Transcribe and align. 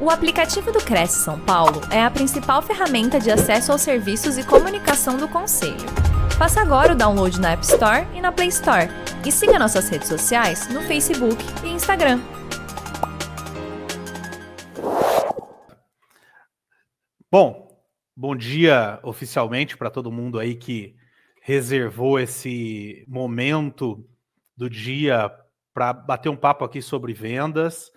O 0.00 0.10
aplicativo 0.10 0.70
do 0.70 0.78
Cresce 0.78 1.24
São 1.24 1.40
Paulo 1.40 1.80
é 1.90 2.00
a 2.00 2.08
principal 2.08 2.62
ferramenta 2.62 3.18
de 3.18 3.32
acesso 3.32 3.72
aos 3.72 3.80
serviços 3.80 4.38
e 4.38 4.46
comunicação 4.46 5.16
do 5.16 5.26
Conselho. 5.26 5.74
Faça 6.38 6.60
agora 6.60 6.92
o 6.92 6.96
download 6.96 7.40
na 7.40 7.50
App 7.50 7.64
Store 7.64 8.06
e 8.14 8.20
na 8.20 8.30
Play 8.30 8.46
Store. 8.46 8.86
E 9.26 9.32
siga 9.32 9.58
nossas 9.58 9.88
redes 9.88 10.06
sociais 10.06 10.72
no 10.72 10.82
Facebook 10.82 11.36
e 11.64 11.70
Instagram. 11.70 12.20
Bom, 17.28 17.68
bom 18.16 18.36
dia 18.36 19.00
oficialmente 19.02 19.76
para 19.76 19.90
todo 19.90 20.12
mundo 20.12 20.38
aí 20.38 20.54
que 20.54 20.94
reservou 21.42 22.20
esse 22.20 23.04
momento 23.08 24.08
do 24.56 24.70
dia 24.70 25.28
para 25.74 25.92
bater 25.92 26.28
um 26.28 26.36
papo 26.36 26.64
aqui 26.64 26.80
sobre 26.80 27.12
vendas. 27.12 27.90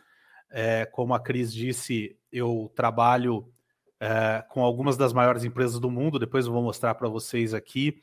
É, 0.51 0.85
como 0.85 1.13
a 1.13 1.19
Cris 1.19 1.53
disse, 1.53 2.17
eu 2.31 2.71
trabalho 2.75 3.51
é, 3.99 4.43
com 4.49 4.63
algumas 4.63 4.97
das 4.97 5.13
maiores 5.13 5.43
empresas 5.43 5.79
do 5.79 5.89
mundo, 5.89 6.19
depois 6.19 6.45
eu 6.45 6.51
vou 6.51 6.63
mostrar 6.63 6.95
para 6.95 7.07
vocês 7.07 7.53
aqui. 7.53 8.01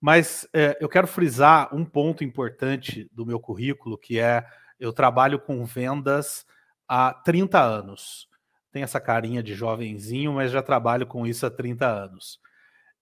Mas 0.00 0.46
é, 0.52 0.76
eu 0.80 0.88
quero 0.88 1.06
frisar 1.06 1.74
um 1.74 1.84
ponto 1.84 2.22
importante 2.22 3.08
do 3.12 3.26
meu 3.26 3.40
currículo, 3.40 3.98
que 3.98 4.18
é 4.18 4.46
eu 4.78 4.92
trabalho 4.92 5.38
com 5.38 5.64
vendas 5.64 6.46
há 6.86 7.12
30 7.12 7.60
anos. 7.60 8.28
Tem 8.70 8.82
essa 8.82 9.00
carinha 9.00 9.42
de 9.42 9.54
jovenzinho, 9.54 10.34
mas 10.34 10.50
já 10.52 10.62
trabalho 10.62 11.06
com 11.06 11.26
isso 11.26 11.46
há 11.46 11.50
30 11.50 11.86
anos. 11.86 12.38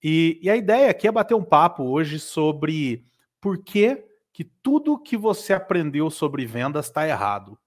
E, 0.02 0.38
e 0.42 0.50
a 0.50 0.56
ideia 0.56 0.90
aqui 0.90 1.08
é 1.08 1.12
bater 1.12 1.34
um 1.34 1.44
papo 1.44 1.82
hoje 1.84 2.18
sobre 2.18 3.04
por 3.40 3.62
que, 3.62 4.04
que 4.32 4.44
tudo 4.44 4.98
que 4.98 5.16
você 5.16 5.52
aprendeu 5.52 6.10
sobre 6.10 6.46
vendas 6.46 6.86
está 6.86 7.06
errado. 7.06 7.58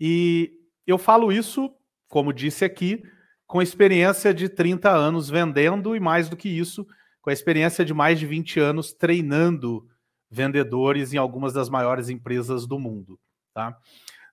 E 0.00 0.52
eu 0.86 0.98
falo 0.98 1.32
isso, 1.32 1.74
como 2.08 2.32
disse 2.32 2.64
aqui, 2.64 3.02
com 3.46 3.62
experiência 3.62 4.34
de 4.34 4.48
30 4.48 4.90
anos 4.90 5.28
vendendo 5.28 5.94
e 5.94 6.00
mais 6.00 6.28
do 6.28 6.36
que 6.36 6.48
isso, 6.48 6.86
com 7.22 7.30
a 7.30 7.32
experiência 7.32 7.84
de 7.84 7.94
mais 7.94 8.18
de 8.18 8.26
20 8.26 8.60
anos 8.60 8.92
treinando 8.92 9.86
vendedores 10.30 11.12
em 11.12 11.16
algumas 11.16 11.52
das 11.52 11.68
maiores 11.68 12.08
empresas 12.08 12.66
do 12.66 12.78
mundo. 12.78 13.18
Tá? 13.54 13.76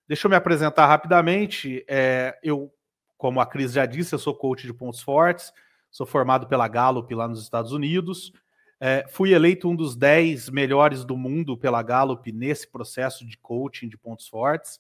Deixa 0.07 0.27
eu 0.27 0.29
me 0.29 0.35
apresentar 0.35 0.85
rapidamente. 0.85 1.83
É, 1.87 2.37
eu, 2.43 2.71
como 3.17 3.39
a 3.39 3.45
Cris 3.45 3.73
já 3.73 3.85
disse, 3.85 4.13
eu 4.13 4.19
sou 4.19 4.35
coach 4.35 4.65
de 4.65 4.73
pontos 4.73 5.01
fortes, 5.01 5.51
sou 5.89 6.05
formado 6.05 6.47
pela 6.47 6.67
Gallup 6.67 7.13
lá 7.13 7.27
nos 7.27 7.41
Estados 7.41 7.71
Unidos. 7.71 8.33
É, 8.79 9.05
fui 9.07 9.33
eleito 9.33 9.69
um 9.69 9.75
dos 9.75 9.95
10 9.95 10.49
melhores 10.49 11.05
do 11.05 11.15
mundo 11.15 11.57
pela 11.57 11.81
Gallup 11.81 12.29
nesse 12.31 12.69
processo 12.69 13.25
de 13.25 13.37
coaching 13.37 13.87
de 13.87 13.97
pontos 13.97 14.27
fortes. 14.27 14.79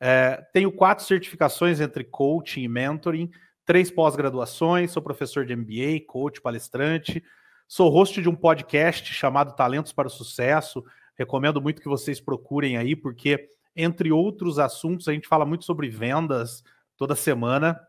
É, 0.00 0.44
tenho 0.52 0.70
quatro 0.70 1.04
certificações 1.04 1.80
entre 1.80 2.04
coaching 2.04 2.62
e 2.62 2.68
mentoring, 2.68 3.30
três 3.64 3.90
pós-graduações, 3.90 4.90
sou 4.90 5.02
professor 5.02 5.44
de 5.44 5.56
MBA, 5.56 6.04
coach, 6.06 6.40
palestrante, 6.40 7.22
sou 7.66 7.90
host 7.90 8.20
de 8.20 8.28
um 8.28 8.34
podcast 8.34 9.12
chamado 9.12 9.54
Talentos 9.56 9.92
para 9.92 10.08
o 10.08 10.10
Sucesso. 10.10 10.84
Recomendo 11.16 11.60
muito 11.60 11.80
que 11.80 11.88
vocês 11.88 12.20
procurem 12.20 12.76
aí, 12.76 12.94
porque, 12.94 13.48
entre 13.74 14.12
outros 14.12 14.58
assuntos, 14.58 15.08
a 15.08 15.12
gente 15.12 15.28
fala 15.28 15.46
muito 15.46 15.64
sobre 15.64 15.88
vendas 15.88 16.62
toda 16.96 17.16
semana. 17.16 17.80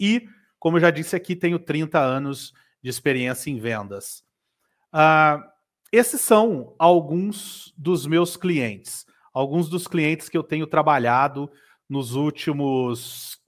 E, 0.00 0.26
como 0.58 0.78
eu 0.78 0.80
já 0.80 0.90
disse 0.90 1.14
aqui, 1.14 1.36
tenho 1.36 1.58
30 1.58 2.00
anos 2.00 2.52
de 2.82 2.90
experiência 2.90 3.50
em 3.50 3.58
vendas. 3.58 4.24
Uh, 4.92 5.42
esses 5.92 6.20
são 6.20 6.74
alguns 6.78 7.72
dos 7.76 8.06
meus 8.06 8.36
clientes 8.36 9.06
alguns 9.34 9.68
dos 9.68 9.88
clientes 9.88 10.28
que 10.28 10.38
eu 10.38 10.44
tenho 10.44 10.66
trabalhado 10.66 11.50
nos 11.88 12.14
últimos 12.14 13.38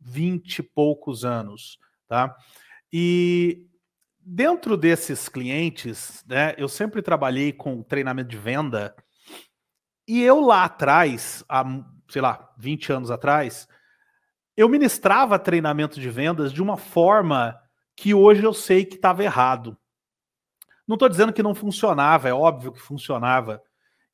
20 0.00 0.58
e 0.58 0.62
poucos 0.62 1.24
anos, 1.24 1.78
tá? 2.08 2.34
E 2.90 3.66
dentro 4.18 4.76
desses 4.76 5.28
clientes, 5.28 6.24
né, 6.26 6.54
eu 6.56 6.68
sempre 6.68 7.02
trabalhei 7.02 7.52
com 7.52 7.82
treinamento 7.82 8.30
de 8.30 8.38
venda 8.38 8.96
e 10.08 10.22
eu 10.22 10.40
lá 10.40 10.64
atrás, 10.64 11.44
há, 11.48 11.64
sei 12.08 12.22
lá, 12.22 12.52
20 12.58 12.92
anos 12.92 13.10
atrás, 13.10 13.68
eu 14.56 14.68
ministrava 14.68 15.38
treinamento 15.38 16.00
de 16.00 16.10
vendas 16.10 16.52
de 16.52 16.60
uma 16.60 16.76
forma 16.76 17.56
que 17.94 18.14
hoje 18.14 18.42
eu 18.42 18.52
sei 18.52 18.84
que 18.84 18.96
estava 18.96 19.22
errado. 19.22 19.76
Não 20.86 20.94
estou 20.94 21.08
dizendo 21.08 21.32
que 21.32 21.42
não 21.42 21.54
funcionava, 21.54 22.28
é 22.28 22.34
óbvio 22.34 22.72
que 22.72 22.80
funcionava, 22.80 23.62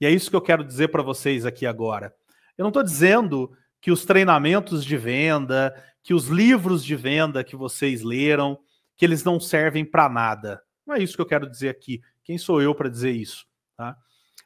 e 0.00 0.06
é 0.06 0.10
isso 0.10 0.30
que 0.30 0.36
eu 0.36 0.40
quero 0.40 0.64
dizer 0.64 0.88
para 0.88 1.02
vocês 1.02 1.46
aqui 1.46 1.66
agora. 1.66 2.14
Eu 2.56 2.62
não 2.62 2.68
estou 2.70 2.82
dizendo 2.82 3.50
que 3.80 3.90
os 3.90 4.04
treinamentos 4.04 4.84
de 4.84 4.96
venda, 4.96 5.74
que 6.02 6.14
os 6.14 6.26
livros 6.26 6.84
de 6.84 6.96
venda 6.96 7.44
que 7.44 7.56
vocês 7.56 8.02
leram, 8.02 8.58
que 8.96 9.04
eles 9.04 9.22
não 9.24 9.38
servem 9.38 9.84
para 9.84 10.08
nada. 10.08 10.62
Não 10.86 10.94
é 10.94 11.02
isso 11.02 11.16
que 11.16 11.22
eu 11.22 11.26
quero 11.26 11.48
dizer 11.48 11.68
aqui. 11.68 12.00
Quem 12.24 12.38
sou 12.38 12.62
eu 12.62 12.74
para 12.74 12.88
dizer 12.88 13.10
isso? 13.10 13.46
Tá? 13.76 13.96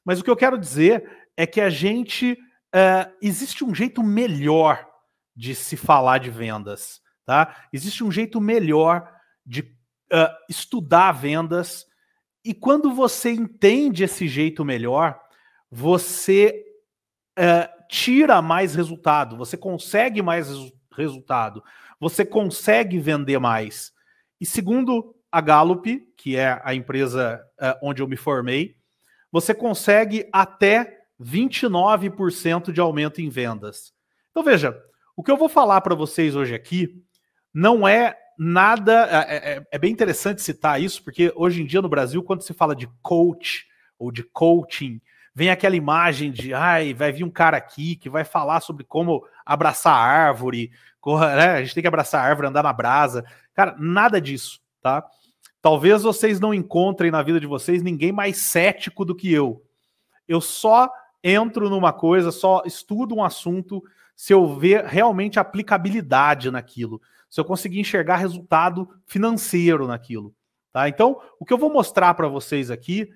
Mas 0.05 0.21
o 0.21 0.25
que 0.25 0.31
eu 0.31 0.37
quero 0.37 0.59
dizer 0.59 1.09
é 1.37 1.47
que 1.47 1.60
a 1.60 1.71
gente. 1.71 2.33
Uh, 2.72 3.10
existe 3.21 3.65
um 3.65 3.75
jeito 3.75 4.00
melhor 4.00 4.87
de 5.34 5.56
se 5.56 5.77
falar 5.77 6.19
de 6.19 6.31
vendas. 6.31 7.00
Tá? 7.27 7.66
Existe 7.72 8.05
um 8.05 8.12
jeito 8.12 8.41
melhor 8.41 9.10
de 9.44 9.62
uh, 9.62 10.28
estudar 10.49 11.12
vendas. 11.12 11.87
E 12.44 12.55
quando 12.55 12.94
você 12.94 13.33
entende 13.33 14.05
esse 14.05 14.28
jeito 14.28 14.65
melhor, 14.65 15.21
você 15.71 16.65
é, 17.37 17.69
tira 17.89 18.43
mais 18.43 18.75
resultado, 18.75 19.37
você 19.37 19.57
consegue 19.57 20.21
mais 20.21 20.49
resultado, 20.93 21.63
você 21.99 22.25
consegue 22.25 22.99
vender 22.99 23.39
mais. 23.39 23.93
E 24.41 24.47
segundo 24.47 25.15
a 25.31 25.41
Gallup, 25.41 26.01
que 26.17 26.37
é 26.37 26.61
a 26.65 26.75
empresa 26.75 27.41
é, 27.61 27.79
onde 27.83 28.03
eu 28.03 28.09
me 28.09 28.17
formei, 28.17 28.77
você 29.31 29.55
consegue 29.55 30.29
até 30.33 30.99
29% 31.21 32.73
de 32.73 32.81
aumento 32.81 33.21
em 33.21 33.29
vendas. 33.29 33.93
Então 34.31 34.43
veja, 34.43 34.77
o 35.17 35.23
que 35.23 35.31
eu 35.31 35.37
vou 35.37 35.49
falar 35.49 35.81
para 35.83 35.95
vocês 35.95 36.35
hoje 36.35 36.55
aqui 36.55 37.05
não 37.53 37.87
é 37.87 38.17
nada. 38.39 39.07
É, 39.29 39.37
é, 39.37 39.67
é, 39.71 39.79
bem 39.79 39.93
interessante 39.93 40.41
citar 40.41 40.81
isso, 40.81 41.05
porque 41.05 41.33
hoje 41.37 41.63
em 41.63 41.67
dia 41.67 41.83
no 41.83 41.89
Brasil, 41.89 42.23
quando 42.23 42.43
se 42.43 42.55
fala 42.55 42.75
de 42.75 42.89
coach 43.03 43.67
ou 43.99 44.11
de 44.11 44.23
coaching, 44.23 45.01
vem 45.35 45.51
aquela 45.51 45.77
imagem 45.77 46.31
de, 46.31 46.53
ai, 46.53 46.93
vai 46.93 47.13
vir 47.13 47.25
um 47.25 47.31
cara 47.31 47.57
aqui 47.57 47.97
que 47.97 48.11
vai 48.11 48.25
falar 48.25 48.61
sobre 48.61 48.85
como 48.85 49.25
abraçar 49.45 49.95
a 49.95 50.01
árvore, 50.01 50.71
né? 51.07 51.53
a 51.53 51.63
gente 51.63 51.75
tem 51.75 51.83
que 51.83 51.89
abraçar 51.89 52.25
a 52.25 52.29
árvore, 52.29 52.49
andar 52.49 52.63
na 52.63 52.73
brasa. 52.73 53.25
Cara, 53.55 53.77
nada 53.79 54.21
disso, 54.21 54.61
tá? 54.83 55.05
Talvez 55.63 56.03
vocês 56.03 56.41
não 56.41 56.55
encontrem 56.55 57.11
na 57.11 57.23
vida 57.23 57.39
de 57.39 57.47
vocês 57.47 57.83
ninguém 57.83 58.13
mais 58.13 58.39
cético 58.39 59.05
do 59.05 59.15
que 59.15 59.33
eu. 59.33 59.63
Eu 60.27 60.41
só 60.41 60.91
entro 61.23 61.69
numa 61.69 61.93
coisa, 61.93 62.31
só 62.31 62.63
estudo 62.65 63.15
um 63.15 63.23
assunto 63.23 63.83
se 64.17 64.33
eu 64.33 64.59
ver 64.59 64.85
realmente 64.85 65.39
aplicabilidade 65.39 66.51
naquilo, 66.51 67.01
se 67.29 67.41
eu 67.41 67.45
conseguir 67.45 67.81
enxergar 67.81 68.17
resultado 68.17 68.89
financeiro 69.07 69.87
naquilo, 69.87 70.35
tá? 70.73 70.89
Então, 70.89 71.21
o 71.39 71.45
que 71.45 71.53
eu 71.53 71.59
vou 71.59 71.73
mostrar 71.73 72.13
para 72.15 72.29
vocês 72.29 72.71
aqui 72.71 73.09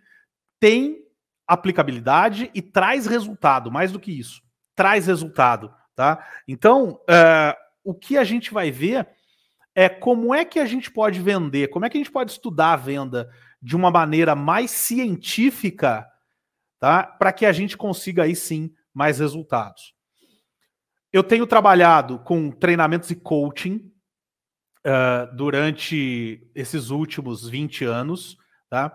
tem 0.58 1.04
aplicabilidade 1.46 2.50
e 2.54 2.62
traz 2.62 3.06
resultado, 3.06 3.70
mais 3.70 3.92
do 3.92 4.00
que 4.00 4.12
isso, 4.12 4.42
traz 4.74 5.06
resultado, 5.06 5.72
tá? 5.94 6.26
Então, 6.48 7.00
uh, 7.02 7.54
o 7.82 7.94
que 7.94 8.16
a 8.16 8.24
gente 8.24 8.52
vai 8.52 8.70
ver 8.70 9.08
é 9.74 9.88
como 9.88 10.34
é 10.34 10.44
que 10.44 10.58
a 10.58 10.66
gente 10.66 10.90
pode 10.90 11.20
vender, 11.20 11.68
como 11.68 11.84
é 11.84 11.90
que 11.90 11.98
a 11.98 12.00
gente 12.00 12.12
pode 12.12 12.30
estudar 12.30 12.72
a 12.72 12.76
venda 12.76 13.30
de 13.60 13.74
uma 13.74 13.90
maneira 13.90 14.34
mais 14.34 14.70
científica, 14.70 16.06
tá? 16.78 17.02
Para 17.02 17.32
que 17.32 17.44
a 17.44 17.52
gente 17.52 17.76
consiga 17.76 18.22
aí 18.22 18.36
sim 18.36 18.72
mais 18.92 19.18
resultados. 19.18 19.94
Eu 21.12 21.22
tenho 21.22 21.46
trabalhado 21.46 22.18
com 22.20 22.50
treinamentos 22.50 23.10
e 23.10 23.16
coaching 23.16 23.90
uh, 24.84 25.34
durante 25.36 26.48
esses 26.54 26.90
últimos 26.90 27.48
20 27.48 27.84
anos, 27.84 28.36
tá? 28.68 28.94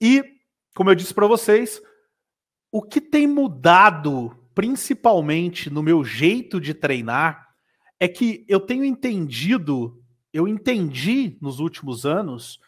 E 0.00 0.33
como 0.74 0.90
eu 0.90 0.94
disse 0.94 1.14
para 1.14 1.26
vocês, 1.26 1.80
o 2.70 2.82
que 2.82 3.00
tem 3.00 3.26
mudado, 3.26 4.36
principalmente 4.54 5.70
no 5.70 5.82
meu 5.82 6.04
jeito 6.04 6.60
de 6.60 6.74
treinar, 6.74 7.48
é 8.00 8.08
que 8.08 8.44
eu 8.48 8.58
tenho 8.58 8.84
entendido, 8.84 10.02
eu 10.32 10.48
entendi 10.48 11.38
nos 11.40 11.60
últimos 11.60 12.04
anos, 12.04 12.58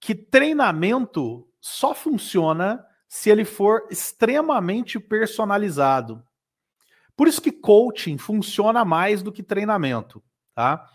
que 0.00 0.14
treinamento 0.14 1.46
só 1.60 1.94
funciona 1.94 2.84
se 3.06 3.28
ele 3.28 3.44
for 3.44 3.86
extremamente 3.90 4.98
personalizado. 4.98 6.22
Por 7.14 7.28
isso 7.28 7.42
que 7.42 7.52
coaching 7.52 8.16
funciona 8.16 8.84
mais 8.84 9.22
do 9.22 9.30
que 9.30 9.42
treinamento, 9.42 10.22
tá? 10.54 10.88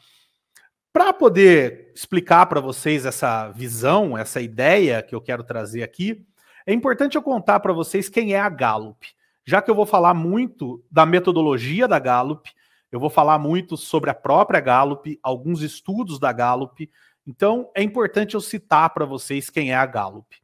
Para 0.92 1.14
poder 1.14 1.92
explicar 1.96 2.48
para 2.48 2.60
vocês 2.60 3.06
essa 3.06 3.50
visão, 3.52 4.18
essa 4.18 4.42
ideia 4.42 5.04
que 5.04 5.14
eu 5.14 5.22
quero 5.22 5.44
trazer 5.44 5.84
aqui, 5.84 6.26
é 6.68 6.74
importante 6.74 7.16
eu 7.16 7.22
contar 7.22 7.62
para 7.62 7.72
vocês 7.72 8.10
quem 8.10 8.34
é 8.34 8.40
a 8.40 8.50
Gallup, 8.50 9.08
já 9.46 9.62
que 9.62 9.72
eu 9.72 9.76
vou 9.76 9.86
falar 9.86 10.14
muito 10.14 10.84
da 10.92 11.06
metodologia 11.06 11.88
da 11.88 11.98
Gallup, 11.98 12.52
Eu 12.90 13.02
vou 13.02 13.10
falar 13.10 13.38
muito 13.38 13.76
sobre 13.76 14.10
a 14.10 14.14
própria 14.14 14.62
Gallup, 14.62 15.20
alguns 15.22 15.62
estudos 15.62 16.20
da 16.20 16.32
Gallup. 16.32 16.90
Então, 17.26 17.70
é 17.76 17.84
importante 17.84 18.34
eu 18.34 18.40
citar 18.40 18.92
para 18.92 19.06
vocês 19.06 19.50
quem 19.50 19.72
é 19.72 19.76
a 19.76 19.86
Gallup. 19.86 20.38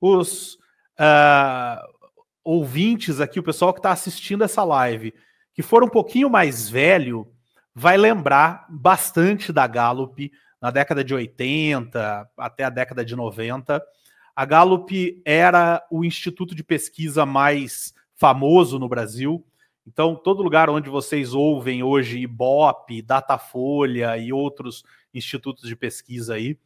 Os 0.00 0.54
uh, 0.98 1.80
ouvintes 2.42 3.20
aqui, 3.20 3.38
o 3.38 3.42
pessoal 3.42 3.72
que 3.72 3.78
está 3.78 3.92
assistindo 3.92 4.42
essa 4.42 4.64
live, 4.64 5.14
que 5.54 5.62
for 5.62 5.84
um 5.84 5.88
pouquinho 5.88 6.28
mais 6.28 6.68
velho, 6.68 7.32
vai 7.72 7.96
lembrar 7.96 8.66
bastante 8.68 9.52
da 9.52 9.66
Gallup 9.68 10.32
na 10.60 10.72
década 10.72 11.04
de 11.04 11.14
80 11.14 12.28
até 12.36 12.64
a 12.64 12.70
década 12.70 13.04
de 13.04 13.14
90. 13.14 13.80
A 14.36 14.44
Gallup 14.44 15.22
era 15.24 15.82
o 15.90 16.04
instituto 16.04 16.54
de 16.54 16.62
pesquisa 16.62 17.24
mais 17.24 17.94
famoso 18.14 18.78
no 18.78 18.86
Brasil. 18.86 19.42
Então, 19.86 20.14
todo 20.14 20.42
lugar 20.42 20.68
onde 20.68 20.90
vocês 20.90 21.32
ouvem 21.32 21.82
hoje 21.82 22.18
Ibope, 22.18 23.00
Datafolha 23.00 24.18
e 24.18 24.34
outros 24.34 24.84
institutos 25.14 25.66
de 25.66 25.74
pesquisa 25.74 26.34
aí, 26.34 26.58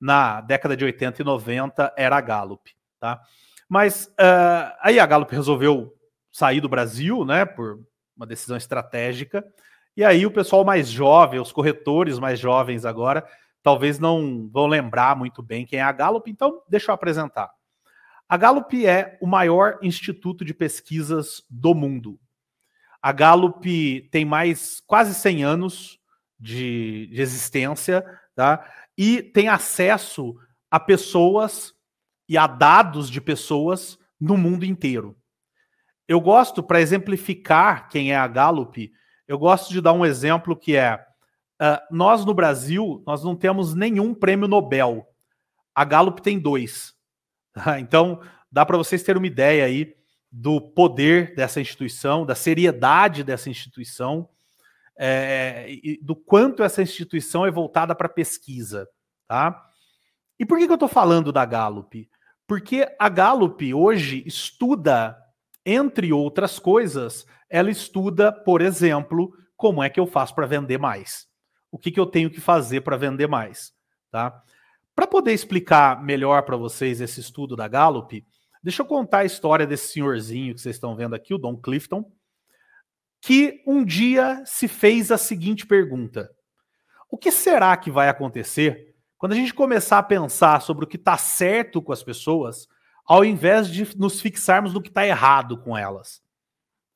na 0.00 0.40
década 0.40 0.76
de 0.76 0.84
80 0.84 1.22
e 1.22 1.24
90 1.24 1.92
era 1.96 2.16
a 2.16 2.20
Gallup, 2.20 2.70
tá? 3.00 3.20
Mas 3.68 4.06
uh, 4.20 4.76
aí 4.80 5.00
a 5.00 5.06
Gallup 5.06 5.34
resolveu 5.34 5.92
sair 6.30 6.60
do 6.60 6.68
Brasil, 6.68 7.24
né, 7.24 7.44
por 7.44 7.80
uma 8.16 8.26
decisão 8.26 8.56
estratégica. 8.56 9.44
E 9.96 10.04
aí 10.04 10.24
o 10.24 10.30
pessoal 10.30 10.64
mais 10.64 10.88
jovem, 10.88 11.40
os 11.40 11.50
corretores 11.50 12.20
mais 12.20 12.38
jovens 12.38 12.84
agora, 12.84 13.26
talvez 13.66 13.98
não 13.98 14.48
vão 14.48 14.68
lembrar 14.68 15.16
muito 15.16 15.42
bem 15.42 15.66
quem 15.66 15.80
é 15.80 15.82
a 15.82 15.90
Gallup, 15.90 16.30
então 16.30 16.62
deixa 16.68 16.92
eu 16.92 16.94
apresentar. 16.94 17.50
A 18.28 18.36
Gallup 18.36 18.86
é 18.86 19.18
o 19.20 19.26
maior 19.26 19.80
instituto 19.82 20.44
de 20.44 20.54
pesquisas 20.54 21.42
do 21.50 21.74
mundo. 21.74 22.16
A 23.02 23.10
Gallup 23.10 24.08
tem 24.12 24.24
mais 24.24 24.80
quase 24.86 25.16
100 25.16 25.42
anos 25.42 25.98
de, 26.38 27.08
de 27.08 27.20
existência, 27.20 28.04
tá? 28.36 28.72
E 28.96 29.20
tem 29.20 29.48
acesso 29.48 30.36
a 30.70 30.78
pessoas 30.78 31.74
e 32.28 32.38
a 32.38 32.46
dados 32.46 33.10
de 33.10 33.20
pessoas 33.20 33.98
no 34.20 34.36
mundo 34.36 34.64
inteiro. 34.64 35.16
Eu 36.06 36.20
gosto, 36.20 36.62
para 36.62 36.80
exemplificar 36.80 37.88
quem 37.88 38.12
é 38.12 38.16
a 38.16 38.28
Gallup, 38.28 38.92
eu 39.26 39.36
gosto 39.36 39.72
de 39.72 39.80
dar 39.80 39.92
um 39.92 40.06
exemplo 40.06 40.54
que 40.54 40.76
é 40.76 41.04
Uh, 41.60 41.80
nós 41.90 42.24
no 42.24 42.34
Brasil, 42.34 43.02
nós 43.06 43.24
não 43.24 43.34
temos 43.34 43.74
nenhum 43.74 44.14
prêmio 44.14 44.46
Nobel. 44.46 45.06
A 45.74 45.84
Gallup 45.84 46.20
tem 46.20 46.38
dois. 46.38 46.94
Tá? 47.52 47.80
Então, 47.80 48.20
dá 48.52 48.66
para 48.66 48.76
vocês 48.76 49.02
terem 49.02 49.18
uma 49.18 49.26
ideia 49.26 49.64
aí 49.64 49.96
do 50.30 50.60
poder 50.60 51.34
dessa 51.34 51.58
instituição, 51.58 52.26
da 52.26 52.34
seriedade 52.34 53.24
dessa 53.24 53.48
instituição, 53.48 54.28
é, 54.98 55.66
e 55.68 55.98
do 56.02 56.14
quanto 56.14 56.62
essa 56.62 56.82
instituição 56.82 57.46
é 57.46 57.50
voltada 57.50 57.94
para 57.94 58.08
pesquisa. 58.08 58.86
Tá? 59.26 59.64
E 60.38 60.44
por 60.44 60.58
que, 60.58 60.66
que 60.66 60.72
eu 60.72 60.76
estou 60.76 60.88
falando 60.88 61.32
da 61.32 61.46
Gallup? 61.46 62.06
Porque 62.46 62.86
a 62.98 63.08
Gallup 63.08 63.72
hoje 63.72 64.22
estuda, 64.26 65.16
entre 65.64 66.12
outras 66.12 66.58
coisas, 66.58 67.26
ela 67.48 67.70
estuda, 67.70 68.30
por 68.30 68.60
exemplo, 68.60 69.32
como 69.56 69.82
é 69.82 69.88
que 69.88 69.98
eu 69.98 70.06
faço 70.06 70.34
para 70.34 70.46
vender 70.46 70.78
mais 70.78 71.25
o 71.76 71.78
que, 71.78 71.90
que 71.90 72.00
eu 72.00 72.06
tenho 72.06 72.30
que 72.30 72.40
fazer 72.40 72.80
para 72.80 72.96
vender 72.96 73.26
mais, 73.26 73.70
tá? 74.10 74.42
Para 74.94 75.06
poder 75.06 75.34
explicar 75.34 76.02
melhor 76.02 76.40
para 76.42 76.56
vocês 76.56 77.02
esse 77.02 77.20
estudo 77.20 77.54
da 77.54 77.68
Gallup, 77.68 78.26
deixa 78.62 78.80
eu 78.80 78.86
contar 78.86 79.18
a 79.18 79.24
história 79.26 79.66
desse 79.66 79.92
senhorzinho 79.92 80.54
que 80.54 80.62
vocês 80.62 80.76
estão 80.76 80.96
vendo 80.96 81.14
aqui, 81.14 81.34
o 81.34 81.38
Don 81.38 81.54
Clifton, 81.54 82.10
que 83.20 83.62
um 83.66 83.84
dia 83.84 84.42
se 84.46 84.66
fez 84.68 85.12
a 85.12 85.18
seguinte 85.18 85.66
pergunta: 85.66 86.30
O 87.10 87.18
que 87.18 87.30
será 87.30 87.76
que 87.76 87.90
vai 87.90 88.08
acontecer 88.08 88.94
quando 89.18 89.32
a 89.32 89.36
gente 89.36 89.52
começar 89.52 89.98
a 89.98 90.02
pensar 90.02 90.62
sobre 90.62 90.86
o 90.86 90.88
que 90.88 90.96
está 90.96 91.18
certo 91.18 91.82
com 91.82 91.92
as 91.92 92.02
pessoas, 92.02 92.66
ao 93.04 93.22
invés 93.22 93.68
de 93.68 93.94
nos 93.98 94.18
fixarmos 94.18 94.72
no 94.72 94.80
que 94.80 94.88
está 94.88 95.06
errado 95.06 95.58
com 95.58 95.76
elas? 95.76 96.22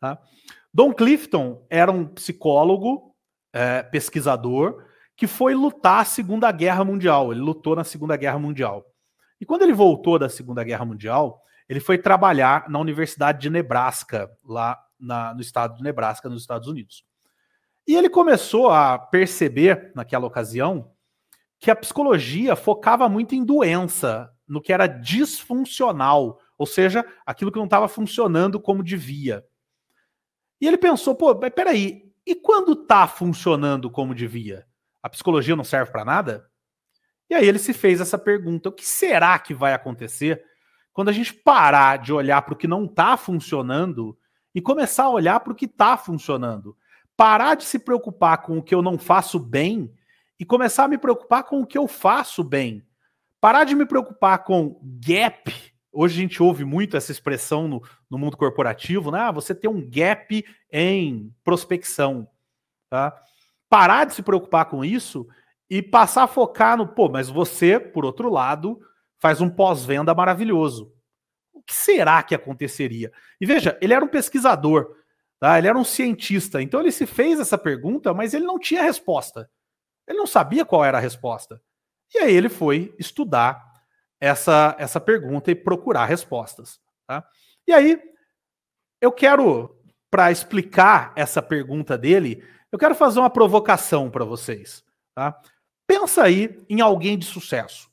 Tá? 0.01 0.19
Don 0.73 0.91
Clifton 0.95 1.67
era 1.69 1.93
um 1.93 2.07
psicólogo 2.07 3.10
é, 3.53 3.83
pesquisador 3.83 4.85
que 5.17 5.27
foi 5.27 5.55
lutar 5.55 6.01
a 6.01 6.05
Segunda 6.05 6.51
Guerra 6.51 6.83
Mundial. 6.83 7.31
Ele 7.31 7.43
lutou 7.43 7.77
na 7.77 7.85
Segunda 7.85 8.17
Guerra 8.17 8.39
Mundial. 8.39 8.87
E 9.39 9.45
quando 9.45 9.63
ele 9.63 9.73
voltou 9.73 10.19
da 10.19 10.29
Segunda 10.29 10.65
Guerra 10.65 10.85
Mundial, 10.85 11.43
ele 11.69 11.79
foi 11.79 11.99
trabalhar 11.99 12.69
na 12.69 12.79
Universidade 12.79 13.41
de 13.41 13.51
Nebraska, 13.51 14.31
lá 14.45 14.79
na, 14.99 15.35
no 15.35 15.41
estado 15.41 15.77
de 15.77 15.83
Nebraska, 15.83 16.29
nos 16.29 16.41
Estados 16.41 16.69
Unidos. 16.69 17.05
E 17.87 17.95
ele 17.95 18.09
começou 18.09 18.71
a 18.71 18.99
perceber, 18.99 19.93
naquela 19.95 20.27
ocasião, 20.27 20.91
que 21.59 21.71
a 21.71 21.77
psicologia 21.77 22.57
focava 22.57 23.09
muito 23.09 23.35
em 23.35 23.45
doença, 23.45 24.31
no 24.49 24.61
que 24.61 24.73
era 24.73 24.87
disfuncional, 24.87 26.39
ou 26.57 26.67
seja, 26.67 27.05
aquilo 27.27 27.53
que 27.53 27.59
não 27.59 27.67
estava 27.67 27.89
funcionando 27.89 28.59
como 28.59 28.83
devia. 28.83 29.45
E 30.61 30.67
ele 30.67 30.79
pensou, 30.79 31.15
pô, 31.15 31.35
peraí, 31.37 32.10
e 32.27 32.35
quando 32.35 32.73
está 32.73 33.07
funcionando 33.07 33.91
como 33.91 34.15
devia? 34.15 34.67
A 35.03 35.09
psicologia 35.09 35.57
não 35.57 35.65
serve 35.65 35.91
para 35.91 36.05
nada? 36.05 36.51
E 37.29 37.35
aí 37.35 37.47
ele 37.47 37.59
se 37.59 37.73
fez 37.73 38.01
essa 38.01 38.19
pergunta: 38.19 38.69
o 38.69 38.73
que 38.73 38.87
será 38.87 39.39
que 39.39 39.55
vai 39.55 39.73
acontecer 39.73 40.45
quando 40.93 41.09
a 41.09 41.13
gente 41.13 41.33
parar 41.33 41.99
de 41.99 42.13
olhar 42.13 42.43
para 42.43 42.55
o 42.55 42.57
que 42.57 42.67
não 42.67 42.85
está 42.85 43.17
funcionando 43.17 44.19
e 44.55 44.61
começar 44.61 45.05
a 45.05 45.11
olhar 45.11 45.41
para 45.41 45.53
o 45.53 45.57
que 45.57 45.67
está 45.67 45.97
funcionando? 45.97 46.77
Parar 47.17 47.55
de 47.55 47.65
se 47.65 47.79
preocupar 47.79 48.43
com 48.43 48.59
o 48.59 48.63
que 48.63 48.75
eu 48.75 48.83
não 48.83 48.99
faço 48.99 49.39
bem 49.39 49.93
e 50.39 50.45
começar 50.45 50.85
a 50.85 50.89
me 50.89 50.99
preocupar 50.99 51.45
com 51.45 51.61
o 51.61 51.67
que 51.67 51.79
eu 51.79 51.87
faço 51.87 52.43
bem. 52.43 52.83
Parar 53.41 53.65
de 53.65 53.75
me 53.75 53.87
preocupar 53.87 54.43
com 54.45 54.81
gap 54.83 55.53
Hoje 55.93 56.19
a 56.19 56.23
gente 56.23 56.43
ouve 56.43 56.65
muito 56.65 56.97
essa 56.97 57.11
expressão 57.11 57.67
no, 57.67 57.83
no 58.09 58.17
mundo 58.17 58.37
corporativo, 58.37 59.11
né? 59.11 59.21
Ah, 59.21 59.33
você 59.33 59.55
tem 59.55 59.69
um 59.69 59.85
gap 59.89 60.45
em 60.71 61.35
prospecção. 61.43 62.29
Tá? 62.89 63.17
Parar 63.69 64.05
de 64.05 64.15
se 64.15 64.23
preocupar 64.23 64.67
com 64.67 64.85
isso 64.85 65.27
e 65.69 65.83
passar 65.83 66.25
a 66.25 66.29
focar 66.29 66.77
no, 66.77 66.87
pô, 66.87 67.09
mas 67.09 67.29
você, 67.29 67.79
por 67.79 68.05
outro 68.05 68.29
lado, 68.29 68.81
faz 69.19 69.41
um 69.41 69.51
pós-venda 69.51 70.15
maravilhoso. 70.15 70.93
O 71.53 71.63
que 71.63 71.75
será 71.75 72.23
que 72.23 72.35
aconteceria? 72.35 73.13
E 73.41 73.47
veja, 73.47 73.79
ele 73.81 73.95
era 73.95 74.05
um 74.05 74.09
pesquisador, 74.09 74.97
tá? 75.39 75.59
ele 75.59 75.69
era 75.69 75.79
um 75.79 75.85
cientista, 75.85 76.63
então 76.63 76.81
ele 76.81 76.91
se 76.91 77.07
fez 77.07 77.39
essa 77.39 77.59
pergunta, 77.59 78.15
mas 78.15 78.33
ele 78.35 78.45
não 78.45 78.59
tinha 78.59 78.83
resposta. 78.83 79.49
Ele 80.09 80.19
não 80.19 80.27
sabia 80.27 80.65
qual 80.65 80.85
era 80.85 80.99
a 80.99 81.01
resposta. 81.01 81.61
E 82.13 82.19
aí 82.19 82.35
ele 82.35 82.49
foi 82.49 82.93
estudar 82.99 83.70
essa, 84.21 84.77
essa 84.79 85.01
pergunta 85.01 85.51
e 85.51 85.55
procurar 85.55 86.05
respostas. 86.05 86.81
Tá? 87.07 87.25
E 87.67 87.73
aí, 87.73 87.99
eu 89.01 89.11
quero, 89.11 89.77
para 90.11 90.31
explicar 90.31 91.13
essa 91.17 91.41
pergunta 91.41 91.97
dele, 91.97 92.45
eu 92.71 92.79
quero 92.79 92.95
fazer 92.95 93.19
uma 93.19 93.31
provocação 93.31 94.11
para 94.11 94.25
vocês. 94.25 94.85
Tá? 95.15 95.41
Pensa 95.87 96.23
aí 96.23 96.63
em 96.69 96.81
alguém 96.81 97.19
de 97.19 97.25
sucesso. 97.25 97.91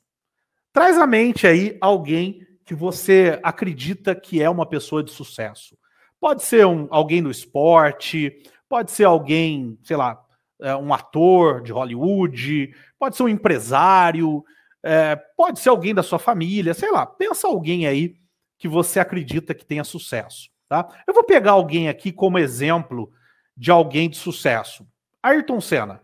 Traz 0.72 0.98
à 0.98 1.06
mente 1.06 1.46
aí 1.46 1.76
alguém 1.80 2.46
que 2.64 2.74
você 2.74 3.40
acredita 3.42 4.14
que 4.14 4.42
é 4.42 4.50
uma 4.50 4.66
pessoa 4.66 5.02
de 5.02 5.10
sucesso. 5.10 5.76
Pode 6.20 6.42
ser 6.42 6.66
um, 6.66 6.86
alguém 6.90 7.22
do 7.22 7.30
esporte, 7.30 8.42
pode 8.68 8.90
ser 8.90 9.04
alguém, 9.04 9.78
sei 9.82 9.96
lá, 9.96 10.22
é, 10.60 10.76
um 10.76 10.92
ator 10.92 11.62
de 11.62 11.72
Hollywood, 11.72 12.74
pode 12.98 13.16
ser 13.16 13.22
um 13.22 13.28
empresário, 13.28 14.44
é, 14.88 15.16
pode 15.36 15.60
ser 15.60 15.68
alguém 15.68 15.94
da 15.94 16.02
sua 16.02 16.18
família, 16.18 16.72
sei 16.72 16.90
lá. 16.90 17.04
Pensa 17.04 17.46
alguém 17.46 17.86
aí 17.86 18.16
que 18.58 18.66
você 18.66 18.98
acredita 18.98 19.54
que 19.54 19.64
tenha 19.64 19.84
sucesso, 19.84 20.48
tá? 20.66 20.88
Eu 21.06 21.12
vou 21.12 21.22
pegar 21.22 21.52
alguém 21.52 21.90
aqui 21.90 22.10
como 22.10 22.38
exemplo 22.38 23.12
de 23.54 23.70
alguém 23.70 24.08
de 24.08 24.16
sucesso. 24.16 24.88
Ayrton 25.22 25.60
Senna. 25.60 26.00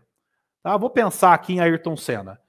Tá? 0.61 0.77
Vou 0.77 0.91
pensar 0.91 1.33
aqui 1.33 1.53
em 1.53 1.59
Ayrton 1.59 1.97
Senna. 1.97 2.39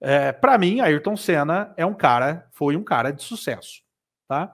É, 0.00 0.32
Para 0.32 0.58
mim, 0.58 0.80
Ayrton 0.80 1.16
Senna 1.16 1.72
é 1.76 1.86
um 1.86 1.94
cara, 1.94 2.48
foi 2.50 2.76
um 2.76 2.82
cara 2.82 3.12
de 3.12 3.22
sucesso, 3.22 3.82
tá? 4.28 4.52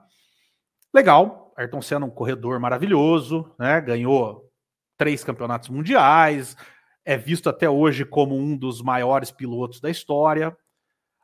Legal. 0.93 1.51
Ayrton 1.57 1.81
Senna 1.81 2.05
um 2.05 2.11
corredor 2.11 2.59
maravilhoso, 2.59 3.51
né? 3.57 3.81
Ganhou 3.81 4.51
três 4.97 5.23
campeonatos 5.23 5.69
mundiais, 5.69 6.55
é 7.03 7.17
visto 7.17 7.49
até 7.49 7.67
hoje 7.67 8.05
como 8.05 8.35
um 8.37 8.55
dos 8.55 8.83
maiores 8.83 9.31
pilotos 9.31 9.81
da 9.81 9.89
história. 9.89 10.55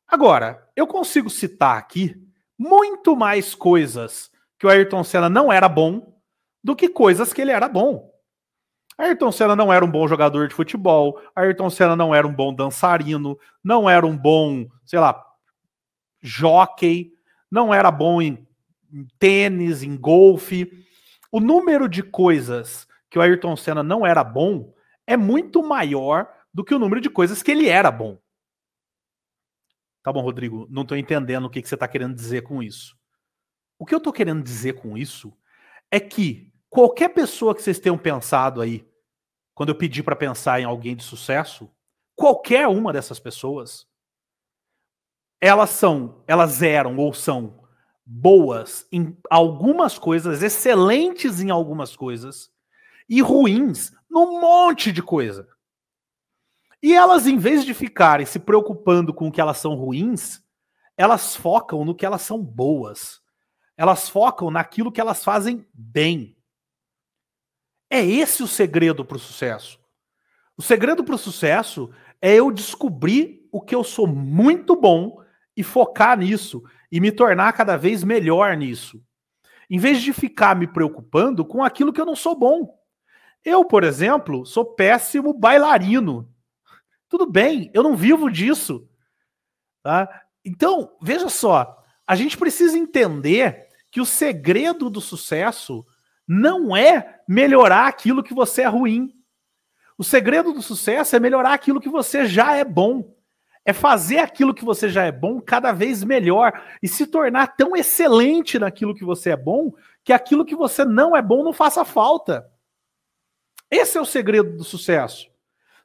Agora, 0.09 0.67
eu 0.75 0.87
consigo 0.87 1.29
citar 1.29 1.77
aqui 1.77 2.15
muito 2.57 3.15
mais 3.15 3.53
coisas 3.53 4.31
que 4.57 4.65
o 4.65 4.69
Ayrton 4.69 5.03
Senna 5.03 5.29
não 5.29 5.53
era 5.53 5.69
bom 5.69 6.19
do 6.63 6.75
que 6.75 6.89
coisas 6.89 7.31
que 7.31 7.41
ele 7.41 7.51
era 7.51 7.69
bom. 7.69 8.09
Ayrton 8.97 9.31
Senna 9.31 9.55
não 9.55 9.71
era 9.71 9.85
um 9.85 9.89
bom 9.89 10.07
jogador 10.07 10.47
de 10.47 10.55
futebol, 10.55 11.21
Ayrton 11.33 11.69
Senna 11.69 11.95
não 11.95 12.13
era 12.13 12.27
um 12.27 12.33
bom 12.33 12.53
dançarino, 12.53 13.37
não 13.63 13.89
era 13.89 14.05
um 14.05 14.17
bom, 14.17 14.67
sei 14.83 14.99
lá, 14.99 15.23
jockey, 16.21 17.13
não 17.49 17.73
era 17.73 17.91
bom 17.91 18.21
em, 18.21 18.45
em 18.91 19.07
tênis, 19.17 19.83
em 19.83 19.95
golfe. 19.95 20.69
O 21.31 21.39
número 21.39 21.87
de 21.87 22.03
coisas 22.03 22.87
que 23.09 23.17
o 23.17 23.21
Ayrton 23.21 23.55
Senna 23.55 23.83
não 23.83 24.05
era 24.05 24.23
bom 24.23 24.73
é 25.07 25.15
muito 25.15 25.63
maior 25.63 26.27
do 26.53 26.63
que 26.63 26.75
o 26.75 26.79
número 26.79 26.99
de 26.99 27.09
coisas 27.09 27.41
que 27.41 27.51
ele 27.51 27.69
era 27.69 27.91
bom. 27.91 28.17
Tá 30.09 30.13
bom, 30.13 30.21
Rodrigo, 30.21 30.65
não 30.71 30.81
estou 30.81 30.97
entendendo 30.97 31.45
o 31.45 31.49
que, 31.51 31.61
que 31.61 31.69
você 31.69 31.75
está 31.75 31.87
querendo 31.87 32.15
dizer 32.15 32.41
com 32.41 32.63
isso. 32.63 32.97
O 33.77 33.85
que 33.85 33.93
eu 33.93 33.99
estou 33.99 34.11
querendo 34.11 34.41
dizer 34.41 34.73
com 34.73 34.97
isso 34.97 35.31
é 35.91 35.99
que 35.99 36.51
qualquer 36.67 37.09
pessoa 37.09 37.53
que 37.53 37.61
vocês 37.61 37.77
tenham 37.77 37.95
pensado 37.95 38.59
aí, 38.59 38.89
quando 39.53 39.69
eu 39.69 39.75
pedi 39.75 40.01
para 40.01 40.15
pensar 40.15 40.59
em 40.59 40.63
alguém 40.63 40.95
de 40.95 41.03
sucesso, 41.03 41.69
qualquer 42.15 42.67
uma 42.67 42.91
dessas 42.91 43.19
pessoas, 43.19 43.85
elas 45.39 45.69
são, 45.69 46.23
elas 46.25 46.63
eram 46.63 46.97
ou 46.97 47.13
são 47.13 47.63
boas 48.03 48.87
em 48.91 49.15
algumas 49.29 49.99
coisas, 49.99 50.41
excelentes 50.41 51.39
em 51.39 51.51
algumas 51.51 51.95
coisas 51.95 52.49
e 53.07 53.21
ruins 53.21 53.91
num 54.09 54.41
monte 54.41 54.91
de 54.91 55.03
coisa. 55.03 55.47
E 56.81 56.93
elas, 56.93 57.27
em 57.27 57.37
vez 57.37 57.65
de 57.65 57.73
ficarem 57.73 58.25
se 58.25 58.39
preocupando 58.39 59.13
com 59.13 59.27
o 59.27 59.31
que 59.31 59.41
elas 59.41 59.57
são 59.57 59.75
ruins, 59.75 60.41
elas 60.95 61.35
focam 61.35 61.83
no 61.83 61.95
que 61.95 62.05
elas 62.05 62.21
são 62.21 62.41
boas. 62.41 63.21
Elas 63.77 64.09
focam 64.09 64.51
naquilo 64.51 64.91
que 64.91 64.99
elas 64.99 65.23
fazem 65.23 65.65
bem. 65.73 66.37
É 67.89 68.05
esse 68.05 68.43
o 68.43 68.47
segredo 68.47 69.03
para 69.03 69.17
o 69.17 69.19
sucesso. 69.19 69.79
O 70.57 70.61
segredo 70.61 71.03
para 71.03 71.15
o 71.15 71.17
sucesso 71.17 71.89
é 72.21 72.35
eu 72.35 72.51
descobrir 72.51 73.47
o 73.51 73.61
que 73.61 73.73
eu 73.73 73.83
sou 73.83 74.05
muito 74.05 74.75
bom 74.75 75.23
e 75.55 75.63
focar 75.63 76.17
nisso 76.17 76.63
e 76.91 76.99
me 76.99 77.11
tornar 77.11 77.53
cada 77.53 77.77
vez 77.77 78.03
melhor 78.03 78.55
nisso. 78.55 79.01
Em 79.69 79.79
vez 79.79 80.01
de 80.01 80.11
ficar 80.11 80.55
me 80.55 80.67
preocupando 80.67 81.45
com 81.45 81.63
aquilo 81.63 81.93
que 81.93 82.01
eu 82.01 82.05
não 82.05 82.15
sou 82.15 82.37
bom. 82.37 82.77
Eu, 83.43 83.63
por 83.63 83.83
exemplo, 83.83 84.45
sou 84.45 84.65
péssimo 84.65 85.33
bailarino. 85.33 86.29
Tudo 87.09 87.25
bem, 87.25 87.71
eu 87.73 87.83
não 87.83 87.97
vivo 87.97 88.29
disso. 88.29 88.87
Tá? 89.83 90.23
Então, 90.45 90.95
veja 91.01 91.27
só, 91.27 91.83
a 92.07 92.15
gente 92.15 92.37
precisa 92.37 92.77
entender 92.77 93.67
que 93.91 93.99
o 93.99 94.05
segredo 94.05 94.89
do 94.89 95.01
sucesso 95.01 95.85
não 96.27 96.77
é 96.77 97.21
melhorar 97.27 97.87
aquilo 97.87 98.23
que 98.23 98.33
você 98.33 98.61
é 98.61 98.67
ruim. 98.67 99.13
O 99.97 100.03
segredo 100.03 100.53
do 100.53 100.61
sucesso 100.61 101.15
é 101.15 101.19
melhorar 101.19 101.53
aquilo 101.53 101.81
que 101.81 101.89
você 101.89 102.25
já 102.25 102.55
é 102.55 102.63
bom. 102.63 103.15
É 103.65 103.73
fazer 103.73 104.19
aquilo 104.19 104.53
que 104.53 104.63
você 104.63 104.87
já 104.87 105.03
é 105.03 105.11
bom 105.11 105.41
cada 105.41 105.71
vez 105.71 106.03
melhor 106.03 106.63
e 106.81 106.87
se 106.87 107.05
tornar 107.05 107.55
tão 107.55 107.75
excelente 107.75 108.57
naquilo 108.57 108.95
que 108.95 109.03
você 109.03 109.31
é 109.31 109.35
bom 109.35 109.73
que 110.03 110.13
aquilo 110.13 110.45
que 110.45 110.55
você 110.55 110.85
não 110.85 111.15
é 111.15 111.21
bom 111.21 111.43
não 111.43 111.53
faça 111.53 111.83
falta. 111.83 112.49
Esse 113.69 113.97
é 113.97 114.01
o 114.01 114.05
segredo 114.05 114.55
do 114.55 114.63
sucesso. 114.63 115.29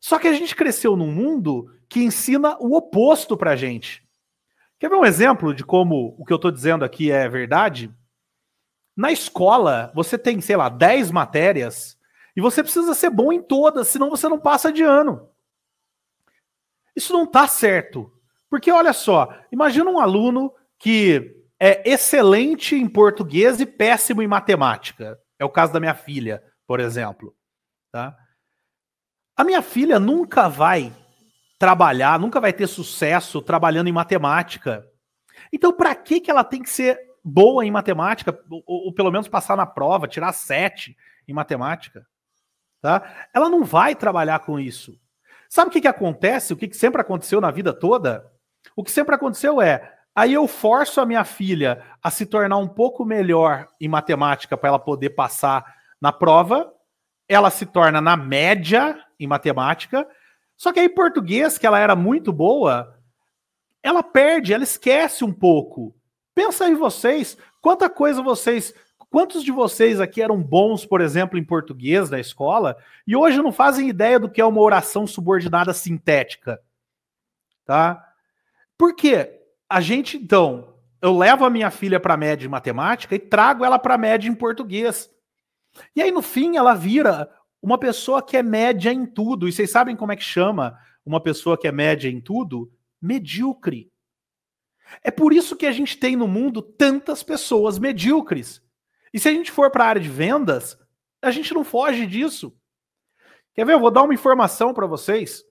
Só 0.04 0.18
que 0.18 0.28
a 0.28 0.34
gente 0.34 0.54
cresceu 0.54 0.96
num 0.96 1.10
mundo 1.10 1.74
que 1.88 2.00
ensina 2.00 2.58
o 2.60 2.76
oposto 2.76 3.38
pra 3.38 3.56
gente. 3.56 4.06
Quer 4.78 4.90
ver 4.90 4.96
um 4.96 5.04
exemplo 5.06 5.54
de 5.54 5.64
como 5.64 6.14
o 6.18 6.26
que 6.26 6.32
eu 6.34 6.38
tô 6.38 6.50
dizendo 6.50 6.84
aqui 6.84 7.10
é 7.10 7.26
verdade? 7.26 7.90
Na 8.94 9.10
escola, 9.10 9.90
você 9.94 10.18
tem, 10.18 10.42
sei 10.42 10.56
lá, 10.56 10.68
10 10.68 11.10
matérias 11.10 11.98
e 12.36 12.40
você 12.42 12.62
precisa 12.62 12.92
ser 12.92 13.08
bom 13.08 13.32
em 13.32 13.40
todas, 13.40 13.88
senão 13.88 14.10
você 14.10 14.28
não 14.28 14.38
passa 14.38 14.70
de 14.70 14.82
ano. 14.82 15.26
Isso 16.94 17.14
não 17.14 17.26
tá 17.26 17.48
certo. 17.48 18.12
Porque 18.50 18.70
olha 18.70 18.92
só, 18.92 19.34
imagina 19.50 19.90
um 19.90 19.98
aluno 19.98 20.52
que 20.78 21.34
é 21.58 21.82
excelente 21.90 22.76
em 22.76 22.86
português 22.86 23.58
e 23.58 23.64
péssimo 23.64 24.20
em 24.20 24.28
matemática. 24.28 25.18
É 25.38 25.46
o 25.46 25.50
caso 25.50 25.72
da 25.72 25.80
minha 25.80 25.94
filha, 25.94 26.44
por 26.66 26.78
exemplo. 26.78 27.34
Tá? 27.90 28.14
A 29.36 29.42
minha 29.42 29.62
filha 29.62 29.98
nunca 29.98 30.48
vai 30.48 30.92
trabalhar, 31.58 32.18
nunca 32.18 32.40
vai 32.40 32.52
ter 32.52 32.66
sucesso 32.66 33.42
trabalhando 33.42 33.88
em 33.88 33.92
matemática. 33.92 34.86
Então, 35.52 35.72
para 35.72 35.94
que, 35.94 36.20
que 36.20 36.30
ela 36.30 36.44
tem 36.44 36.62
que 36.62 36.70
ser 36.70 36.98
boa 37.24 37.64
em 37.64 37.70
matemática, 37.70 38.38
ou, 38.50 38.62
ou, 38.66 38.92
pelo 38.92 39.10
menos 39.10 39.26
passar 39.26 39.56
na 39.56 39.66
prova, 39.66 40.06
tirar 40.06 40.32
sete 40.32 40.96
em 41.26 41.32
matemática? 41.32 42.06
Tá? 42.80 43.28
Ela 43.32 43.48
não 43.48 43.64
vai 43.64 43.94
trabalhar 43.94 44.40
com 44.40 44.60
isso. 44.60 44.96
Sabe 45.48 45.68
o 45.68 45.72
que, 45.72 45.80
que 45.80 45.88
acontece? 45.88 46.52
O 46.52 46.56
que, 46.56 46.68
que 46.68 46.76
sempre 46.76 47.00
aconteceu 47.00 47.40
na 47.40 47.50
vida 47.50 47.72
toda? 47.72 48.30
O 48.76 48.84
que 48.84 48.90
sempre 48.90 49.14
aconteceu 49.14 49.60
é, 49.60 49.94
aí 50.14 50.34
eu 50.34 50.46
forço 50.46 51.00
a 51.00 51.06
minha 51.06 51.24
filha 51.24 51.82
a 52.02 52.10
se 52.10 52.26
tornar 52.26 52.58
um 52.58 52.68
pouco 52.68 53.04
melhor 53.04 53.68
em 53.80 53.88
matemática 53.88 54.56
para 54.56 54.68
ela 54.68 54.78
poder 54.78 55.10
passar 55.10 55.64
na 56.00 56.12
prova, 56.12 56.72
ela 57.28 57.50
se 57.50 57.66
torna 57.66 58.00
na 58.00 58.16
média 58.16 59.03
em 59.18 59.26
matemática. 59.26 60.06
Só 60.56 60.72
que 60.72 60.80
aí, 60.80 60.88
português, 60.88 61.58
que 61.58 61.66
ela 61.66 61.78
era 61.78 61.96
muito 61.96 62.32
boa, 62.32 62.98
ela 63.82 64.02
perde, 64.02 64.52
ela 64.52 64.64
esquece 64.64 65.24
um 65.24 65.32
pouco. 65.32 65.94
Pensa 66.34 66.64
aí 66.64 66.74
vocês, 66.74 67.36
quanta 67.60 67.88
coisa 67.88 68.22
vocês. 68.22 68.74
Quantos 69.10 69.44
de 69.44 69.52
vocês 69.52 70.00
aqui 70.00 70.20
eram 70.20 70.42
bons, 70.42 70.84
por 70.84 71.00
exemplo, 71.00 71.38
em 71.38 71.44
português 71.44 72.10
da 72.10 72.18
escola 72.18 72.76
e 73.06 73.14
hoje 73.14 73.40
não 73.40 73.52
fazem 73.52 73.88
ideia 73.88 74.18
do 74.18 74.28
que 74.28 74.40
é 74.40 74.44
uma 74.44 74.60
oração 74.60 75.06
subordinada 75.06 75.72
sintética? 75.72 76.60
Tá? 77.64 78.12
Por 78.76 78.96
quê? 78.96 79.40
A 79.70 79.80
gente, 79.80 80.16
então, 80.16 80.74
eu 81.00 81.16
levo 81.16 81.44
a 81.44 81.50
minha 81.50 81.70
filha 81.70 82.00
para 82.00 82.16
média 82.16 82.46
em 82.46 82.50
matemática 82.50 83.14
e 83.14 83.20
trago 83.20 83.64
ela 83.64 83.78
para 83.78 83.96
média 83.96 84.28
em 84.28 84.34
português. 84.34 85.08
E 85.94 86.02
aí, 86.02 86.10
no 86.10 86.22
fim, 86.22 86.56
ela 86.56 86.74
vira 86.74 87.30
uma 87.64 87.78
pessoa 87.78 88.22
que 88.22 88.36
é 88.36 88.42
média 88.42 88.92
em 88.92 89.06
tudo. 89.06 89.48
E 89.48 89.52
vocês 89.52 89.70
sabem 89.70 89.96
como 89.96 90.12
é 90.12 90.16
que 90.16 90.22
chama 90.22 90.78
uma 91.04 91.18
pessoa 91.18 91.56
que 91.56 91.66
é 91.66 91.72
média 91.72 92.10
em 92.10 92.20
tudo? 92.20 92.70
Medíocre. 93.00 93.90
É 95.02 95.10
por 95.10 95.32
isso 95.32 95.56
que 95.56 95.64
a 95.64 95.72
gente 95.72 95.96
tem 95.96 96.14
no 96.14 96.28
mundo 96.28 96.60
tantas 96.60 97.22
pessoas 97.22 97.78
medíocres. 97.78 98.62
E 99.14 99.18
se 99.18 99.30
a 99.30 99.32
gente 99.32 99.50
for 99.50 99.70
para 99.70 99.84
a 99.84 99.88
área 99.88 100.02
de 100.02 100.10
vendas, 100.10 100.78
a 101.22 101.30
gente 101.30 101.54
não 101.54 101.64
foge 101.64 102.06
disso. 102.06 102.54
Quer 103.54 103.64
ver? 103.64 103.72
Eu 103.72 103.80
vou 103.80 103.90
dar 103.90 104.02
uma 104.02 104.12
informação 104.12 104.74
para 104.74 104.86
vocês. 104.86 105.42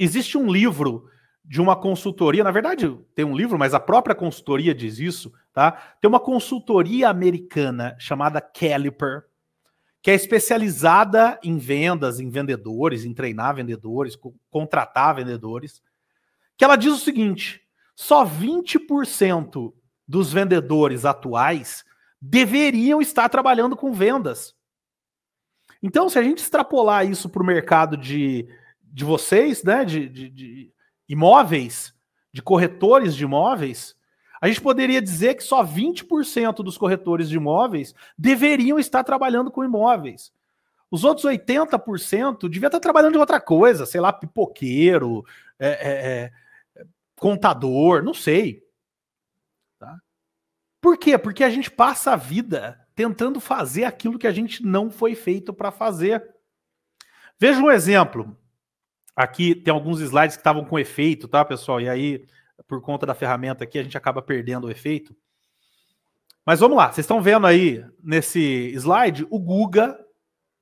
Existe 0.00 0.36
um 0.36 0.50
livro 0.50 1.08
de 1.44 1.60
uma 1.60 1.76
consultoria, 1.76 2.42
na 2.42 2.50
verdade, 2.50 2.92
tem 3.14 3.24
um 3.24 3.36
livro, 3.36 3.56
mas 3.56 3.72
a 3.72 3.78
própria 3.78 4.16
consultoria 4.16 4.74
diz 4.74 4.98
isso, 4.98 5.32
tá? 5.52 5.70
Tem 6.00 6.08
uma 6.08 6.18
consultoria 6.18 7.08
americana 7.08 7.96
chamada 8.00 8.40
Caliper, 8.40 9.29
que 10.02 10.10
é 10.10 10.14
especializada 10.14 11.38
em 11.42 11.58
vendas, 11.58 12.20
em 12.20 12.30
vendedores, 12.30 13.04
em 13.04 13.12
treinar 13.12 13.54
vendedores, 13.54 14.18
contratar 14.50 15.14
vendedores, 15.14 15.82
que 16.56 16.64
ela 16.64 16.76
diz 16.76 16.92
o 16.92 16.98
seguinte: 16.98 17.60
só 17.94 18.24
20% 18.24 19.72
dos 20.06 20.32
vendedores 20.32 21.04
atuais 21.04 21.84
deveriam 22.20 23.00
estar 23.00 23.28
trabalhando 23.28 23.76
com 23.76 23.92
vendas. 23.92 24.54
Então, 25.82 26.08
se 26.10 26.18
a 26.18 26.22
gente 26.22 26.38
extrapolar 26.38 27.08
isso 27.08 27.28
para 27.28 27.42
o 27.42 27.46
mercado 27.46 27.96
de, 27.96 28.46
de 28.82 29.04
vocês, 29.04 29.62
né, 29.62 29.84
de, 29.84 30.08
de, 30.08 30.28
de 30.28 30.72
imóveis, 31.08 31.94
de 32.32 32.42
corretores 32.42 33.14
de 33.14 33.24
imóveis, 33.24 33.96
a 34.40 34.48
gente 34.48 34.60
poderia 34.60 35.02
dizer 35.02 35.34
que 35.34 35.42
só 35.42 35.62
20% 35.62 36.62
dos 36.62 36.78
corretores 36.78 37.28
de 37.28 37.36
imóveis 37.36 37.94
deveriam 38.16 38.78
estar 38.78 39.04
trabalhando 39.04 39.50
com 39.50 39.62
imóveis. 39.62 40.32
Os 40.90 41.04
outros 41.04 41.26
80% 41.26 42.48
devia 42.48 42.68
estar 42.68 42.80
trabalhando 42.80 43.12
de 43.12 43.18
outra 43.18 43.40
coisa, 43.40 43.84
sei 43.84 44.00
lá, 44.00 44.12
pipoqueiro, 44.12 45.24
é, 45.58 45.68
é, 45.68 46.32
é, 46.80 46.86
contador, 47.16 48.02
não 48.02 48.14
sei. 48.14 48.64
Tá? 49.78 50.00
Por 50.80 50.96
quê? 50.96 51.18
Porque 51.18 51.44
a 51.44 51.50
gente 51.50 51.70
passa 51.70 52.12
a 52.12 52.16
vida 52.16 52.80
tentando 52.94 53.40
fazer 53.40 53.84
aquilo 53.84 54.18
que 54.18 54.26
a 54.26 54.32
gente 54.32 54.64
não 54.64 54.90
foi 54.90 55.14
feito 55.14 55.52
para 55.52 55.70
fazer. 55.70 56.34
Veja 57.38 57.60
um 57.60 57.70
exemplo. 57.70 58.36
Aqui 59.14 59.54
tem 59.54 59.72
alguns 59.72 60.00
slides 60.00 60.36
que 60.36 60.40
estavam 60.40 60.64
com 60.64 60.78
efeito, 60.78 61.28
tá, 61.28 61.44
pessoal? 61.44 61.80
E 61.80 61.88
aí 61.88 62.26
por 62.66 62.80
conta 62.80 63.06
da 63.06 63.14
ferramenta 63.14 63.64
aqui, 63.64 63.78
a 63.78 63.82
gente 63.82 63.96
acaba 63.96 64.22
perdendo 64.22 64.66
o 64.66 64.70
efeito. 64.70 65.14
Mas 66.44 66.60
vamos 66.60 66.76
lá, 66.76 66.86
vocês 66.86 67.04
estão 67.04 67.22
vendo 67.22 67.46
aí 67.46 67.84
nesse 68.02 68.72
slide 68.74 69.26
o 69.30 69.38
Guga, 69.38 69.98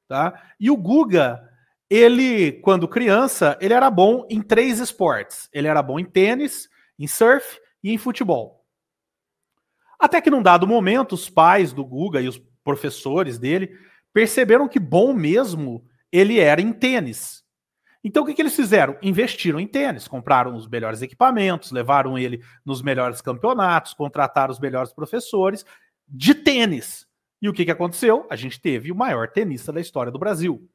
tá? 0.08 0.52
E 0.58 0.70
o 0.70 0.76
Guga, 0.76 1.40
ele, 1.88 2.52
quando 2.60 2.88
criança, 2.88 3.56
ele 3.60 3.72
era 3.72 3.90
bom 3.90 4.26
em 4.28 4.42
três 4.42 4.80
esportes. 4.80 5.48
Ele 5.52 5.68
era 5.68 5.82
bom 5.82 5.98
em 5.98 6.04
tênis, 6.04 6.68
em 6.98 7.06
surf 7.06 7.58
e 7.82 7.92
em 7.92 7.98
futebol. 7.98 8.64
Até 9.98 10.20
que 10.20 10.30
num 10.30 10.42
dado 10.42 10.66
momento, 10.66 11.14
os 11.14 11.28
pais 11.30 11.72
do 11.72 11.84
Guga 11.84 12.20
e 12.20 12.28
os 12.28 12.40
professores 12.62 13.38
dele 13.38 13.76
perceberam 14.12 14.68
que 14.68 14.78
bom 14.78 15.12
mesmo 15.12 15.84
ele 16.12 16.38
era 16.38 16.60
em 16.60 16.72
tênis. 16.72 17.42
Então 18.02 18.22
o 18.22 18.26
que, 18.26 18.34
que 18.34 18.42
eles 18.42 18.54
fizeram? 18.54 18.96
Investiram 19.02 19.58
em 19.58 19.66
tênis, 19.66 20.06
compraram 20.06 20.54
os 20.54 20.68
melhores 20.68 21.02
equipamentos, 21.02 21.72
levaram 21.72 22.16
ele 22.16 22.42
nos 22.64 22.80
melhores 22.80 23.20
campeonatos, 23.20 23.94
contrataram 23.94 24.52
os 24.52 24.60
melhores 24.60 24.92
professores 24.92 25.64
de 26.06 26.34
tênis. 26.34 27.06
E 27.40 27.48
o 27.48 27.52
que, 27.52 27.64
que 27.64 27.70
aconteceu? 27.70 28.26
A 28.30 28.36
gente 28.36 28.60
teve 28.60 28.90
o 28.90 28.96
maior 28.96 29.28
tenista 29.28 29.72
da 29.72 29.80
história 29.80 30.12
do 30.12 30.18
Brasil. 30.18 30.68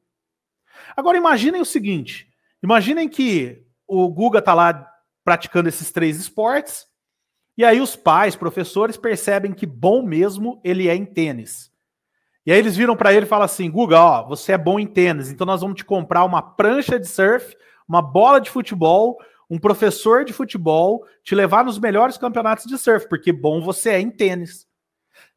Agora 0.96 1.16
imaginem 1.16 1.60
o 1.60 1.66
seguinte: 1.66 2.28
imaginem 2.62 3.08
que 3.08 3.64
o 3.86 4.08
Guga 4.08 4.40
tá 4.40 4.54
lá 4.54 4.90
praticando 5.24 5.68
esses 5.68 5.90
três 5.90 6.18
esportes, 6.18 6.86
e 7.56 7.64
aí 7.64 7.80
os 7.80 7.96
pais, 7.96 8.36
professores 8.36 8.96
percebem 8.96 9.52
que 9.52 9.66
bom 9.66 10.02
mesmo 10.02 10.60
ele 10.64 10.88
é 10.88 10.94
em 10.94 11.04
tênis. 11.04 11.72
E 12.46 12.52
aí 12.52 12.58
eles 12.58 12.76
viram 12.76 12.96
para 12.96 13.12
ele 13.12 13.26
e 13.26 13.28
falam 13.28 13.44
assim: 13.44 13.70
Guga, 13.70 14.00
ó, 14.00 14.26
você 14.26 14.52
é 14.52 14.58
bom 14.58 14.78
em 14.78 14.86
tênis, 14.86 15.30
então 15.30 15.46
nós 15.46 15.60
vamos 15.60 15.76
te 15.76 15.84
comprar 15.84 16.24
uma 16.24 16.42
prancha 16.42 16.98
de 16.98 17.06
surf, 17.06 17.56
uma 17.88 18.02
bola 18.02 18.40
de 18.40 18.50
futebol, 18.50 19.18
um 19.48 19.58
professor 19.58 20.24
de 20.24 20.32
futebol, 20.32 21.06
te 21.22 21.34
levar 21.34 21.64
nos 21.64 21.78
melhores 21.78 22.18
campeonatos 22.18 22.66
de 22.66 22.76
surf, 22.78 23.08
porque 23.08 23.32
bom 23.32 23.60
você 23.60 23.90
é 23.90 24.00
em 24.00 24.10
tênis. 24.10 24.66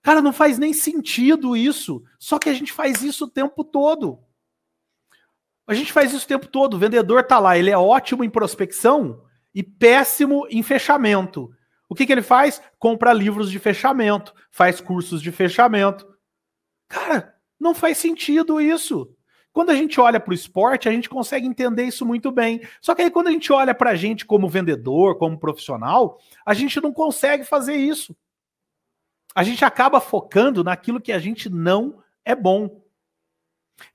Cara, 0.02 0.22
não 0.22 0.34
faz 0.34 0.58
nem 0.58 0.74
sentido 0.74 1.56
isso. 1.56 2.04
Só 2.18 2.40
que 2.40 2.50
a 2.50 2.54
gente 2.54 2.72
faz 2.72 3.04
isso 3.04 3.26
o 3.26 3.30
tempo 3.30 3.64
todo. 3.64 4.20
A 5.68 5.74
gente 5.74 5.92
faz 5.92 6.14
isso 6.14 6.26
o 6.26 6.28
tempo 6.28 6.48
todo. 6.48 6.76
O 6.76 6.80
vendedor 6.80 7.24
tá 7.24 7.40
lá, 7.40 7.58
ele 7.58 7.70
é 7.70 7.78
ótimo 7.78 8.24
em 8.24 8.30
prospecção 8.30 9.22
e 9.54 9.62
péssimo 9.62 10.48
em 10.50 10.64
fechamento. 10.64 11.52
O 11.90 11.96
que, 11.96 12.06
que 12.06 12.12
ele 12.12 12.22
faz? 12.22 12.62
Compra 12.80 13.14
livros 13.14 13.52
de 13.52 13.60
fechamento, 13.60 14.34
faz 14.50 14.80
cursos 14.80 15.22
de 15.22 15.32
fechamento. 15.32 16.08
Cara, 16.88 17.36
não 17.60 17.76
faz 17.76 17.98
sentido 17.98 18.62
isso. 18.62 19.14
Quando 19.52 19.72
a 19.72 19.76
gente 19.76 20.00
olha 20.00 20.20
para 20.20 20.32
o 20.32 20.36
esporte, 20.36 20.88
a 20.88 20.92
gente 20.92 21.10
consegue 21.10 21.48
entender 21.48 21.84
isso 21.84 22.06
muito 22.06 22.32
bem. 22.32 22.62
Só 22.80 22.94
que 22.94 23.02
aí, 23.02 23.10
quando 23.10 23.28
a 23.28 23.32
gente 23.32 23.52
olha 23.52 23.74
para 23.74 23.90
a 23.90 23.96
gente 23.96 24.26
como 24.26 24.48
vendedor, 24.48 25.18
como 25.18 25.40
profissional, 25.40 26.20
a 26.46 26.54
gente 26.54 26.80
não 26.80 26.94
consegue 26.94 27.44
fazer 27.44 27.76
isso. 27.76 28.16
A 29.34 29.44
gente 29.44 29.66
acaba 29.66 30.00
focando 30.00 30.64
naquilo 30.64 31.02
que 31.02 31.12
a 31.12 31.20
gente 31.20 31.50
não 31.50 32.04
é 32.24 32.36
bom. 32.36 32.84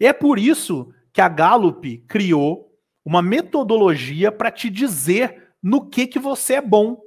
E 0.00 0.06
é 0.06 0.12
por 0.12 0.38
isso 0.38 0.92
que 1.12 1.20
a 1.20 1.28
Gallup 1.28 1.98
criou 2.08 2.76
uma 3.04 3.22
metodologia 3.22 4.32
para 4.32 4.50
te 4.50 4.68
dizer 4.70 5.54
no 5.62 5.88
que 5.88 6.06
que 6.06 6.18
você 6.18 6.54
é 6.54 6.60
bom, 6.60 7.00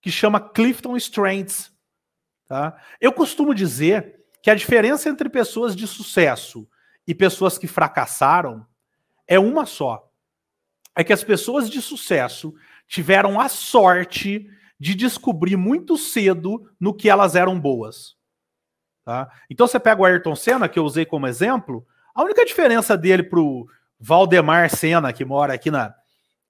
que 0.00 0.10
chama 0.10 0.40
Clifton 0.40 0.96
Strengths. 0.96 1.72
Tá? 2.46 2.78
Eu 3.00 3.12
costumo 3.12 3.54
dizer 3.54 4.21
que 4.42 4.50
a 4.50 4.54
diferença 4.54 5.08
entre 5.08 5.28
pessoas 5.30 5.74
de 5.74 5.86
sucesso 5.86 6.68
e 7.06 7.14
pessoas 7.14 7.56
que 7.56 7.66
fracassaram 7.66 8.66
é 9.26 9.38
uma 9.38 9.64
só. 9.64 10.10
É 10.96 11.02
que 11.02 11.12
as 11.12 11.24
pessoas 11.24 11.70
de 11.70 11.80
sucesso 11.80 12.52
tiveram 12.86 13.40
a 13.40 13.48
sorte 13.48 14.50
de 14.78 14.94
descobrir 14.94 15.56
muito 15.56 15.96
cedo 15.96 16.68
no 16.78 16.92
que 16.92 17.08
elas 17.08 17.36
eram 17.36 17.58
boas. 17.58 18.16
Tá? 19.04 19.30
Então 19.48 19.66
você 19.66 19.78
pega 19.78 20.02
o 20.02 20.04
Ayrton 20.04 20.34
Senna, 20.34 20.68
que 20.68 20.78
eu 20.78 20.84
usei 20.84 21.06
como 21.06 21.26
exemplo, 21.26 21.86
a 22.14 22.22
única 22.22 22.44
diferença 22.44 22.96
dele 22.96 23.22
pro 23.22 23.66
Valdemar 23.98 24.68
Senna, 24.68 25.12
que 25.12 25.24
mora 25.24 25.54
aqui 25.54 25.70
na, 25.70 25.94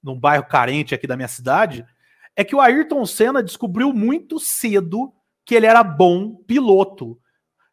num 0.03 0.19
bairro 0.19 0.45
carente 0.45 0.95
aqui 0.95 1.07
da 1.07 1.17
minha 1.17 1.29
cidade, 1.29 1.87
é 2.35 2.43
que 2.43 2.57
o 2.57 2.61
Ayrton 2.61 3.05
Senna 3.05 3.43
descobriu 3.43 3.93
muito 3.93 4.41
cedo 4.41 5.13
que 5.45 5.55
ele 5.55 5.67
era 5.67 5.85
bom 5.85 6.35
piloto. 6.35 7.21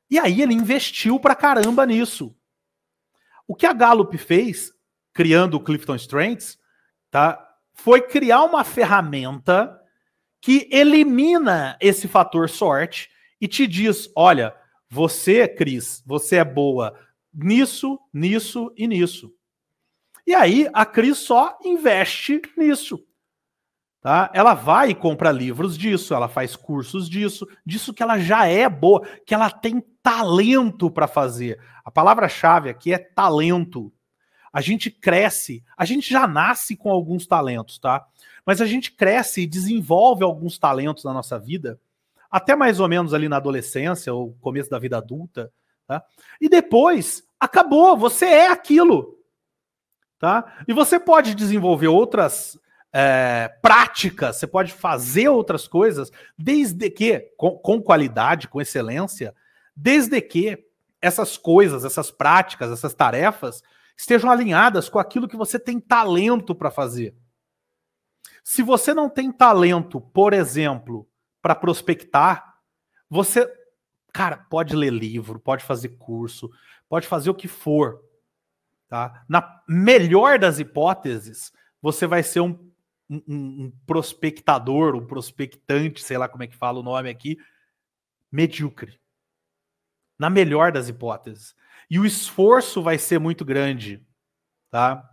E 0.10 0.18
aí 0.18 0.42
ele 0.42 0.54
investiu 0.54 1.20
pra 1.20 1.36
caramba 1.36 1.86
nisso. 1.86 2.36
O 3.48 3.56
que 3.56 3.66
a 3.66 3.74
Gallup 3.74 4.18
fez, 4.18 4.74
criando 5.14 5.56
o 5.56 5.64
Clifton 5.64 5.96
Strengths, 5.96 6.58
tá, 7.10 7.48
foi 7.74 8.02
criar 8.02 8.44
uma 8.44 8.64
ferramenta 8.64 9.80
que 10.42 10.68
elimina 10.72 11.78
esse 11.80 12.08
fator 12.08 12.50
sorte 12.50 13.10
e 13.40 13.48
te 13.48 13.68
diz: 13.68 14.12
olha, 14.16 14.56
você, 14.90 15.48
Cris, 15.48 16.04
você 16.06 16.38
é 16.38 16.44
boa 16.44 16.98
nisso, 17.34 18.00
nisso 18.14 18.74
e 18.76 18.88
nisso. 18.88 19.34
E 20.26 20.34
aí 20.34 20.70
a 20.74 20.86
Cris 20.86 21.18
só 21.18 21.58
investe 21.64 22.42
nisso. 22.58 23.04
Tá? 24.02 24.32
Ela 24.34 24.54
vai 24.54 24.92
e 24.92 24.96
compra 24.96 25.30
livros 25.30 25.78
disso, 25.78 26.14
ela 26.14 26.30
faz 26.30 26.56
cursos 26.56 27.10
disso, 27.10 27.46
disso 27.66 27.94
que 27.94 28.02
ela 28.02 28.18
já 28.18 28.46
é 28.48 28.70
boa, 28.70 29.06
que 29.26 29.34
ela 29.34 29.50
tem 29.50 29.84
talento 30.02 30.90
para 30.90 31.06
fazer. 31.06 31.60
A 31.84 31.92
palavra-chave 31.92 32.70
aqui 32.70 32.94
é 32.94 32.98
talento. 32.98 33.92
A 34.54 34.62
gente 34.62 34.90
cresce, 34.90 35.64
a 35.78 35.84
gente 35.84 36.10
já 36.10 36.26
nasce 36.26 36.78
com 36.78 36.90
alguns 36.90 37.28
talentos, 37.28 37.78
tá? 37.78 38.06
Mas 38.46 38.62
a 38.62 38.66
gente 38.66 38.92
cresce 38.92 39.42
e 39.42 39.48
desenvolve 39.48 40.24
alguns 40.24 40.58
talentos 40.58 41.04
na 41.04 41.14
nossa 41.14 41.38
vida, 41.38 41.80
até 42.32 42.56
mais 42.56 42.80
ou 42.80 42.88
menos 42.88 43.14
ali 43.14 43.28
na 43.28 43.38
adolescência 43.38 44.14
ou 44.14 44.34
começo 44.40 44.70
da 44.70 44.80
vida 44.80 44.98
adulta, 44.98 45.52
tá? 45.86 46.04
E 46.40 46.48
depois 46.48 47.22
acabou, 47.38 47.98
você 47.98 48.26
é 48.26 48.48
aquilo, 48.48 49.20
tá? 50.18 50.56
E 50.68 50.74
você 50.74 51.00
pode 51.00 51.36
desenvolver 51.36 51.90
outras 51.90 52.58
é, 52.92 53.54
você 54.34 54.48
pode 54.48 54.74
fazer 54.74 55.30
outras 55.30 55.68
coisas, 55.68 56.12
desde 56.38 56.90
que, 56.90 57.20
com, 57.38 57.52
com 57.58 57.82
qualidade, 57.82 58.48
com 58.48 58.60
excelência, 58.60 59.36
desde 59.76 60.20
que 60.22 60.66
essas 61.02 61.38
coisas, 61.38 61.86
essas 61.86 62.12
práticas, 62.12 62.72
essas 62.72 62.94
tarefas 62.94 63.64
estejam 63.96 64.30
alinhadas 64.30 64.90
com 64.90 65.00
aquilo 65.00 65.28
que 65.28 65.38
você 65.38 65.60
tem 65.60 65.80
talento 65.80 66.56
para 66.56 66.72
fazer. 66.72 67.16
Se 68.44 68.64
você 68.64 68.94
não 68.94 69.10
tem 69.10 69.32
talento, 69.32 70.02
por 70.02 70.34
exemplo, 70.34 71.08
para 71.42 71.56
prospectar, 71.56 72.56
você, 73.10 73.48
cara, 74.12 74.38
pode 74.38 74.76
ler 74.76 74.92
livro, 74.92 75.40
pode 75.40 75.64
fazer 75.64 75.90
curso, 75.90 76.50
pode 76.88 77.08
fazer 77.08 77.30
o 77.30 77.36
que 77.36 77.48
for, 77.48 78.02
tá? 78.88 79.24
Na 79.30 79.62
melhor 79.68 80.40
das 80.40 80.60
hipóteses, 80.60 81.52
você 81.82 82.08
vai 82.08 82.24
ser 82.24 82.40
um 82.42 82.69
um, 83.10 83.22
um, 83.28 83.72
prospectador, 83.88 84.96
um 84.96 85.06
prospectante, 85.06 86.04
sei 86.04 86.18
lá 86.18 86.28
como 86.28 86.44
é 86.44 86.48
que 86.48 86.56
fala 86.56 86.80
o 86.80 86.84
nome 86.84 87.10
aqui, 87.10 87.38
medíocre. 88.32 89.00
Na 90.18 90.30
melhor 90.30 90.72
das 90.72 90.90
hipóteses. 90.90 91.56
E 91.90 91.98
o 91.98 92.06
esforço 92.06 92.82
vai 92.82 92.98
ser 92.98 93.20
muito 93.20 93.44
grande, 93.44 94.06
tá? 94.70 95.04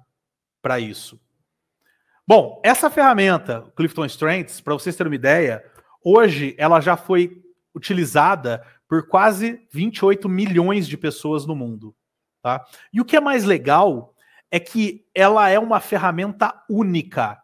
Para 0.61 0.78
isso. 0.78 1.20
Bom, 2.26 2.61
essa 2.64 2.90
ferramenta, 2.90 3.72
Clifton 3.76 4.04
Strengths, 4.04 4.61
para 4.61 4.74
vocês 4.74 4.96
terem 4.96 5.11
uma 5.11 5.16
ideia, 5.16 5.64
hoje 6.04 6.56
ela 6.59 6.80
já 6.80 6.96
foi 6.96 7.40
utilizada 7.74 8.66
por 8.88 9.09
quase 9.09 9.66
28 9.72 10.28
milhões 10.28 10.88
de 10.88 10.96
pessoas 10.96 11.46
no 11.46 11.54
mundo. 11.54 11.94
Tá? 12.42 12.64
E 12.92 13.00
o 13.00 13.04
que 13.04 13.16
é 13.16 13.20
mais 13.20 13.44
legal 13.44 14.14
é 14.50 14.59
que 14.61 15.04
ela 15.14 15.48
é 15.48 15.59
uma 15.59 15.80
ferramenta 15.80 16.64
única. 16.68 17.40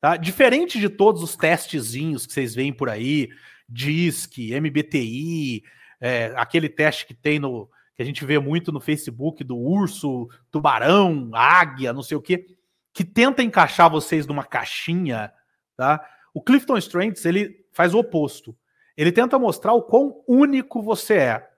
Tá? 0.00 0.16
Diferente 0.16 0.78
de 0.78 0.88
todos 0.88 1.22
os 1.22 1.36
testezinhos 1.36 2.26
que 2.26 2.32
vocês 2.32 2.54
veem 2.54 2.72
por 2.72 2.88
aí, 2.88 3.28
DISC, 3.68 4.52
MBTI, 4.60 5.62
é, 6.00 6.32
aquele 6.36 6.68
teste 6.68 7.06
que 7.06 7.14
tem 7.14 7.38
no. 7.38 7.70
que 7.94 8.02
a 8.02 8.04
gente 8.04 8.24
vê 8.24 8.38
muito 8.38 8.70
no 8.70 8.80
Facebook 8.80 9.42
do 9.42 9.56
urso, 9.56 10.28
tubarão, 10.50 11.30
águia, 11.32 11.92
não 11.92 12.02
sei 12.02 12.16
o 12.16 12.22
quê, 12.22 12.46
que 12.92 13.04
tenta 13.04 13.42
encaixar 13.42 13.90
vocês 13.90 14.26
numa 14.26 14.44
caixinha, 14.44 15.32
tá? 15.76 16.06
O 16.32 16.42
Clifton 16.42 16.76
Strengths, 16.76 17.24
ele 17.24 17.64
faz 17.72 17.94
o 17.94 17.98
oposto. 17.98 18.56
Ele 18.96 19.12
tenta 19.12 19.38
mostrar 19.38 19.72
o 19.72 19.82
quão 19.82 20.22
único 20.26 20.82
você 20.82 21.14
é. 21.14 21.48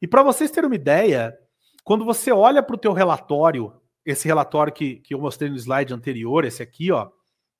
E 0.00 0.06
para 0.06 0.22
vocês 0.22 0.50
terem 0.50 0.68
uma 0.68 0.76
ideia, 0.76 1.36
quando 1.82 2.04
você 2.04 2.30
olha 2.30 2.62
para 2.62 2.74
o 2.74 2.78
teu 2.78 2.92
relatório, 2.92 3.72
esse 4.04 4.28
relatório 4.28 4.72
que, 4.72 4.96
que 4.96 5.14
eu 5.14 5.20
mostrei 5.20 5.50
no 5.50 5.56
slide 5.56 5.92
anterior, 5.92 6.44
esse 6.44 6.62
aqui, 6.62 6.92
ó, 6.92 7.10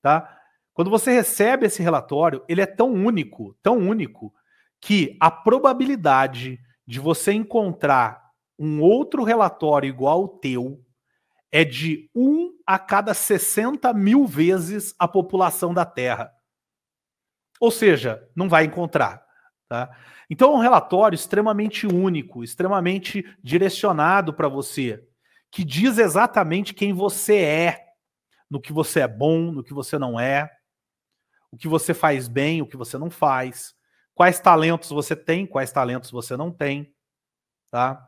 tá? 0.03 0.37
Quando 0.73 0.91
você 0.91 1.13
recebe 1.13 1.67
esse 1.67 1.83
relatório, 1.83 2.45
ele 2.49 2.61
é 2.61 2.67
tão 2.67 2.93
único, 2.93 3.57
tão 3.63 3.79
único, 3.79 4.33
que 4.81 5.17
a 5.21 5.31
probabilidade 5.31 6.61
de 6.87 7.01
você 7.01 7.33
encontrar 7.33 8.23
um 8.59 8.81
outro 8.81 9.23
relatório 9.25 9.89
igual 9.89 10.23
ao 10.23 10.29
teu 10.29 10.81
é 11.51 11.65
de 11.65 12.11
1 12.15 12.59
a 12.67 12.79
cada 12.79 13.15
60 13.15 13.93
mil 13.95 14.27
vezes 14.27 14.95
a 14.99 15.09
população 15.09 15.73
da 15.73 15.85
Terra. 15.85 16.31
Ou 17.61 17.71
seja, 17.71 18.29
não 18.37 18.49
vai 18.49 18.65
encontrar. 18.65 19.23
Tá? 19.69 19.91
Então 20.31 20.53
é 20.53 20.57
um 20.57 20.61
relatório 20.61 21.15
extremamente 21.15 21.87
único, 21.87 22.45
extremamente 22.45 23.25
direcionado 23.43 24.33
para 24.33 24.49
você, 24.49 25.03
que 25.51 25.65
diz 25.65 25.99
exatamente 25.99 26.75
quem 26.75 26.93
você 26.93 27.37
é, 27.37 27.88
no 28.51 28.61
que 28.61 28.73
você 28.73 29.01
é 29.01 29.09
bom, 29.09 29.53
no 29.53 29.63
que 29.63 29.75
você 29.75 29.99
não 29.99 30.19
é, 30.19 30.51
o 31.51 31.57
que 31.57 31.69
você 31.69 31.95
faz 31.95 32.29
bem, 32.29 32.63
o 32.63 32.67
que 32.67 32.77
você 32.77 32.99
não 32.99 33.11
faz, 33.11 33.75
quais 34.15 34.41
talentos 34.41 34.91
você 34.91 35.15
tem, 35.15 35.47
quais 35.47 35.73
talentos 35.73 36.11
você 36.11 36.37
não 36.37 36.51
tem, 36.51 36.93
tá? 37.71 38.07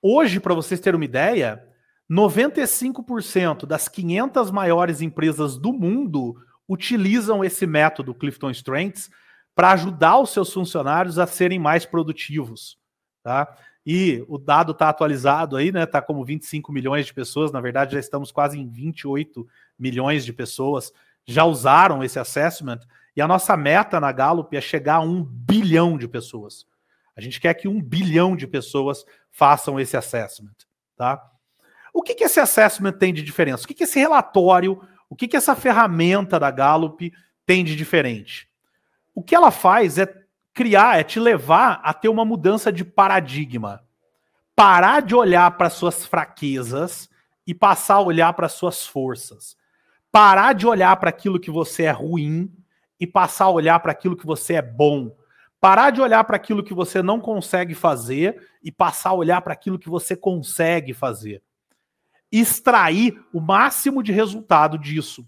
Hoje, 0.00 0.40
para 0.40 0.54
vocês 0.54 0.80
terem 0.80 0.98
uma 0.98 1.04
ideia, 1.04 1.64
95% 2.10 3.66
das 3.66 3.88
500 3.88 4.50
maiores 4.50 5.00
empresas 5.00 5.58
do 5.58 5.72
mundo 5.72 6.36
utilizam 6.68 7.44
esse 7.44 7.66
método 7.66 8.14
Clifton 8.14 8.50
Strengths 8.50 9.10
para 9.54 9.72
ajudar 9.72 10.18
os 10.18 10.30
seus 10.30 10.52
funcionários 10.52 11.18
a 11.18 11.26
serem 11.26 11.58
mais 11.58 11.84
produtivos, 11.84 12.78
tá? 13.22 13.56
E 13.90 14.22
o 14.28 14.36
dado 14.36 14.72
está 14.72 14.90
atualizado 14.90 15.56
aí, 15.56 15.72
né? 15.72 15.84
Está 15.84 16.02
como 16.02 16.22
25 16.22 16.70
milhões 16.70 17.06
de 17.06 17.14
pessoas, 17.14 17.50
na 17.50 17.58
verdade 17.58 17.94
já 17.94 17.98
estamos 17.98 18.30
quase 18.30 18.58
em 18.58 18.68
28 18.68 19.48
milhões 19.78 20.26
de 20.26 20.32
pessoas 20.34 20.92
já 21.26 21.44
usaram 21.44 22.04
esse 22.04 22.18
assessment, 22.18 22.80
e 23.16 23.22
a 23.22 23.26
nossa 23.26 23.56
meta 23.56 23.98
na 23.98 24.12
Gallup 24.12 24.54
é 24.54 24.60
chegar 24.60 24.96
a 24.96 25.00
um 25.00 25.24
bilhão 25.24 25.96
de 25.96 26.06
pessoas. 26.06 26.66
A 27.16 27.22
gente 27.22 27.40
quer 27.40 27.54
que 27.54 27.66
um 27.66 27.80
bilhão 27.80 28.36
de 28.36 28.46
pessoas 28.46 29.06
façam 29.30 29.80
esse 29.80 29.96
assessment, 29.96 30.54
tá? 30.94 31.22
O 31.92 32.02
que, 32.02 32.14
que 32.14 32.24
esse 32.24 32.40
assessment 32.40 32.92
tem 32.92 33.14
de 33.14 33.22
diferença? 33.22 33.64
O 33.64 33.68
que, 33.68 33.74
que 33.74 33.84
esse 33.84 33.98
relatório, 33.98 34.80
o 35.08 35.16
que, 35.16 35.26
que 35.26 35.36
essa 35.36 35.56
ferramenta 35.56 36.38
da 36.38 36.50
Gallup 36.50 37.10
tem 37.46 37.64
de 37.64 37.74
diferente? 37.74 38.50
O 39.14 39.22
que 39.22 39.34
ela 39.34 39.50
faz 39.50 39.96
é 39.96 40.06
criar, 40.58 40.98
é 40.98 41.04
te 41.04 41.20
levar 41.20 41.80
a 41.84 41.94
ter 41.94 42.08
uma 42.08 42.24
mudança 42.24 42.72
de 42.72 42.84
paradigma. 42.84 43.84
Parar 44.56 45.00
de 45.00 45.14
olhar 45.14 45.48
para 45.52 45.70
suas 45.70 46.04
fraquezas 46.04 47.08
e 47.46 47.54
passar 47.54 47.94
a 47.94 48.00
olhar 48.00 48.32
para 48.32 48.48
suas 48.48 48.84
forças. 48.84 49.56
Parar 50.10 50.54
de 50.54 50.66
olhar 50.66 50.96
para 50.96 51.10
aquilo 51.10 51.38
que 51.38 51.48
você 51.48 51.84
é 51.84 51.92
ruim 51.92 52.52
e 52.98 53.06
passar 53.06 53.44
a 53.44 53.50
olhar 53.50 53.78
para 53.78 53.92
aquilo 53.92 54.16
que 54.16 54.26
você 54.26 54.54
é 54.54 54.62
bom. 54.62 55.16
Parar 55.60 55.90
de 55.90 56.00
olhar 56.00 56.24
para 56.24 56.34
aquilo 56.34 56.64
que 56.64 56.74
você 56.74 57.04
não 57.04 57.20
consegue 57.20 57.72
fazer 57.72 58.44
e 58.60 58.72
passar 58.72 59.10
a 59.10 59.14
olhar 59.14 59.40
para 59.42 59.52
aquilo 59.52 59.78
que 59.78 59.88
você 59.88 60.16
consegue 60.16 60.92
fazer. 60.92 61.40
Extrair 62.32 63.24
o 63.32 63.40
máximo 63.40 64.02
de 64.02 64.10
resultado 64.10 64.76
disso. 64.76 65.24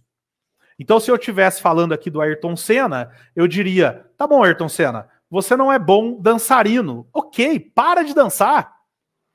Então, 0.77 0.99
se 0.99 1.09
eu 1.09 1.15
estivesse 1.15 1.63
falando 1.63 1.93
aqui 1.93 2.11
do 2.11 2.21
Ayrton 2.21 2.57
Senna, 2.57 3.13
eu 3.37 3.47
diria: 3.47 4.11
tá 4.17 4.27
bom, 4.27 4.43
Ayrton 4.43 4.69
Senna, 4.69 5.07
você 5.31 5.57
não 5.57 5.73
é 5.73 5.79
bom 5.79 6.21
dançarino. 6.21 7.09
Ok, 7.13 7.61
para 7.61 8.03
de 8.03 8.13
dançar. 8.13 8.75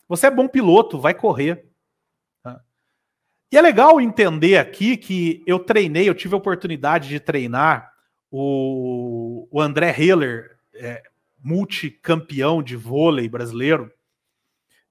Você 0.08 0.28
é 0.28 0.32
bom 0.32 0.48
piloto, 0.48 1.00
vai 1.00 1.14
correr. 1.14 1.66
E 3.52 3.58
é 3.58 3.62
legal 3.62 4.02
entender 4.02 4.58
aqui 4.58 4.98
que 4.98 5.42
eu 5.48 5.60
treinei, 5.60 6.10
eu 6.10 6.14
tive 6.14 6.34
a 6.34 6.38
oportunidade 6.38 7.08
de 7.08 7.20
treinar 7.20 7.90
o, 8.30 9.48
o 9.50 9.62
André 9.62 9.96
Heller, 9.98 10.58
é, 10.74 11.02
multicampeão 11.42 12.62
de 12.62 12.76
vôlei 12.76 13.30
brasileiro. 13.30 13.90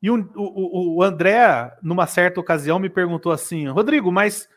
E 0.00 0.10
o, 0.10 0.16
o, 0.34 0.96
o, 0.96 1.02
André, 1.02 1.76
numa 1.82 2.06
certa 2.06 2.40
ocasião, 2.40 2.78
me 2.78 2.88
perguntou 2.88 3.32
assim: 3.32 3.68
Rodrigo, 3.68 4.10
mas 4.10 4.48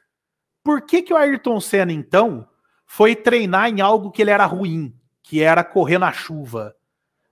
por 0.63 0.81
que, 0.81 1.01
que 1.01 1.13
o 1.13 1.17
Ayrton 1.17 1.60
Senna, 1.60 1.91
então, 1.91 2.47
foi 2.86 3.15
treinar 3.15 3.69
em 3.69 3.81
algo 3.81 4.12
que 4.12 4.21
ele 4.21 4.31
era 4.31 4.45
ruim, 4.45 4.96
que 5.27 5.43
era 5.43 5.61
correr 5.61 5.97
na 5.97 6.13
chuva? 6.13 6.73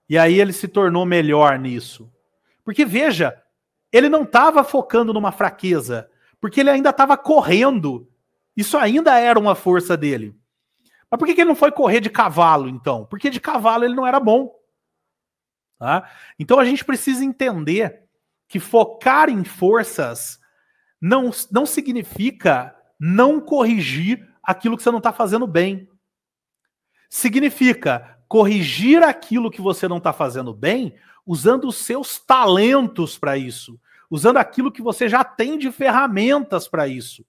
E 0.08 0.18
aí 0.18 0.38
ele 0.38 0.52
se 0.52 0.68
tornou 0.68 1.06
melhor 1.06 1.58
nisso. 1.58 2.12
Porque 2.62 2.84
veja, 2.84 3.42
ele 3.90 4.08
não 4.08 4.22
estava 4.22 4.62
focando 4.62 5.14
numa 5.14 5.32
fraqueza, 5.32 6.08
porque 6.38 6.60
ele 6.60 6.68
ainda 6.68 6.90
estava 6.90 7.16
correndo. 7.16 8.06
Isso 8.54 8.76
ainda 8.76 9.18
era 9.18 9.38
uma 9.38 9.54
força 9.54 9.96
dele. 9.96 10.36
Mas 11.10 11.18
por 11.18 11.26
que, 11.26 11.34
que 11.34 11.40
ele 11.40 11.48
não 11.48 11.56
foi 11.56 11.72
correr 11.72 12.00
de 12.00 12.10
cavalo, 12.10 12.68
então? 12.68 13.06
Porque 13.06 13.30
de 13.30 13.40
cavalo 13.40 13.84
ele 13.84 13.94
não 13.94 14.06
era 14.06 14.20
bom. 14.20 14.54
Tá? 15.78 16.10
Então 16.38 16.58
a 16.58 16.64
gente 16.66 16.84
precisa 16.84 17.24
entender 17.24 18.02
que 18.46 18.60
focar 18.60 19.30
em 19.30 19.42
forças 19.42 20.38
não, 21.00 21.30
não 21.50 21.64
significa 21.64 22.76
não 23.00 23.40
corrigir 23.40 24.28
aquilo 24.42 24.76
que 24.76 24.82
você 24.82 24.90
não 24.90 24.98
está 24.98 25.12
fazendo 25.12 25.46
bem. 25.46 25.88
Significa 27.08 28.18
corrigir 28.28 29.02
aquilo 29.02 29.50
que 29.50 29.60
você 29.60 29.86
não 29.86 29.98
está 29.98 30.12
fazendo 30.12 30.52
bem 30.52 30.94
usando 31.24 31.68
os 31.68 31.76
seus 31.76 32.18
talentos 32.18 33.18
para 33.18 33.36
isso 33.36 33.78
usando 34.10 34.36
aquilo 34.36 34.72
que 34.72 34.82
você 34.82 35.08
já 35.08 35.24
tem 35.24 35.58
de 35.58 35.70
ferramentas 35.70 36.68
para 36.68 36.86
isso 36.86 37.24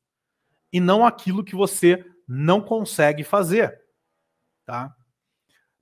e 0.72 0.80
não 0.80 1.06
aquilo 1.06 1.44
que 1.44 1.56
você 1.56 2.06
não 2.28 2.62
consegue 2.62 3.24
fazer, 3.24 3.80
tá? 4.66 4.94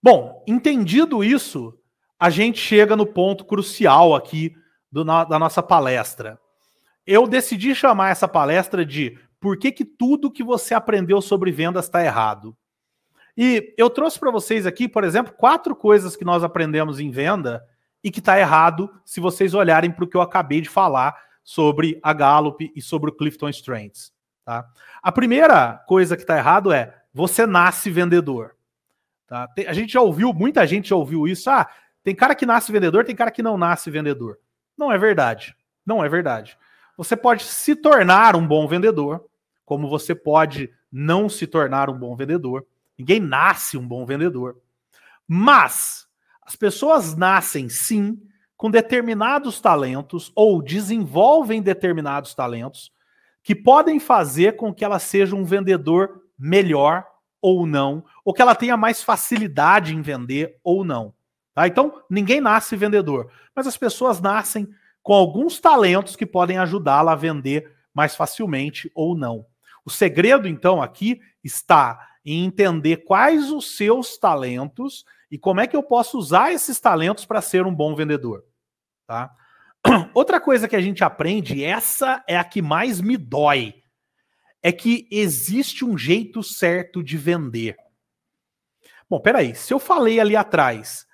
Bom, 0.02 0.44
entendido 0.48 1.24
isso, 1.24 1.78
a 2.20 2.30
gente 2.30 2.60
chega 2.60 2.96
no 2.96 3.06
ponto 3.06 3.44
crucial 3.44 4.14
aqui 4.14 4.56
do, 4.92 5.04
da 5.04 5.40
nossa 5.40 5.64
palestra. 5.64 6.40
Eu 7.06 7.28
decidi 7.28 7.74
chamar 7.74 8.12
essa 8.12 8.28
palestra 8.28 8.86
de 8.86 9.18
Por 9.40 9.58
que, 9.58 9.72
que 9.72 9.84
tudo 9.84 10.32
que 10.32 10.44
você 10.44 10.74
aprendeu 10.74 11.22
sobre 11.22 11.52
vendas 11.52 11.86
está 11.86 12.04
errado? 12.04 12.56
E 13.38 13.74
eu 13.78 13.90
trouxe 13.90 14.20
para 14.20 14.32
vocês 14.32 14.66
aqui, 14.66 14.88
por 14.88 15.04
exemplo, 15.04 15.34
quatro 15.34 15.76
coisas 15.76 16.16
que 16.16 16.24
nós 16.24 16.44
aprendemos 16.44 17.00
em 17.00 17.12
venda 17.12 17.66
e 18.04 18.10
que 18.10 18.20
está 18.20 18.40
errado 18.40 18.90
se 19.04 19.20
vocês 19.20 19.54
olharem 19.54 19.92
para 19.92 20.06
o 20.06 20.08
que 20.08 20.16
eu 20.16 20.22
acabei 20.22 20.62
de 20.62 20.70
falar 20.70 21.16
sobre 21.44 22.00
a 22.02 22.14
Gallup 22.14 22.72
e 22.76 22.82
sobre 22.82 23.10
o 23.10 23.14
Clifton 23.14 23.50
Strengths. 23.50 24.14
Tá? 24.46 24.66
A 25.02 25.12
primeira 25.12 25.84
coisa 25.88 26.16
que 26.16 26.24
está 26.24 26.38
errado 26.38 26.72
é 26.72 26.96
você 27.14 27.46
nasce 27.46 27.90
vendedor. 27.90 28.56
Tá? 29.28 29.50
A 29.68 29.74
gente 29.74 29.94
já 29.94 30.02
ouviu, 30.02 30.34
muita 30.34 30.66
gente 30.68 30.90
já 30.90 30.96
ouviu 30.96 31.28
isso. 31.28 31.50
Ah, 31.50 31.68
tem 32.04 32.16
cara 32.16 32.36
que 32.36 32.46
nasce 32.46 32.72
vendedor, 32.72 33.04
tem 33.04 33.16
cara 33.16 33.32
que 33.32 33.42
não 33.44 33.58
nasce 33.58 33.90
vendedor. 33.90 34.40
Não 34.78 34.92
é 34.92 34.98
verdade. 34.98 35.56
Não 35.86 36.04
é 36.04 36.08
verdade. 36.08 36.58
Você 36.98 37.16
pode 37.16 37.44
se 37.44 37.76
tornar 37.76 38.36
um 38.36 38.46
bom 38.46 38.68
vendedor, 38.68 39.26
como 39.66 39.90
você 39.90 40.14
pode 40.14 40.72
não 40.92 41.28
se 41.28 41.48
tornar 41.48 41.90
um 41.90 41.98
bom 41.98 42.16
vendedor. 42.16 42.66
Ninguém 42.98 43.20
nasce 43.20 43.78
um 43.78 43.88
bom 43.88 44.06
vendedor. 44.06 44.58
Mas 45.28 46.08
as 46.42 46.56
pessoas 46.56 47.16
nascem, 47.16 47.70
sim, 47.70 48.22
com 48.56 48.70
determinados 48.70 49.60
talentos 49.60 50.32
ou 50.36 50.62
desenvolvem 50.62 51.62
determinados 51.62 52.34
talentos 52.34 52.92
que 53.44 53.56
podem 53.56 54.00
fazer 54.00 54.56
com 54.56 54.74
que 54.74 54.84
ela 54.84 55.00
seja 55.00 55.36
um 55.36 55.44
vendedor 55.44 56.24
melhor 56.38 57.06
ou 57.42 57.68
não, 57.68 58.04
ou 58.24 58.34
que 58.34 58.42
ela 58.42 58.56
tenha 58.56 58.76
mais 58.76 59.04
facilidade 59.04 59.94
em 59.94 60.02
vender 60.02 60.58
ou 60.64 60.84
não. 60.84 61.14
Tá? 61.54 61.68
Então, 61.68 62.02
ninguém 62.10 62.42
nasce 62.42 62.76
vendedor, 62.76 63.32
mas 63.56 63.68
as 63.68 63.78
pessoas 63.78 64.20
nascem 64.20 64.68
com 65.04 65.14
alguns 65.14 65.60
talentos 65.60 66.16
que 66.16 66.26
podem 66.26 66.58
ajudá-la 66.58 67.12
a 67.12 67.16
vender 67.16 67.72
mais 67.94 68.16
facilmente 68.16 68.92
ou 68.96 69.16
não. 69.16 69.46
O 69.86 69.92
segredo, 69.92 70.48
então, 70.48 70.82
aqui 70.82 71.22
está 71.44 72.15
em 72.26 72.44
entender 72.46 73.04
quais 73.06 73.52
os 73.52 73.78
seus 73.78 74.18
talentos 74.18 75.06
e 75.30 75.38
como 75.38 75.60
é 75.60 75.68
que 75.68 75.76
eu 75.76 75.84
posso 75.84 76.18
usar 76.18 76.52
esses 76.52 76.80
talentos 76.80 77.26
para 77.26 77.42
ser 77.42 77.66
um 77.66 77.74
bom 77.74 77.96
vendedor, 77.96 78.44
tá? 79.06 79.32
Outra 80.14 80.40
coisa 80.40 80.68
que 80.68 80.76
a 80.76 80.82
gente 80.82 81.04
aprende, 81.04 81.64
essa 81.64 82.24
é 82.28 82.38
a 82.38 82.44
que 82.44 82.62
mais 82.62 83.00
me 83.00 83.18
dói, 83.18 83.76
é 84.64 84.72
que 84.72 85.08
existe 85.12 85.86
um 85.86 85.96
jeito 85.96 86.42
certo 86.42 87.04
de 87.04 87.18
vender. 87.18 87.78
Bom, 89.08 89.20
peraí, 89.20 89.54
se 89.54 89.72
eu 89.72 89.78
falei 89.78 90.20
ali 90.20 90.36
atrás 90.36 91.06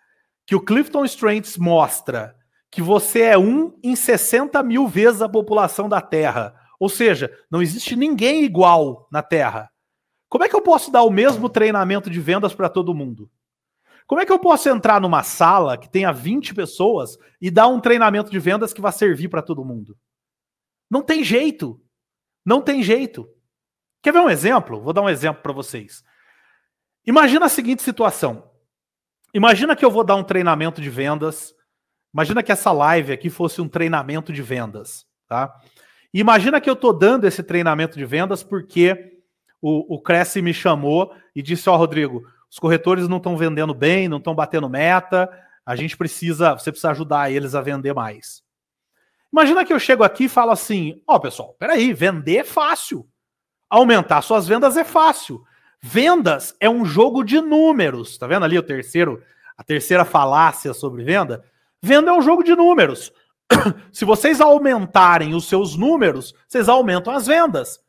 que 0.45 0.55
o 0.55 0.63
Clifton 0.63 1.03
Strengths 1.03 1.57
mostra 1.57 2.33
que 2.71 2.81
você 2.81 3.23
é 3.23 3.37
um 3.37 3.77
em 3.83 3.95
60 3.95 4.63
mil 4.63 4.87
vezes 4.87 5.21
a 5.21 5.27
população 5.27 5.89
da 5.89 5.99
Terra, 5.99 6.55
ou 6.79 6.87
seja, 6.87 7.29
não 7.51 7.61
existe 7.61 7.95
ninguém 7.97 8.45
igual 8.45 9.07
na 9.11 9.21
Terra. 9.21 9.69
Como 10.31 10.45
é 10.45 10.47
que 10.47 10.55
eu 10.55 10.61
posso 10.61 10.89
dar 10.89 11.03
o 11.03 11.11
mesmo 11.11 11.49
treinamento 11.49 12.09
de 12.09 12.17
vendas 12.21 12.55
para 12.55 12.69
todo 12.69 12.95
mundo? 12.95 13.29
Como 14.07 14.21
é 14.21 14.25
que 14.25 14.31
eu 14.31 14.39
posso 14.39 14.69
entrar 14.69 15.01
numa 15.01 15.23
sala 15.23 15.77
que 15.77 15.89
tenha 15.89 16.13
20 16.13 16.55
pessoas 16.55 17.17
e 17.41 17.51
dar 17.51 17.67
um 17.67 17.81
treinamento 17.81 18.31
de 18.31 18.39
vendas 18.39 18.71
que 18.71 18.79
vai 18.79 18.93
servir 18.93 19.27
para 19.27 19.41
todo 19.41 19.65
mundo? 19.65 19.97
Não 20.89 21.01
tem 21.01 21.21
jeito. 21.21 21.81
Não 22.45 22.61
tem 22.61 22.81
jeito. 22.81 23.27
Quer 24.01 24.13
ver 24.13 24.19
um 24.19 24.29
exemplo? 24.29 24.79
Vou 24.79 24.93
dar 24.93 25.01
um 25.01 25.09
exemplo 25.09 25.43
para 25.43 25.51
vocês. 25.51 26.01
Imagina 27.05 27.47
a 27.47 27.49
seguinte 27.49 27.83
situação. 27.83 28.49
Imagina 29.33 29.75
que 29.75 29.83
eu 29.83 29.91
vou 29.91 30.05
dar 30.05 30.15
um 30.15 30.23
treinamento 30.23 30.79
de 30.79 30.89
vendas. 30.89 31.53
Imagina 32.13 32.41
que 32.41 32.53
essa 32.53 32.71
live 32.71 33.11
aqui 33.11 33.29
fosse 33.29 33.59
um 33.59 33.67
treinamento 33.67 34.31
de 34.31 34.41
vendas, 34.41 35.05
tá? 35.27 35.53
Imagina 36.13 36.61
que 36.61 36.69
eu 36.69 36.73
estou 36.73 36.97
dando 36.97 37.27
esse 37.27 37.43
treinamento 37.43 37.97
de 37.97 38.05
vendas 38.05 38.43
porque 38.43 39.11
o, 39.61 39.95
o 39.95 40.01
Cresce 40.01 40.41
me 40.41 40.53
chamou 40.53 41.13
e 41.35 41.41
disse: 41.41 41.69
Ó, 41.69 41.75
oh, 41.75 41.77
Rodrigo, 41.77 42.23
os 42.49 42.59
corretores 42.59 43.07
não 43.07 43.17
estão 43.17 43.37
vendendo 43.37 43.73
bem, 43.73 44.09
não 44.09 44.17
estão 44.17 44.33
batendo 44.33 44.67
meta, 44.67 45.29
a 45.65 45.75
gente 45.75 45.95
precisa, 45.95 46.53
você 46.53 46.71
precisa 46.71 46.91
ajudar 46.91 47.31
eles 47.31 47.55
a 47.55 47.61
vender 47.61 47.93
mais. 47.93 48.43
Imagina 49.31 49.63
que 49.63 49.71
eu 49.71 49.79
chego 49.79 50.03
aqui 50.03 50.25
e 50.25 50.29
falo 50.29 50.51
assim: 50.51 51.01
ó, 51.07 51.15
oh, 51.15 51.19
pessoal, 51.19 51.55
peraí, 51.57 51.93
vender 51.93 52.37
é 52.37 52.43
fácil. 52.43 53.07
Aumentar 53.69 54.21
suas 54.21 54.47
vendas 54.47 54.75
é 54.75 54.83
fácil. 54.83 55.41
Vendas 55.81 56.53
é 56.59 56.69
um 56.69 56.83
jogo 56.83 57.23
de 57.23 57.39
números. 57.39 58.17
Tá 58.17 58.27
vendo 58.27 58.43
ali 58.43 58.57
o 58.57 58.63
terceiro, 58.63 59.23
a 59.57 59.63
terceira 59.63 60.03
falácia 60.03 60.73
sobre 60.73 61.03
venda? 61.03 61.43
Venda 61.81 62.11
é 62.11 62.13
um 62.13 62.21
jogo 62.21 62.43
de 62.43 62.53
números. 62.53 63.13
Se 63.91 64.03
vocês 64.03 64.41
aumentarem 64.41 65.33
os 65.33 65.47
seus 65.47 65.77
números, 65.77 66.35
vocês 66.47 66.67
aumentam 66.67 67.13
as 67.13 67.25
vendas. 67.25 67.79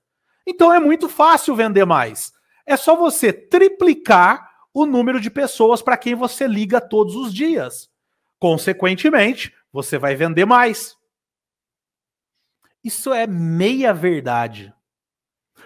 Então 0.46 0.72
é 0.72 0.80
muito 0.80 1.08
fácil 1.08 1.54
vender 1.54 1.84
mais. 1.84 2.32
É 2.66 2.76
só 2.76 2.96
você 2.96 3.32
triplicar 3.32 4.50
o 4.72 4.86
número 4.86 5.20
de 5.20 5.30
pessoas 5.30 5.82
para 5.82 5.96
quem 5.96 6.14
você 6.14 6.46
liga 6.46 6.80
todos 6.80 7.14
os 7.14 7.32
dias. 7.32 7.90
Consequentemente, 8.38 9.54
você 9.72 9.98
vai 9.98 10.14
vender 10.14 10.44
mais. 10.44 10.96
Isso 12.82 13.12
é 13.12 13.26
meia 13.26 13.92
verdade. 13.92 14.74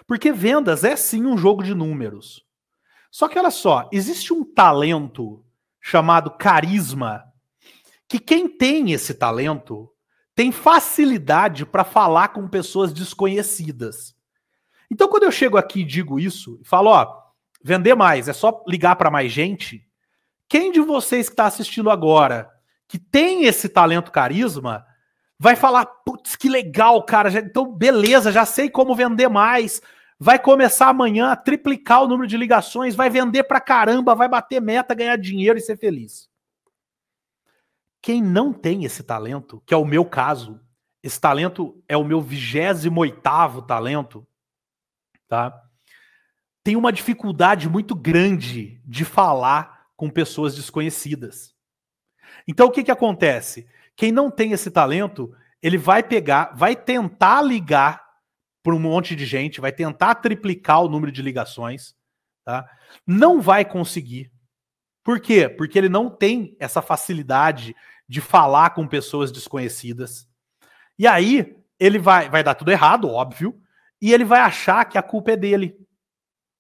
Porque 0.07 0.33
vendas 0.33 0.85
é 0.85 0.97
sim 0.97 1.25
um 1.25 1.39
jogo 1.39 1.63
de 1.63 1.75
números. 1.75 2.45
Só 3.11 3.29
que 3.29 3.39
olha 3.39 3.51
só, 3.51 3.89
existe 3.93 4.33
um 4.33 4.45
talento 4.45 5.45
chamado 5.81 6.33
carisma, 6.33 7.25
que 8.09 8.19
quem 8.19 8.49
tem 8.49 8.93
esse 8.93 9.15
talento 9.15 9.91
tem 10.35 10.53
facilidade 10.53 11.65
para 11.65 11.85
falar 11.85 12.29
com 12.29 12.49
pessoas 12.49 12.93
desconhecidas. 12.93 14.16
Então, 14.91 15.09
quando 15.09 15.25
eu 15.25 15.33
chego 15.33 15.57
aqui 15.57 15.81
e 15.81 15.85
digo 15.85 16.19
isso, 16.19 16.59
e 16.61 16.65
falo, 16.67 16.91
ó, 16.91 17.23
vender 17.63 17.95
mais 17.95 18.29
é 18.29 18.33
só 18.33 18.63
ligar 18.67 18.97
para 18.97 19.11
mais 19.11 19.33
gente, 19.33 19.87
quem 20.49 20.71
de 20.71 20.81
vocês 20.81 21.29
que 21.29 21.33
está 21.33 21.47
assistindo 21.47 21.91
agora, 21.91 22.51
que 22.87 22.99
tem 22.99 23.45
esse 23.45 23.69
talento 23.69 24.13
carisma, 24.13 24.87
vai 25.39 25.57
falar, 25.57 25.85
putz, 25.87 26.37
que 26.37 26.49
legal, 26.49 27.03
cara, 27.03 27.31
então 27.39 27.73
beleza, 27.73 28.31
já 28.31 28.45
sei 28.45 28.71
como 28.71 28.95
vender 28.95 29.29
mais, 29.29 29.83
vai 30.19 30.39
começar 30.39 30.89
amanhã 30.89 31.31
a 31.31 31.37
triplicar 31.37 32.03
o 32.03 32.09
número 32.09 32.29
de 32.29 32.37
ligações, 32.37 32.95
vai 32.95 33.11
vender 33.11 33.45
pra 33.45 33.61
caramba, 33.61 34.15
vai 34.15 34.29
bater 34.29 34.61
meta, 34.61 34.95
ganhar 34.95 35.17
dinheiro 35.17 35.59
e 35.59 35.63
ser 35.63 35.77
feliz. 35.77 36.29
Quem 38.01 38.23
não 38.23 38.53
tem 38.53 38.85
esse 38.85 39.03
talento, 39.03 39.61
que 39.67 39.75
é 39.75 39.77
o 39.77 39.85
meu 39.85 40.05
caso, 40.05 40.61
esse 41.03 41.21
talento 41.21 41.83
é 41.89 41.97
o 41.97 42.05
meu 42.05 42.21
28 42.21 43.63
talento, 43.63 44.27
tá? 45.29 45.63
Tem 46.63 46.77
uma 46.77 46.93
dificuldade 46.93 47.69
muito 47.69 47.95
grande 47.95 48.81
de 48.85 49.05
falar 49.05 49.87
com 49.97 50.11
pessoas 50.11 50.55
desconhecidas. 50.55 51.55
Então 52.47 52.67
o 52.67 52.71
que 52.71 52.85
que 52.85 52.91
acontece? 52.91 53.69
Quem 53.97 54.13
não 54.13 54.31
tem 54.31 54.53
esse 54.53 54.71
talento, 54.71 55.35
ele 55.63 55.79
vai 55.79 56.03
pegar, 56.03 56.53
vai 56.55 56.77
tentar 56.77 57.43
ligar 57.43 58.05
para 58.63 58.75
um 58.75 58.79
monte 58.79 59.15
de 59.15 59.25
gente, 59.25 59.61
vai 59.61 59.73
tentar 59.73 60.17
triplicar 60.17 60.83
o 60.83 60.89
número 60.89 61.13
de 61.13 61.23
ligações, 61.23 61.95
tá? 62.45 62.69
Não 63.07 63.41
vai 63.41 63.65
conseguir. 63.65 64.31
Por 65.05 65.21
quê? 65.21 65.49
Porque 65.49 65.79
ele 65.79 65.89
não 65.89 66.11
tem 66.11 66.57
essa 66.59 66.83
facilidade 66.83 67.75
de 68.09 68.21
falar 68.21 68.71
com 68.71 68.87
pessoas 68.87 69.31
desconhecidas. 69.31 70.29
E 70.99 71.07
aí 71.07 71.57
ele 71.79 71.99
vai, 71.99 72.29
vai 72.29 72.43
dar 72.43 72.55
tudo 72.55 72.73
errado, 72.73 73.09
óbvio, 73.09 73.57
e 74.01 74.13
ele 74.13 74.25
vai 74.25 74.41
achar 74.41 74.85
que 74.85 74.99
a 74.99 75.03
culpa 75.03 75.33
é 75.33 75.37
dele. 75.37 75.77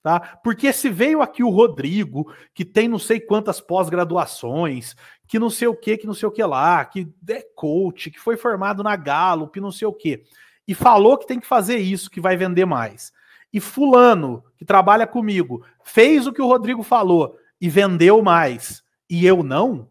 Tá? 0.03 0.20
Porque 0.42 0.72
se 0.72 0.88
veio 0.88 1.20
aqui 1.20 1.42
o 1.42 1.51
Rodrigo, 1.51 2.33
que 2.55 2.64
tem 2.64 2.87
não 2.87 2.99
sei 2.99 3.18
quantas 3.18 3.61
pós-graduações, 3.61 4.94
que 5.27 5.38
não 5.38 5.51
sei 5.51 5.66
o 5.66 5.75
que, 5.75 5.96
que 5.99 6.07
não 6.07 6.14
sei 6.14 6.29
o 6.29 6.33
que 6.33 6.44
lá, 6.44 6.85
que 6.85 7.12
é 7.29 7.42
coach, 7.57 8.11
que 8.11 8.20
foi 8.20 8.37
formado 8.37 8.85
na 8.85 8.94
Gallup, 8.94 9.61
não 9.61 9.72
sei 9.72 9.88
o 9.88 9.92
que 9.92 10.22
e 10.66 10.75
falou 10.75 11.16
que 11.16 11.27
tem 11.27 11.38
que 11.38 11.46
fazer 11.46 11.79
isso, 11.79 12.11
que 12.11 12.20
vai 12.20 12.37
vender 12.37 12.64
mais. 12.64 13.12
E 13.53 13.61
fulano, 13.61 14.42
que 14.57 14.64
trabalha 14.64 15.07
comigo, 15.07 15.64
fez 15.85 16.27
o 16.27 16.33
que 16.33 16.42
o 16.42 16.46
Rodrigo 16.46 16.83
falou 16.83 17.38
e 17.61 17.68
vendeu 17.68 18.22
mais, 18.22 18.83
e 19.09 19.25
eu 19.25 19.42
não, 19.42 19.88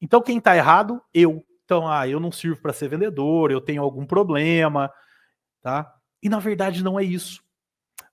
então 0.00 0.20
quem 0.20 0.38
está 0.38 0.56
errado? 0.56 1.02
Eu. 1.12 1.44
Então, 1.64 1.88
ah, 1.88 2.06
eu 2.06 2.18
não 2.18 2.32
sirvo 2.32 2.60
para 2.60 2.72
ser 2.72 2.88
vendedor, 2.88 3.52
eu 3.52 3.60
tenho 3.60 3.80
algum 3.80 4.04
problema, 4.04 4.92
tá? 5.62 5.92
E 6.22 6.28
na 6.28 6.38
verdade 6.38 6.82
não 6.82 6.98
é 6.98 7.04
isso. 7.04 7.42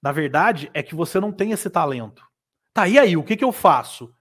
Na 0.02 0.12
verdade 0.12 0.70
é 0.74 0.82
que 0.82 0.96
você 0.96 1.20
não 1.20 1.32
tem 1.32 1.52
esse 1.52 1.70
talento. 1.70 2.26
Tá, 2.74 2.88
e 2.88 3.00
aí, 3.00 3.18
o 3.18 3.24
que, 3.24 3.36
que 3.36 3.44
eu 3.44 3.52
faço? 3.52 4.14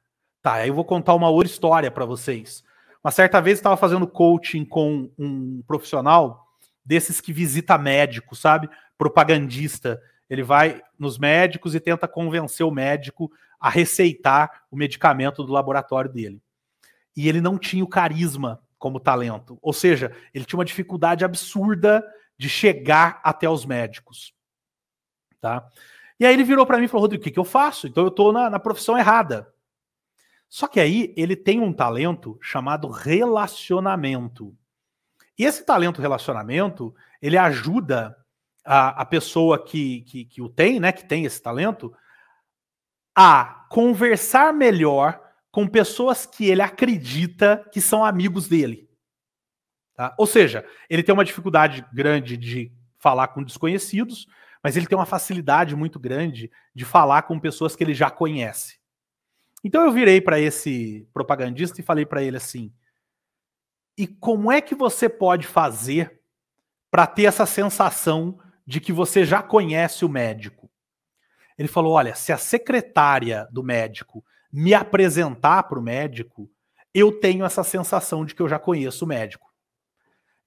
Tá, 0.42 0.54
aí 0.54 0.68
eu 0.68 0.74
vou 0.74 0.84
contar 0.84 1.14
uma 1.14 1.28
outra 1.28 1.52
história 1.52 1.90
para 1.90 2.06
vocês. 2.06 2.64
Uma 3.04 3.10
certa 3.10 3.40
vez 3.40 3.58
eu 3.58 3.60
estava 3.60 3.76
fazendo 3.76 4.06
coaching 4.06 4.64
com 4.64 5.10
um 5.18 5.62
profissional 5.66 6.46
desses 6.84 7.20
que 7.20 7.32
visita 7.32 7.76
médico, 7.76 8.34
sabe? 8.34 8.68
Propagandista. 8.96 10.00
Ele 10.30 10.42
vai 10.42 10.80
nos 10.98 11.18
médicos 11.18 11.74
e 11.74 11.80
tenta 11.80 12.08
convencer 12.08 12.64
o 12.64 12.70
médico 12.70 13.30
a 13.60 13.68
receitar 13.68 14.62
o 14.70 14.76
medicamento 14.76 15.44
do 15.44 15.52
laboratório 15.52 16.10
dele. 16.10 16.40
E 17.16 17.28
ele 17.28 17.40
não 17.40 17.58
tinha 17.58 17.84
o 17.84 17.88
carisma 17.88 18.60
como 18.78 19.00
talento. 19.00 19.58
Ou 19.60 19.72
seja, 19.72 20.12
ele 20.32 20.44
tinha 20.44 20.58
uma 20.58 20.64
dificuldade 20.64 21.24
absurda 21.24 22.04
de 22.38 22.48
chegar 22.48 23.20
até 23.22 23.48
os 23.48 23.64
médicos. 23.64 24.34
Tá? 25.40 25.68
E 26.18 26.26
aí 26.26 26.32
ele 26.32 26.44
virou 26.44 26.66
para 26.66 26.78
mim 26.78 26.84
e 26.84 26.88
falou: 26.88 27.02
Rodrigo, 27.02 27.22
o 27.22 27.24
que, 27.24 27.30
que 27.30 27.38
eu 27.38 27.44
faço? 27.44 27.86
Então 27.86 28.04
eu 28.04 28.08
estou 28.08 28.32
na, 28.32 28.50
na 28.50 28.58
profissão 28.58 28.96
errada. 28.96 29.52
Só 30.48 30.66
que 30.66 30.80
aí 30.80 31.12
ele 31.16 31.34
tem 31.36 31.60
um 31.60 31.72
talento 31.72 32.38
chamado 32.40 32.88
relacionamento. 32.88 34.56
E 35.38 35.44
esse 35.44 35.64
talento 35.64 36.00
relacionamento, 36.00 36.94
ele 37.20 37.36
ajuda 37.36 38.16
a, 38.64 39.02
a 39.02 39.04
pessoa 39.04 39.62
que, 39.62 40.02
que, 40.02 40.24
que 40.24 40.40
o 40.40 40.48
tem, 40.48 40.80
né, 40.80 40.92
que 40.92 41.04
tem 41.04 41.24
esse 41.24 41.42
talento, 41.42 41.92
a 43.14 43.66
conversar 43.70 44.52
melhor 44.52 45.20
com 45.50 45.66
pessoas 45.66 46.26
que 46.26 46.46
ele 46.46 46.62
acredita 46.62 47.66
que 47.72 47.80
são 47.80 48.04
amigos 48.04 48.48
dele. 48.48 48.88
Tá? 49.96 50.14
Ou 50.18 50.26
seja, 50.26 50.64
ele 50.90 51.02
tem 51.02 51.12
uma 51.12 51.24
dificuldade 51.24 51.84
grande 51.92 52.36
de 52.36 52.70
falar 52.98 53.28
com 53.28 53.42
desconhecidos, 53.42 54.26
mas 54.62 54.76
ele 54.76 54.86
tem 54.86 54.98
uma 54.98 55.06
facilidade 55.06 55.74
muito 55.74 55.98
grande 55.98 56.50
de 56.74 56.84
falar 56.84 57.22
com 57.22 57.40
pessoas 57.40 57.74
que 57.74 57.82
ele 57.82 57.94
já 57.94 58.10
conhece. 58.10 58.78
Então 59.64 59.84
eu 59.84 59.92
virei 59.92 60.20
para 60.20 60.38
esse 60.38 61.08
propagandista 61.12 61.80
e 61.80 61.84
falei 61.84 62.04
para 62.04 62.22
ele 62.22 62.36
assim: 62.36 62.72
e 63.96 64.06
como 64.06 64.52
é 64.52 64.60
que 64.60 64.74
você 64.74 65.08
pode 65.08 65.46
fazer 65.46 66.20
para 66.90 67.06
ter 67.06 67.24
essa 67.24 67.46
sensação 67.46 68.38
de 68.66 68.80
que 68.80 68.92
você 68.92 69.24
já 69.24 69.42
conhece 69.42 70.04
o 70.04 70.08
médico? 70.08 70.70
Ele 71.56 71.68
falou: 71.68 71.94
olha, 71.94 72.14
se 72.14 72.32
a 72.32 72.36
secretária 72.38 73.48
do 73.50 73.62
médico 73.62 74.22
me 74.52 74.74
apresentar 74.74 75.62
para 75.64 75.78
o 75.78 75.82
médico, 75.82 76.50
eu 76.92 77.12
tenho 77.12 77.44
essa 77.44 77.64
sensação 77.64 78.24
de 78.24 78.34
que 78.34 78.42
eu 78.42 78.48
já 78.48 78.58
conheço 78.58 79.04
o 79.04 79.08
médico. 79.08 79.45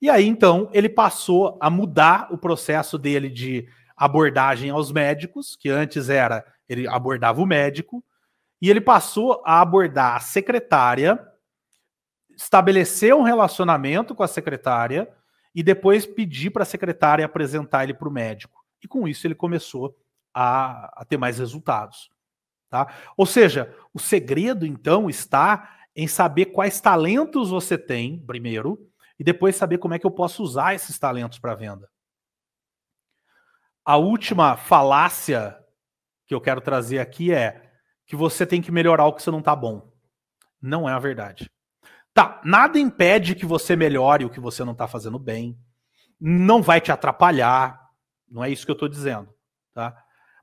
E 0.02 0.10
aí, 0.10 0.26
então, 0.26 0.70
ele 0.74 0.90
passou 0.90 1.58
a 1.62 1.70
mudar 1.70 2.28
o 2.32 2.38
processo 2.38 2.98
dele 2.98 3.30
de 3.30 3.68
abordagem 3.96 4.70
aos 4.70 4.92
médicos, 4.92 5.56
que 5.56 5.70
antes 5.70 6.10
era 6.10 6.46
ele 6.68 6.88
abordava 6.88 7.42
o 7.42 7.46
médico, 7.46 8.04
e 8.62 8.70
ele 8.70 8.80
passou 8.80 9.42
a 9.46 9.60
abordar 9.60 10.16
a 10.16 10.20
secretária 10.20 11.20
estabelecer 12.40 13.14
um 13.14 13.22
relacionamento 13.22 14.16
com 14.16 14.24
a 14.24 14.28
secretária 14.28 15.12
e 15.54 15.62
depois 15.62 16.06
pedir 16.06 16.52
para 16.52 16.64
a 16.64 16.66
secretária 16.66 17.26
apresentar 17.26 17.84
ele 17.84 17.94
para 17.94 18.08
o 18.08 18.12
médico. 18.12 18.64
E 18.82 18.88
com 18.88 19.06
isso 19.08 19.28
ele 19.28 19.36
começou 19.36 19.98
a, 20.34 21.02
a, 21.02 21.06
ter 21.06 21.18
mais 21.18 21.38
resultados. 21.38 22.10
Tá? 22.70 22.88
Ou 23.18 23.26
seja, 23.26 23.76
o 23.94 24.00
segredo 24.00 24.66
então 24.66 25.10
está 25.10 25.80
em 25.94 26.08
saber 26.08 26.46
quais 26.46 26.80
talentos 26.80 27.50
você 27.50 27.78
tem, 27.78 28.20
primeiro, 28.26 28.89
e 29.20 29.24
depois 29.24 29.58
saber 29.58 29.78
como 29.78 29.94
é 29.94 30.00
que 30.00 30.06
eu 30.06 30.12
posso 30.12 30.42
usar 30.42 30.74
esses 30.74 30.98
talentos 30.98 31.38
para 31.38 31.54
venda. 31.54 31.90
A 33.84 33.98
última 33.98 34.56
falácia 34.56 35.60
que 36.26 36.34
eu 36.34 36.40
quero 36.40 36.62
trazer 36.62 37.00
aqui 37.00 37.34
é 37.34 37.70
que 38.06 38.16
você 38.16 38.46
tem 38.46 38.62
que 38.62 38.72
melhorar 38.72 39.06
o 39.06 39.14
que 39.14 39.22
você 39.22 39.30
não 39.30 39.40
está 39.40 39.56
bom. 39.56 39.92
Não 40.62 40.88
é 40.88 40.94
a 40.94 41.00
verdade. 41.00 41.52
Tá, 42.14 42.42
nada 42.46 42.80
impede 42.80 43.36
que 43.36 43.46
você 43.46 43.76
melhore 43.76 44.26
o 44.26 44.30
que 44.30 44.40
você 44.40 44.64
não 44.64 44.74
está 44.74 44.88
fazendo 44.88 45.20
bem. 45.20 45.60
Não 46.20 46.62
vai 46.62 46.80
te 46.80 46.92
atrapalhar. 46.92 47.80
Não 48.28 48.44
é 48.44 48.50
isso 48.50 48.66
que 48.66 48.72
eu 48.72 48.74
estou 48.74 48.88
dizendo, 48.88 49.34
tá? 49.74 49.96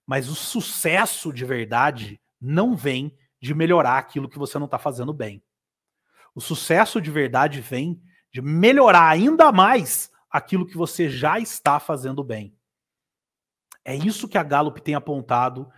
Mas 0.07 0.29
o 0.29 0.35
sucesso 0.35 1.33
de 1.33 1.45
verdade 1.45 2.21
não 2.41 2.77
vem 2.77 3.17
de 3.41 3.55
melhorar 3.55 3.99
aquilo 3.99 4.29
que 4.29 4.39
você 4.39 4.59
não 4.59 4.67
está 4.67 4.79
fazendo 4.79 5.13
bem. 5.13 5.43
O 6.35 6.41
sucesso 6.41 7.01
de 7.01 7.11
verdade 7.11 7.61
vem 7.61 8.01
de 8.37 8.43
melhorar 8.43 9.09
ainda 9.09 9.51
mais 9.51 10.11
aquilo 10.31 10.67
que 10.67 10.77
você 10.77 11.09
já 11.09 11.39
está 11.39 11.81
fazendo 11.81 12.23
bem. 12.23 12.55
É 13.83 13.95
isso 13.95 14.29
que 14.29 14.37
a 14.37 14.43
Gallup 14.43 14.79
tem 14.83 14.95
apontado 14.95 15.73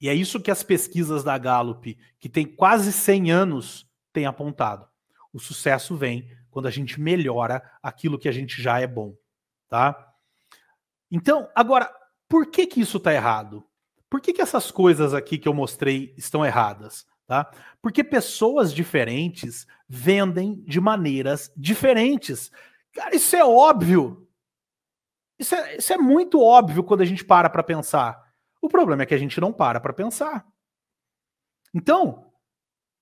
e 0.00 0.08
é 0.08 0.14
isso 0.14 0.40
que 0.40 0.48
as 0.48 0.62
pesquisas 0.62 1.24
da 1.24 1.36
Gallup, 1.36 1.98
que 2.20 2.28
tem 2.28 2.46
quase 2.46 2.92
100 2.92 3.32
anos, 3.32 3.90
têm 4.12 4.26
apontado. 4.26 4.86
O 5.32 5.40
sucesso 5.40 5.96
vem 5.96 6.30
quando 6.52 6.66
a 6.66 6.70
gente 6.70 7.00
melhora 7.00 7.68
aquilo 7.82 8.16
que 8.16 8.28
a 8.28 8.32
gente 8.32 8.62
já 8.62 8.78
é 8.78 8.86
bom, 8.86 9.16
tá? 9.68 10.14
Então, 11.10 11.50
agora, 11.52 11.92
por 12.28 12.48
que 12.48 12.64
que 12.64 12.80
isso 12.80 12.98
está 12.98 13.12
errado? 13.12 13.66
Por 14.08 14.20
que 14.20 14.32
que 14.32 14.40
essas 14.40 14.70
coisas 14.70 15.14
aqui 15.14 15.36
que 15.36 15.48
eu 15.48 15.54
mostrei 15.54 16.14
estão 16.16 16.46
erradas? 16.46 17.04
Tá? 17.26 17.50
Porque 17.80 18.04
pessoas 18.04 18.72
diferentes 18.72 19.66
vendem 19.88 20.62
de 20.66 20.80
maneiras 20.80 21.50
diferentes. 21.56 22.50
Cara, 22.92 23.16
isso 23.16 23.34
é 23.34 23.44
óbvio. 23.44 24.28
Isso 25.38 25.54
é, 25.54 25.76
isso 25.76 25.92
é 25.92 25.96
muito 25.96 26.40
óbvio 26.40 26.84
quando 26.84 27.00
a 27.00 27.04
gente 27.04 27.24
para 27.24 27.48
para 27.48 27.62
pensar. 27.62 28.22
O 28.60 28.68
problema 28.68 29.02
é 29.02 29.06
que 29.06 29.14
a 29.14 29.18
gente 29.18 29.40
não 29.40 29.52
para 29.52 29.80
para 29.80 29.92
pensar. 29.92 30.46
Então, 31.74 32.30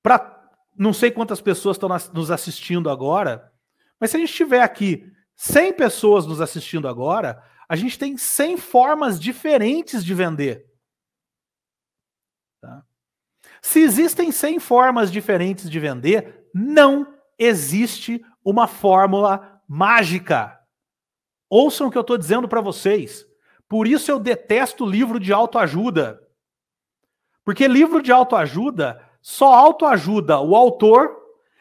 para 0.02 0.40
não 0.76 0.92
sei 0.92 1.10
quantas 1.10 1.40
pessoas 1.40 1.76
estão 1.76 1.88
nos 2.12 2.30
assistindo 2.30 2.88
agora, 2.88 3.52
Mas 4.00 4.10
se 4.10 4.16
a 4.16 4.20
gente 4.20 4.32
tiver 4.32 4.62
aqui 4.62 5.12
100 5.36 5.74
pessoas 5.74 6.26
nos 6.26 6.40
assistindo 6.40 6.88
agora, 6.88 7.40
a 7.68 7.76
gente 7.76 7.98
tem 7.98 8.16
100 8.16 8.56
formas 8.56 9.20
diferentes 9.20 10.04
de 10.04 10.12
vender. 10.12 10.66
Tá? 12.60 12.84
Se 13.62 13.80
existem 13.80 14.32
100 14.32 14.58
formas 14.58 15.10
diferentes 15.10 15.70
de 15.70 15.78
vender, 15.78 16.48
não 16.52 17.16
existe 17.38 18.22
uma 18.44 18.66
fórmula 18.66 19.62
mágica. 19.68 20.58
Ouçam 21.48 21.86
o 21.86 21.90
que 21.90 21.96
eu 21.96 22.02
estou 22.02 22.18
dizendo 22.18 22.48
para 22.48 22.60
vocês. 22.60 23.24
Por 23.68 23.86
isso 23.86 24.10
eu 24.10 24.18
detesto 24.18 24.84
livro 24.84 25.20
de 25.20 25.32
autoajuda. 25.32 26.20
Porque 27.44 27.68
livro 27.68 28.02
de 28.02 28.10
autoajuda 28.10 29.00
só 29.20 29.54
autoajuda 29.54 30.40
o 30.40 30.56
autor 30.56 31.16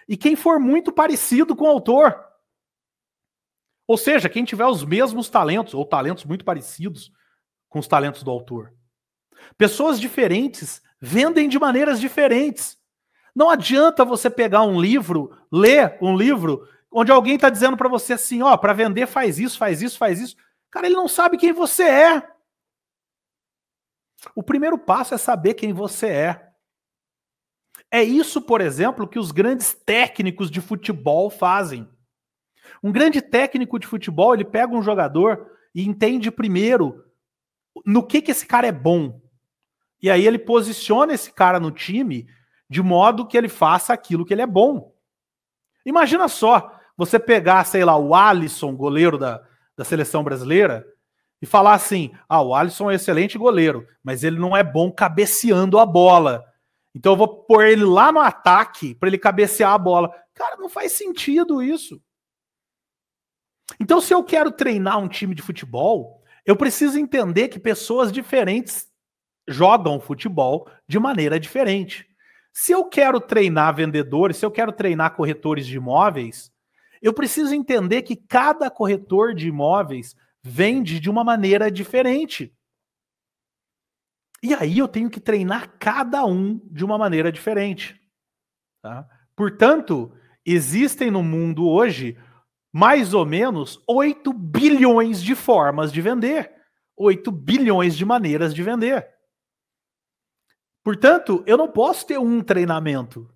e 0.07 0.17
quem 0.17 0.35
for 0.35 0.59
muito 0.59 0.91
parecido 0.91 1.55
com 1.55 1.65
o 1.65 1.69
autor. 1.69 2.19
Ou 3.87 3.97
seja, 3.97 4.29
quem 4.29 4.43
tiver 4.43 4.65
os 4.65 4.83
mesmos 4.83 5.29
talentos, 5.29 5.73
ou 5.73 5.85
talentos 5.85 6.25
muito 6.25 6.43
parecidos 6.43 7.11
com 7.69 7.79
os 7.79 7.87
talentos 7.87 8.23
do 8.23 8.31
autor. 8.31 8.73
Pessoas 9.57 9.99
diferentes 9.99 10.81
vendem 11.01 11.49
de 11.49 11.57
maneiras 11.57 11.99
diferentes. 11.99 12.77
Não 13.35 13.49
adianta 13.49 14.05
você 14.05 14.29
pegar 14.29 14.63
um 14.63 14.79
livro, 14.79 15.35
ler 15.51 15.97
um 16.01 16.15
livro, 16.15 16.67
onde 16.91 17.11
alguém 17.11 17.35
está 17.35 17.49
dizendo 17.49 17.75
para 17.75 17.89
você 17.89 18.13
assim: 18.13 18.41
ó, 18.41 18.55
para 18.55 18.73
vender 18.73 19.07
faz 19.07 19.39
isso, 19.39 19.57
faz 19.57 19.81
isso, 19.81 19.97
faz 19.97 20.19
isso. 20.21 20.35
Cara, 20.69 20.85
ele 20.85 20.95
não 20.95 21.07
sabe 21.07 21.37
quem 21.37 21.51
você 21.51 21.83
é. 21.83 22.31
O 24.35 24.43
primeiro 24.43 24.77
passo 24.77 25.15
é 25.15 25.17
saber 25.17 25.55
quem 25.55 25.73
você 25.73 26.07
é. 26.07 26.51
É 27.89 28.03
isso, 28.03 28.41
por 28.41 28.61
exemplo, 28.61 29.07
que 29.07 29.19
os 29.19 29.31
grandes 29.31 29.73
técnicos 29.73 30.51
de 30.51 30.61
futebol 30.61 31.29
fazem. 31.29 31.89
Um 32.83 32.91
grande 32.91 33.21
técnico 33.21 33.79
de 33.79 33.87
futebol, 33.87 34.33
ele 34.33 34.45
pega 34.45 34.73
um 34.73 34.81
jogador 34.81 35.51
e 35.73 35.83
entende 35.83 36.31
primeiro 36.31 37.03
no 37.85 38.05
que, 38.05 38.21
que 38.21 38.31
esse 38.31 38.45
cara 38.45 38.67
é 38.67 38.71
bom. 38.71 39.19
E 40.01 40.09
aí 40.09 40.25
ele 40.25 40.39
posiciona 40.39 41.13
esse 41.13 41.31
cara 41.31 41.59
no 41.59 41.71
time 41.71 42.27
de 42.69 42.81
modo 42.81 43.27
que 43.27 43.37
ele 43.37 43.49
faça 43.49 43.93
aquilo 43.93 44.25
que 44.25 44.33
ele 44.33 44.41
é 44.41 44.47
bom. 44.47 44.93
Imagina 45.85 46.27
só, 46.27 46.73
você 46.97 47.19
pegar, 47.19 47.65
sei 47.65 47.83
lá, 47.83 47.97
o 47.97 48.15
Alisson, 48.15 48.75
goleiro 48.75 49.17
da, 49.17 49.43
da 49.75 49.83
seleção 49.83 50.23
brasileira, 50.23 50.85
e 51.41 51.45
falar 51.45 51.73
assim: 51.73 52.11
ah, 52.29 52.41
o 52.41 52.53
Alisson 52.53 52.85
é 52.85 52.87
um 52.87 52.95
excelente 52.95 53.37
goleiro, 53.37 53.87
mas 54.03 54.23
ele 54.23 54.39
não 54.39 54.55
é 54.55 54.63
bom 54.63 54.91
cabeceando 54.91 55.79
a 55.79 55.85
bola. 55.85 56.45
Então 56.93 57.13
eu 57.13 57.17
vou 57.17 57.27
pôr 57.45 57.65
ele 57.65 57.83
lá 57.83 58.11
no 58.11 58.19
ataque 58.19 58.93
para 58.95 59.07
ele 59.09 59.17
cabecear 59.17 59.73
a 59.73 59.77
bola. 59.77 60.13
Cara, 60.33 60.57
não 60.57 60.69
faz 60.69 60.91
sentido 60.91 61.61
isso. 61.61 62.01
Então, 63.79 64.01
se 64.01 64.13
eu 64.13 64.23
quero 64.23 64.51
treinar 64.51 64.99
um 64.99 65.07
time 65.07 65.33
de 65.33 65.41
futebol, 65.41 66.21
eu 66.45 66.55
preciso 66.55 66.99
entender 66.99 67.47
que 67.47 67.59
pessoas 67.59 68.11
diferentes 68.11 68.90
jogam 69.47 69.99
futebol 69.99 70.69
de 70.88 70.99
maneira 70.99 71.39
diferente. 71.39 72.08
Se 72.54 72.71
eu 72.71 72.86
quero 72.86 73.19
treinar 73.19 73.75
vendedores, 73.75 74.38
se 74.38 74.45
eu 74.45 74.51
quero 74.51 74.71
treinar 74.71 75.15
corretores 75.15 75.65
de 75.65 75.77
imóveis, 75.77 76.51
eu 77.01 77.13
preciso 77.13 77.54
entender 77.54 78.04
que 78.04 78.15
cada 78.15 78.69
corretor 78.69 79.34
de 79.34 79.47
imóveis 79.47 80.15
vende 80.43 80.99
de 80.99 81.10
uma 81.10 81.23
maneira 81.23 81.71
diferente. 81.71 82.54
E 84.43 84.54
aí 84.54 84.80
eu 84.80 84.88
tenho 84.88 85.10
que 85.10 85.19
treinar 85.19 85.77
cada 85.80 86.25
um 86.25 86.60
de 86.65 86.84
uma 86.84 86.97
maneira 86.97 87.32
diferente. 87.32 87.99
Tá? 88.82 89.08
Portanto, 89.36 90.12
existem 90.45 91.12
no 91.12 91.23
mundo 91.23 91.67
hoje 91.67 92.17
mais 92.73 93.13
ou 93.13 93.25
menos 93.25 93.82
8 93.88 94.32
bilhões 94.32 95.21
de 95.21 95.36
formas 95.36 95.91
de 95.91 96.01
vender, 96.01 96.51
8 96.95 97.30
bilhões 97.32 97.97
de 97.97 98.06
maneiras 98.06 98.54
de 98.54 98.63
vender. 98.63 99.08
Portanto, 100.84 101.44
eu 101.46 101.58
não 101.58 101.67
posso 101.67 102.06
ter 102.06 102.17
um 102.17 102.41
treinamento. 102.41 103.30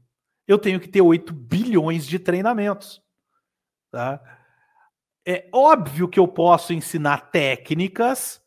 Eu 0.48 0.58
tenho 0.58 0.80
que 0.80 0.88
ter 0.88 1.02
8 1.02 1.34
bilhões 1.34 2.06
de 2.06 2.20
treinamentos. 2.20 3.02
Tá? 3.92 4.22
É 5.26 5.50
óbvio 5.52 6.08
que 6.08 6.20
eu 6.20 6.28
posso 6.28 6.74
ensinar 6.74 7.32
técnicas, 7.32 8.42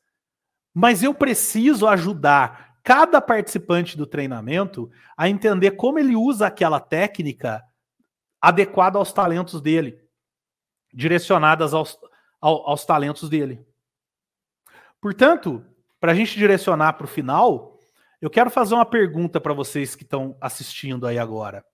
mas 0.75 1.03
eu 1.03 1.15
preciso 1.15 1.87
ajudar 1.87 2.79
cada 2.83 3.21
participante 3.21 3.97
do 3.97 4.07
treinamento 4.07 4.91
a 5.17 5.29
entender 5.29 5.73
como 5.73 5.99
ele 5.99 6.15
usa 6.15 6.47
aquela 6.47 6.81
técnica 6.81 7.63
adequada 8.41 8.99
aos 8.99 9.13
talentos 9.13 9.61
dele 9.61 10.09
direcionadas 10.93 11.75
aos, 11.75 11.99
ao, 12.41 12.69
aos 12.69 12.85
talentos 12.85 13.29
dele. 13.29 13.65
Portanto, 15.01 15.65
para 16.01 16.13
a 16.13 16.15
gente 16.15 16.37
direcionar 16.37 16.95
para 16.95 17.05
o 17.05 17.09
final, 17.09 17.78
eu 18.21 18.31
quero 18.31 18.51
fazer 18.51 18.75
uma 18.75 18.87
pergunta 18.87 19.41
para 19.41 19.55
vocês 19.55 19.95
que 19.95 20.03
estão 20.03 20.37
assistindo 20.41 21.07
aí 21.07 21.19
agora. 21.19 21.65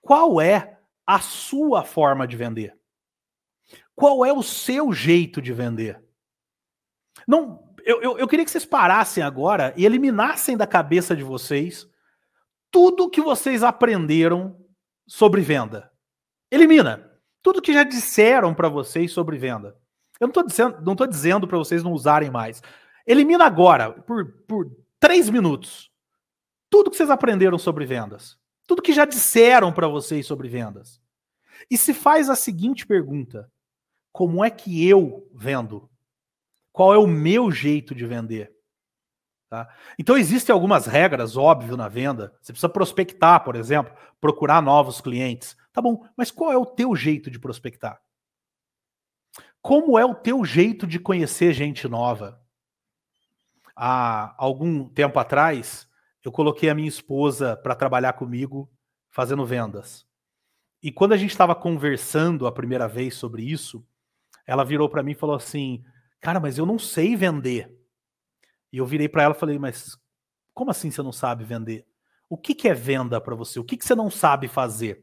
Qual 0.00 0.40
é 0.40 0.78
a 1.06 1.20
sua 1.20 1.82
forma 1.82 2.26
de 2.26 2.36
vender? 2.36 2.76
Qual 3.94 4.24
é 4.24 4.32
o 4.32 4.42
seu 4.42 4.92
jeito 4.92 5.40
de 5.40 5.52
vender? 5.52 6.02
Não, 7.26 7.74
eu, 7.84 8.02
eu, 8.02 8.18
eu 8.18 8.28
queria 8.28 8.44
que 8.44 8.50
vocês 8.50 8.64
parassem 8.64 9.22
agora 9.22 9.74
e 9.76 9.84
eliminassem 9.84 10.56
da 10.56 10.66
cabeça 10.66 11.16
de 11.16 11.22
vocês 11.22 11.88
tudo 12.70 13.10
que 13.10 13.20
vocês 13.20 13.62
aprenderam 13.62 14.56
sobre 15.06 15.40
venda. 15.40 15.90
Elimina 16.50 17.10
tudo 17.42 17.62
que 17.62 17.72
já 17.72 17.82
disseram 17.82 18.54
para 18.54 18.68
vocês 18.68 19.12
sobre 19.12 19.38
venda. 19.38 19.76
Eu 20.20 20.26
não 20.26 20.30
estou 20.30 20.46
dizendo, 20.46 20.80
não 20.82 20.94
dizendo 21.08 21.48
para 21.48 21.58
vocês 21.58 21.82
não 21.82 21.92
usarem 21.92 22.30
mais. 22.30 22.62
Elimina 23.06 23.44
agora, 23.44 23.90
por, 23.90 24.26
por 24.46 24.70
três 25.00 25.28
minutos, 25.28 25.90
tudo 26.70 26.90
que 26.90 26.96
vocês 26.96 27.10
aprenderam 27.10 27.58
sobre 27.58 27.84
vendas. 27.84 28.38
Tudo 28.66 28.82
que 28.82 28.92
já 28.92 29.04
disseram 29.04 29.72
para 29.72 29.88
vocês 29.88 30.24
sobre 30.24 30.48
vendas. 30.48 31.02
E 31.68 31.76
se 31.76 31.92
faz 31.92 32.30
a 32.30 32.36
seguinte 32.36 32.86
pergunta: 32.86 33.50
como 34.12 34.44
é 34.44 34.50
que 34.50 34.86
eu 34.86 35.28
vendo? 35.34 35.90
Qual 36.72 36.94
é 36.94 36.98
o 36.98 37.06
meu 37.06 37.50
jeito 37.50 37.94
de 37.94 38.06
vender? 38.06 38.54
Tá? 39.48 39.68
Então 39.98 40.16
existem 40.16 40.52
algumas 40.52 40.86
regras, 40.86 41.36
óbvio, 41.36 41.76
na 41.76 41.88
venda. 41.88 42.32
Você 42.40 42.52
precisa 42.52 42.68
prospectar, 42.68 43.42
por 43.42 43.56
exemplo, 43.56 43.92
procurar 44.20 44.62
novos 44.62 45.00
clientes. 45.00 45.56
Tá 45.72 45.82
bom, 45.82 46.06
mas 46.16 46.30
qual 46.30 46.52
é 46.52 46.56
o 46.56 46.64
teu 46.66 46.94
jeito 46.94 47.28
de 47.28 47.40
prospectar? 47.40 48.00
Como 49.60 49.98
é 49.98 50.04
o 50.04 50.14
teu 50.14 50.44
jeito 50.44 50.86
de 50.86 51.00
conhecer 51.00 51.52
gente 51.52 51.88
nova? 51.88 52.40
Há 53.82 54.34
algum 54.36 54.86
tempo 54.86 55.18
atrás, 55.18 55.88
eu 56.22 56.30
coloquei 56.30 56.68
a 56.68 56.74
minha 56.74 56.86
esposa 56.86 57.56
para 57.56 57.74
trabalhar 57.74 58.12
comigo 58.12 58.70
fazendo 59.08 59.46
vendas. 59.46 60.06
E 60.82 60.92
quando 60.92 61.12
a 61.12 61.16
gente 61.16 61.30
estava 61.30 61.54
conversando 61.54 62.46
a 62.46 62.52
primeira 62.52 62.86
vez 62.86 63.14
sobre 63.14 63.42
isso, 63.42 63.82
ela 64.46 64.66
virou 64.66 64.86
para 64.86 65.02
mim 65.02 65.12
e 65.12 65.14
falou 65.14 65.34
assim: 65.34 65.82
"Cara, 66.20 66.38
mas 66.38 66.58
eu 66.58 66.66
não 66.66 66.78
sei 66.78 67.16
vender". 67.16 67.74
E 68.70 68.76
eu 68.76 68.84
virei 68.84 69.08
para 69.08 69.22
ela 69.22 69.34
e 69.34 69.38
falei: 69.38 69.58
"Mas 69.58 69.96
como 70.52 70.70
assim 70.70 70.90
você 70.90 71.02
não 71.02 71.12
sabe 71.12 71.42
vender? 71.42 71.86
O 72.28 72.36
que, 72.36 72.54
que 72.54 72.68
é 72.68 72.74
venda 72.74 73.18
para 73.18 73.34
você? 73.34 73.58
O 73.58 73.64
que, 73.64 73.78
que 73.78 73.84
você 73.86 73.94
não 73.94 74.10
sabe 74.10 74.46
fazer?" 74.46 75.02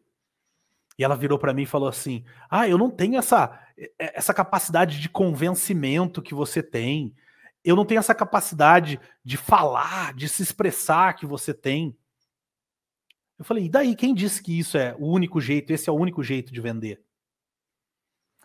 E 0.99 1.03
ela 1.03 1.15
virou 1.15 1.39
para 1.39 1.51
mim 1.51 1.63
e 1.63 1.65
falou 1.65 1.89
assim: 1.89 2.23
Ah, 2.47 2.69
eu 2.69 2.77
não 2.77 2.91
tenho 2.91 3.17
essa, 3.17 3.59
essa 3.97 4.35
capacidade 4.35 4.99
de 4.99 5.09
convencimento 5.09 6.21
que 6.21 6.35
você 6.35 6.61
tem. 6.61 7.15
Eu 7.67 7.75
não 7.75 7.83
tenho 7.83 7.99
essa 7.99 8.15
capacidade 8.15 8.97
de 9.25 9.35
falar, 9.35 10.13
de 10.13 10.29
se 10.29 10.41
expressar 10.41 11.13
que 11.15 11.25
você 11.25 11.53
tem. 11.53 11.97
Eu 13.37 13.43
falei: 13.43 13.65
E 13.65 13.69
daí? 13.69 13.93
Quem 13.93 14.13
disse 14.13 14.41
que 14.41 14.57
isso 14.57 14.77
é 14.77 14.95
o 14.97 15.05
único 15.05 15.41
jeito? 15.41 15.73
Esse 15.73 15.89
é 15.89 15.91
o 15.91 15.97
único 15.97 16.23
jeito 16.23 16.53
de 16.53 16.61
vender? 16.61 17.03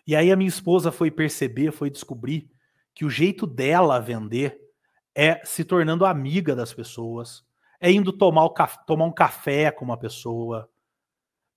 E 0.04 0.16
aí 0.16 0.32
a 0.32 0.36
minha 0.36 0.48
esposa 0.48 0.90
foi 0.90 1.08
perceber, 1.08 1.70
foi 1.70 1.88
descobrir 1.88 2.50
que 2.92 3.04
o 3.04 3.10
jeito 3.10 3.46
dela 3.46 4.00
vender 4.00 4.58
é 5.14 5.40
se 5.44 5.64
tornando 5.64 6.04
amiga 6.04 6.56
das 6.56 6.74
pessoas, 6.74 7.44
é 7.80 7.92
indo 7.92 8.12
tomar, 8.12 8.48
tomar 8.86 9.04
um 9.04 9.12
café 9.12 9.70
com 9.70 9.84
uma 9.84 9.96
pessoa, 9.96 10.68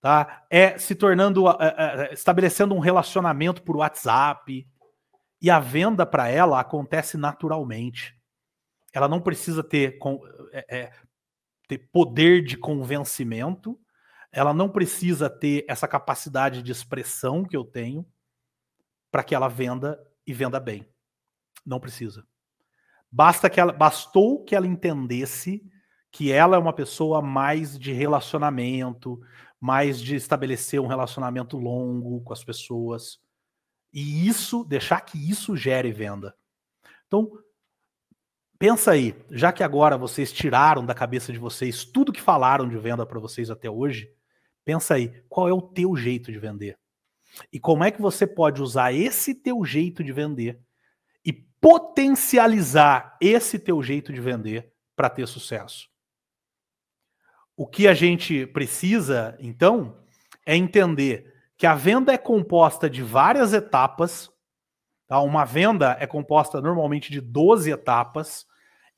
tá? 0.00 0.46
É 0.48 0.78
se 0.78 0.94
tornando, 0.94 1.48
é, 1.48 2.12
estabelecendo 2.12 2.76
um 2.76 2.78
relacionamento 2.78 3.60
por 3.64 3.76
WhatsApp. 3.76 4.68
E 5.40 5.50
a 5.50 5.58
venda 5.60 6.06
para 6.06 6.28
ela 6.28 6.60
acontece 6.60 7.16
naturalmente. 7.16 8.18
Ela 8.92 9.08
não 9.08 9.20
precisa 9.20 9.62
ter, 9.62 9.98
é, 10.52 10.76
é, 10.78 10.92
ter 11.68 11.78
poder 11.92 12.42
de 12.44 12.56
convencimento, 12.56 13.78
ela 14.32 14.52
não 14.52 14.68
precisa 14.68 15.30
ter 15.30 15.64
essa 15.68 15.86
capacidade 15.86 16.62
de 16.62 16.72
expressão 16.72 17.44
que 17.44 17.56
eu 17.56 17.64
tenho 17.64 18.06
para 19.10 19.22
que 19.22 19.34
ela 19.34 19.48
venda 19.48 19.98
e 20.26 20.32
venda 20.32 20.60
bem. 20.60 20.86
Não 21.64 21.80
precisa. 21.80 22.26
Basta 23.10 23.48
que 23.48 23.60
ela, 23.60 23.72
bastou 23.72 24.44
que 24.44 24.54
ela 24.54 24.66
entendesse 24.66 25.62
que 26.10 26.32
ela 26.32 26.56
é 26.56 26.58
uma 26.58 26.72
pessoa 26.72 27.20
mais 27.20 27.78
de 27.78 27.92
relacionamento, 27.92 29.20
mais 29.60 30.00
de 30.00 30.16
estabelecer 30.16 30.80
um 30.80 30.86
relacionamento 30.86 31.58
longo 31.58 32.20
com 32.22 32.32
as 32.32 32.42
pessoas. 32.42 33.18
E 33.96 34.28
isso, 34.28 34.62
deixar 34.62 35.00
que 35.00 35.16
isso 35.16 35.56
gere 35.56 35.90
venda. 35.90 36.36
Então, 37.06 37.32
pensa 38.58 38.90
aí, 38.90 39.16
já 39.30 39.54
que 39.54 39.62
agora 39.62 39.96
vocês 39.96 40.30
tiraram 40.30 40.84
da 40.84 40.92
cabeça 40.92 41.32
de 41.32 41.38
vocês 41.38 41.82
tudo 41.82 42.12
que 42.12 42.20
falaram 42.20 42.68
de 42.68 42.76
venda 42.76 43.06
para 43.06 43.18
vocês 43.18 43.48
até 43.48 43.70
hoje, 43.70 44.12
pensa 44.66 44.96
aí, 44.96 45.24
qual 45.30 45.48
é 45.48 45.52
o 45.54 45.62
teu 45.62 45.96
jeito 45.96 46.30
de 46.30 46.38
vender? 46.38 46.78
E 47.50 47.58
como 47.58 47.84
é 47.84 47.90
que 47.90 48.02
você 48.02 48.26
pode 48.26 48.60
usar 48.60 48.92
esse 48.92 49.34
teu 49.34 49.64
jeito 49.64 50.04
de 50.04 50.12
vender 50.12 50.60
e 51.24 51.32
potencializar 51.32 53.16
esse 53.18 53.58
teu 53.58 53.82
jeito 53.82 54.12
de 54.12 54.20
vender 54.20 54.70
para 54.94 55.08
ter 55.08 55.26
sucesso? 55.26 55.88
O 57.56 57.66
que 57.66 57.88
a 57.88 57.94
gente 57.94 58.46
precisa, 58.48 59.38
então, 59.40 60.04
é 60.44 60.54
entender 60.54 61.35
que 61.56 61.66
a 61.66 61.74
venda 61.74 62.12
é 62.12 62.18
composta 62.18 62.88
de 62.88 63.02
várias 63.02 63.52
etapas. 63.52 64.30
Tá? 65.06 65.20
Uma 65.20 65.44
venda 65.44 65.96
é 65.98 66.06
composta 66.06 66.60
normalmente 66.60 67.10
de 67.10 67.20
12 67.20 67.70
etapas, 67.70 68.46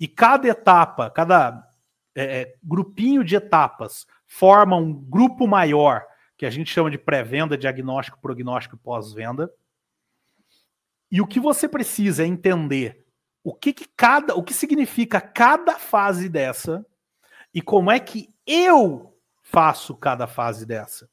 e 0.01 0.07
cada 0.07 0.47
etapa, 0.47 1.11
cada 1.11 1.69
é, 2.15 2.41
é, 2.41 2.55
grupinho 2.63 3.25
de 3.25 3.35
etapas 3.35 4.07
forma 4.27 4.77
um 4.77 4.93
grupo 4.93 5.47
maior, 5.47 6.05
que 6.37 6.47
a 6.47 6.51
gente 6.51 6.71
chama 6.71 6.91
de 6.91 6.99
pré-venda, 6.99 7.59
diagnóstico, 7.59 8.21
prognóstico 8.21 8.77
e 8.77 8.79
pós-venda. 8.79 9.51
E 11.11 11.21
o 11.21 11.27
que 11.27 11.41
você 11.41 11.69
precisa 11.69 12.23
é 12.23 12.27
entender 12.27 13.05
o 13.43 13.55
que, 13.55 13.73
que 13.73 13.87
cada, 13.97 14.35
o 14.35 14.43
que 14.43 14.55
significa 14.55 15.21
cada 15.21 15.79
fase 15.79 16.29
dessa 16.29 16.85
e 17.53 17.63
como 17.63 17.91
é 17.91 17.99
que 17.99 18.33
eu 18.47 19.17
faço 19.43 19.97
cada 19.97 20.27
fase 20.27 20.67
dessa. 20.67 21.09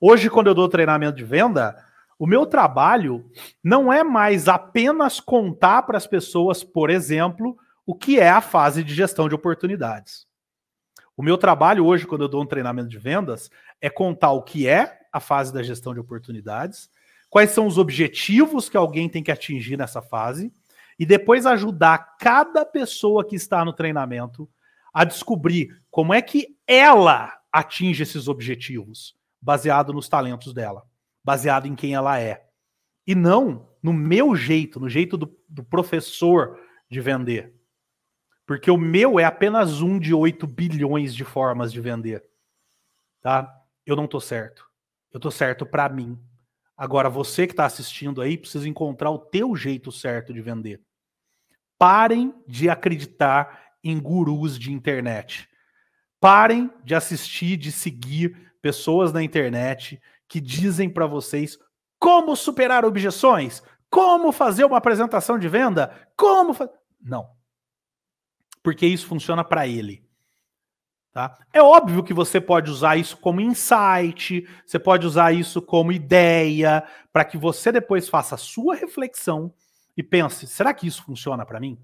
Hoje, 0.00 0.30
quando 0.30 0.46
eu 0.46 0.54
dou 0.54 0.68
treinamento 0.68 1.16
de 1.16 1.24
venda, 1.24 1.76
o 2.18 2.26
meu 2.26 2.46
trabalho 2.46 3.28
não 3.62 3.92
é 3.92 4.04
mais 4.04 4.46
apenas 4.46 5.18
contar 5.18 5.82
para 5.82 5.98
as 5.98 6.06
pessoas, 6.06 6.62
por 6.62 6.88
exemplo, 6.88 7.56
o 7.84 7.94
que 7.94 8.20
é 8.20 8.30
a 8.30 8.40
fase 8.40 8.84
de 8.84 8.94
gestão 8.94 9.28
de 9.28 9.34
oportunidades. 9.34 10.26
O 11.16 11.22
meu 11.22 11.36
trabalho 11.36 11.84
hoje, 11.84 12.06
quando 12.06 12.22
eu 12.22 12.28
dou 12.28 12.42
um 12.42 12.46
treinamento 12.46 12.88
de 12.88 12.96
vendas, 12.96 13.50
é 13.80 13.90
contar 13.90 14.30
o 14.30 14.42
que 14.42 14.68
é 14.68 15.00
a 15.12 15.18
fase 15.18 15.52
da 15.52 15.64
gestão 15.64 15.92
de 15.92 15.98
oportunidades, 15.98 16.88
quais 17.28 17.50
são 17.50 17.66
os 17.66 17.76
objetivos 17.76 18.68
que 18.68 18.76
alguém 18.76 19.08
tem 19.08 19.22
que 19.22 19.32
atingir 19.32 19.76
nessa 19.76 20.00
fase, 20.00 20.52
e 20.96 21.04
depois 21.04 21.44
ajudar 21.44 22.16
cada 22.20 22.64
pessoa 22.64 23.24
que 23.24 23.34
está 23.34 23.64
no 23.64 23.72
treinamento 23.72 24.48
a 24.94 25.02
descobrir 25.02 25.82
como 25.90 26.14
é 26.14 26.22
que 26.22 26.56
ela 26.66 27.36
atinge 27.52 28.04
esses 28.04 28.28
objetivos, 28.28 29.17
baseado 29.40 29.92
nos 29.92 30.08
talentos 30.08 30.52
dela, 30.52 30.86
baseado 31.22 31.66
em 31.66 31.74
quem 31.74 31.94
ela 31.94 32.20
é. 32.20 32.46
E 33.06 33.14
não 33.14 33.68
no 33.82 33.92
meu 33.92 34.34
jeito, 34.34 34.80
no 34.80 34.88
jeito 34.88 35.16
do, 35.16 35.34
do 35.48 35.64
professor 35.64 36.58
de 36.90 37.00
vender. 37.00 37.54
Porque 38.46 38.70
o 38.70 38.78
meu 38.78 39.20
é 39.20 39.24
apenas 39.24 39.80
um 39.80 39.98
de 39.98 40.14
8 40.14 40.46
bilhões 40.46 41.14
de 41.14 41.24
formas 41.24 41.72
de 41.72 41.80
vender. 41.80 42.24
Tá? 43.20 43.62
Eu 43.84 43.94
não 43.94 44.06
tô 44.06 44.20
certo. 44.20 44.66
Eu 45.12 45.20
tô 45.20 45.30
certo 45.30 45.66
para 45.66 45.88
mim. 45.88 46.18
Agora, 46.76 47.10
você 47.10 47.46
que 47.46 47.52
está 47.52 47.66
assistindo 47.66 48.22
aí, 48.22 48.38
precisa 48.38 48.68
encontrar 48.68 49.10
o 49.10 49.18
teu 49.18 49.54
jeito 49.54 49.90
certo 49.92 50.32
de 50.32 50.40
vender. 50.40 50.80
Parem 51.78 52.34
de 52.46 52.70
acreditar 52.70 53.68
em 53.82 54.00
gurus 54.00 54.58
de 54.58 54.72
internet. 54.72 55.48
Parem 56.20 56.70
de 56.84 56.94
assistir, 56.94 57.56
de 57.56 57.70
seguir 57.70 58.47
pessoas 58.60 59.12
na 59.12 59.22
internet 59.22 60.00
que 60.26 60.40
dizem 60.40 60.90
para 60.90 61.06
vocês 61.06 61.58
como 61.98 62.36
superar 62.36 62.84
objeções, 62.84 63.62
como 63.90 64.32
fazer 64.32 64.64
uma 64.64 64.76
apresentação 64.78 65.38
de 65.38 65.48
venda, 65.48 66.08
como 66.16 66.54
fa... 66.54 66.68
não. 67.00 67.30
Porque 68.62 68.86
isso 68.86 69.06
funciona 69.06 69.42
para 69.42 69.66
ele. 69.66 70.06
Tá? 71.12 71.38
É 71.52 71.62
óbvio 71.62 72.04
que 72.04 72.12
você 72.12 72.40
pode 72.40 72.70
usar 72.70 72.96
isso 72.96 73.16
como 73.16 73.40
insight, 73.40 74.46
você 74.64 74.78
pode 74.78 75.06
usar 75.06 75.32
isso 75.32 75.60
como 75.60 75.90
ideia, 75.90 76.84
para 77.12 77.24
que 77.24 77.36
você 77.36 77.72
depois 77.72 78.08
faça 78.08 78.34
a 78.34 78.38
sua 78.38 78.74
reflexão 78.74 79.52
e 79.96 80.02
pense: 80.02 80.46
será 80.46 80.72
que 80.72 80.86
isso 80.86 81.02
funciona 81.02 81.44
para 81.44 81.58
mim? 81.58 81.76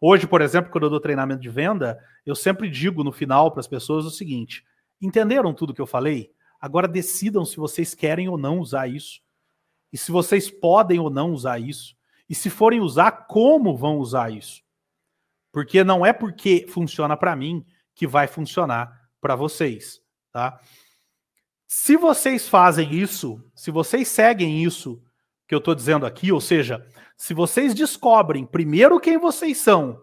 Hoje, 0.00 0.26
por 0.26 0.40
exemplo, 0.40 0.72
quando 0.72 0.84
eu 0.84 0.90
dou 0.90 0.98
treinamento 0.98 1.42
de 1.42 1.50
venda, 1.50 2.02
eu 2.24 2.34
sempre 2.34 2.70
digo 2.70 3.04
no 3.04 3.12
final 3.12 3.50
para 3.50 3.60
as 3.60 3.68
pessoas 3.68 4.04
o 4.04 4.10
seguinte: 4.10 4.64
entenderam 5.00 5.54
tudo 5.54 5.74
que 5.74 5.80
eu 5.80 5.86
falei? 5.86 6.32
Agora 6.60 6.86
decidam 6.86 7.44
se 7.44 7.56
vocês 7.56 7.94
querem 7.94 8.28
ou 8.28 8.36
não 8.36 8.58
usar 8.58 8.88
isso. 8.88 9.20
E 9.92 9.98
se 9.98 10.12
vocês 10.12 10.50
podem 10.50 10.98
ou 10.98 11.10
não 11.10 11.32
usar 11.32 11.58
isso. 11.58 11.96
E 12.28 12.34
se 12.34 12.50
forem 12.50 12.80
usar, 12.80 13.26
como 13.26 13.76
vão 13.76 13.98
usar 13.98 14.30
isso? 14.30 14.62
Porque 15.50 15.82
não 15.82 16.06
é 16.06 16.12
porque 16.12 16.66
funciona 16.68 17.16
para 17.16 17.34
mim 17.34 17.64
que 17.94 18.06
vai 18.06 18.28
funcionar 18.28 19.10
para 19.20 19.34
vocês, 19.34 20.00
tá? 20.32 20.60
Se 21.66 21.96
vocês 21.96 22.48
fazem 22.48 22.94
isso, 22.94 23.42
se 23.54 23.70
vocês 23.70 24.08
seguem 24.08 24.62
isso 24.62 25.02
que 25.46 25.54
eu 25.54 25.58
estou 25.58 25.74
dizendo 25.74 26.06
aqui, 26.06 26.30
ou 26.32 26.40
seja, 26.40 26.86
se 27.16 27.34
vocês 27.34 27.74
descobrem 27.74 28.46
primeiro 28.46 29.00
quem 29.00 29.18
vocês 29.18 29.58
são 29.58 30.00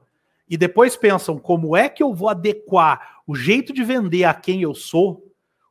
e 0.49 0.55
depois 0.57 0.95
pensam 0.95 1.37
como 1.37 1.75
é 1.75 1.89
que 1.89 2.01
eu 2.01 2.13
vou 2.13 2.29
adequar 2.29 3.21
o 3.25 3.35
jeito 3.35 3.73
de 3.73 3.83
vender 3.83 4.23
a 4.23 4.33
quem 4.33 4.61
eu 4.61 4.73
sou, 4.73 5.23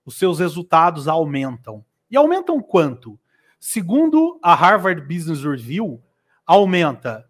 os 0.05 0.17
seus 0.19 0.39
resultados 0.39 1.09
aumentam. 1.09 1.85
E 2.11 2.17
aumentam 2.17 2.61
quanto? 2.61 3.19
Segundo 3.59 4.39
a 4.43 4.55
Harvard 4.55 5.03
Business 5.03 5.43
Review, 5.43 6.03
aumenta 6.47 7.27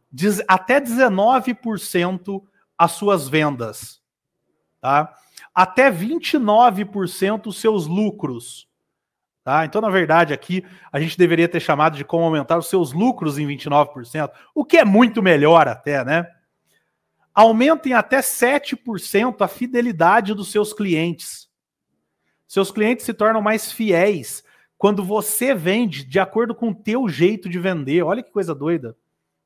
até 0.49 0.81
19% 0.81 2.43
as 2.77 2.93
suas 2.93 3.29
vendas, 3.29 4.03
tá? 4.81 5.15
Até 5.55 5.91
29% 5.91 7.47
os 7.47 7.59
seus 7.59 7.87
lucros. 7.87 8.69
Tá? 9.43 9.65
Então, 9.65 9.81
na 9.81 9.89
verdade, 9.89 10.35
aqui 10.35 10.65
a 10.91 10.99
gente 10.99 11.17
deveria 11.17 11.49
ter 11.49 11.61
chamado 11.61 11.97
de 11.97 12.05
como 12.05 12.25
aumentar 12.25 12.59
os 12.59 12.69
seus 12.69 12.93
lucros 12.93 13.39
em 13.39 13.47
29%, 13.47 14.31
o 14.53 14.65
que 14.65 14.77
é 14.77 14.85
muito 14.85 15.23
melhor 15.23 15.69
até, 15.69 16.05
né? 16.05 16.27
Aumentem 17.37 17.93
até 17.93 18.21
7% 18.21 19.43
a 19.43 19.47
fidelidade 19.47 20.33
dos 20.33 20.51
seus 20.51 20.73
clientes. 20.73 21.51
Seus 22.49 22.71
clientes 22.71 23.05
se 23.05 23.13
tornam 23.13 23.43
mais 23.43 23.71
fiéis 23.71 24.43
quando 24.79 25.05
você 25.05 25.55
vende 25.55 26.03
de 26.03 26.19
acordo 26.19 26.55
com 26.55 26.71
o 26.71 26.75
teu 26.75 27.07
jeito 27.07 27.47
de 27.47 27.59
vender. 27.59 28.03
Olha 28.03 28.23
que 28.23 28.31
coisa 28.31 28.55
doida, 28.55 28.97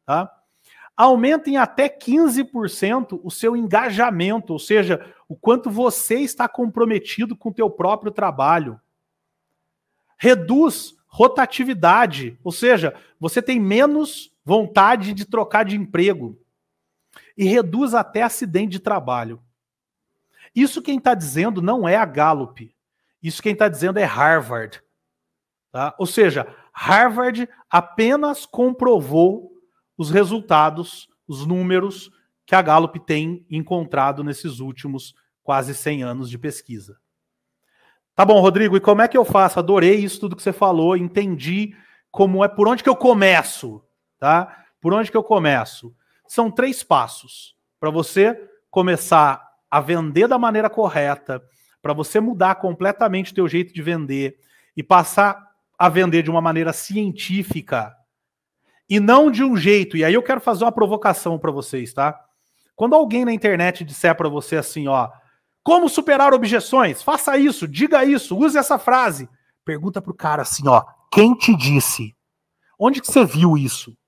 tá? 0.06 0.32
Aumentem 0.96 1.56
até 1.56 1.88
15% 1.88 3.20
o 3.24 3.30
seu 3.30 3.56
engajamento, 3.56 4.52
ou 4.52 4.58
seja, 4.60 5.04
o 5.28 5.34
quanto 5.34 5.68
você 5.68 6.20
está 6.20 6.46
comprometido 6.46 7.34
com 7.34 7.48
o 7.48 7.54
teu 7.54 7.68
próprio 7.68 8.12
trabalho 8.12 8.80
reduz 10.16 10.94
rotatividade, 11.08 12.38
ou 12.44 12.52
seja, 12.52 12.94
você 13.18 13.42
tem 13.42 13.58
menos 13.58 14.32
vontade 14.44 15.12
de 15.12 15.24
trocar 15.24 15.64
de 15.64 15.74
emprego 15.74 16.38
e 17.40 17.44
reduz 17.44 17.94
até 17.94 18.20
acidente 18.20 18.72
de 18.72 18.78
trabalho. 18.78 19.42
Isso 20.54 20.82
quem 20.82 20.98
está 20.98 21.14
dizendo 21.14 21.62
não 21.62 21.88
é 21.88 21.96
a 21.96 22.04
Gallup. 22.04 22.76
Isso 23.22 23.42
quem 23.42 23.54
está 23.54 23.66
dizendo 23.66 23.98
é 23.98 24.04
Harvard. 24.04 24.82
Tá? 25.72 25.94
Ou 25.98 26.04
seja, 26.04 26.54
Harvard 26.70 27.48
apenas 27.70 28.44
comprovou 28.44 29.52
os 29.96 30.10
resultados, 30.10 31.08
os 31.26 31.46
números 31.46 32.10
que 32.44 32.54
a 32.54 32.60
Gallup 32.60 33.00
tem 33.00 33.46
encontrado 33.48 34.22
nesses 34.22 34.60
últimos 34.60 35.14
quase 35.42 35.74
100 35.74 36.02
anos 36.02 36.28
de 36.28 36.36
pesquisa. 36.36 36.98
Tá 38.14 38.22
bom, 38.22 38.38
Rodrigo, 38.38 38.76
e 38.76 38.80
como 38.80 39.00
é 39.00 39.08
que 39.08 39.16
eu 39.16 39.24
faço? 39.24 39.58
Adorei 39.58 39.94
isso 39.94 40.20
tudo 40.20 40.36
que 40.36 40.42
você 40.42 40.52
falou, 40.52 40.94
entendi 40.94 41.74
como 42.10 42.44
é, 42.44 42.48
por 42.48 42.68
onde 42.68 42.82
que 42.82 42.88
eu 42.90 42.96
começo, 42.96 43.82
tá? 44.18 44.66
Por 44.78 44.92
onde 44.92 45.10
que 45.10 45.16
eu 45.16 45.24
começo? 45.24 45.96
São 46.30 46.48
três 46.48 46.80
passos 46.84 47.56
para 47.80 47.90
você 47.90 48.40
começar 48.70 49.44
a 49.68 49.80
vender 49.80 50.28
da 50.28 50.38
maneira 50.38 50.70
correta, 50.70 51.42
para 51.82 51.92
você 51.92 52.20
mudar 52.20 52.54
completamente 52.54 53.32
o 53.32 53.34
teu 53.34 53.48
jeito 53.48 53.74
de 53.74 53.82
vender 53.82 54.38
e 54.76 54.80
passar 54.80 55.44
a 55.76 55.88
vender 55.88 56.22
de 56.22 56.30
uma 56.30 56.40
maneira 56.40 56.72
científica 56.72 57.92
e 58.88 59.00
não 59.00 59.28
de 59.28 59.42
um 59.42 59.56
jeito. 59.56 59.96
E 59.96 60.04
aí 60.04 60.14
eu 60.14 60.22
quero 60.22 60.40
fazer 60.40 60.62
uma 60.62 60.70
provocação 60.70 61.36
para 61.36 61.50
vocês, 61.50 61.92
tá? 61.92 62.24
Quando 62.76 62.94
alguém 62.94 63.24
na 63.24 63.32
internet 63.32 63.84
disser 63.84 64.14
para 64.14 64.28
você 64.28 64.54
assim, 64.54 64.86
ó, 64.86 65.10
como 65.64 65.88
superar 65.88 66.32
objeções? 66.32 67.02
Faça 67.02 67.36
isso, 67.38 67.66
diga 67.66 68.04
isso, 68.04 68.38
use 68.38 68.56
essa 68.56 68.78
frase. 68.78 69.28
Pergunta 69.64 70.00
pro 70.00 70.14
cara 70.14 70.42
assim, 70.42 70.68
ó, 70.68 70.84
quem 71.10 71.34
te 71.34 71.56
disse? 71.56 72.14
Onde 72.78 73.00
que 73.00 73.08
você 73.08 73.24
viu 73.24 73.58
isso? 73.58 73.98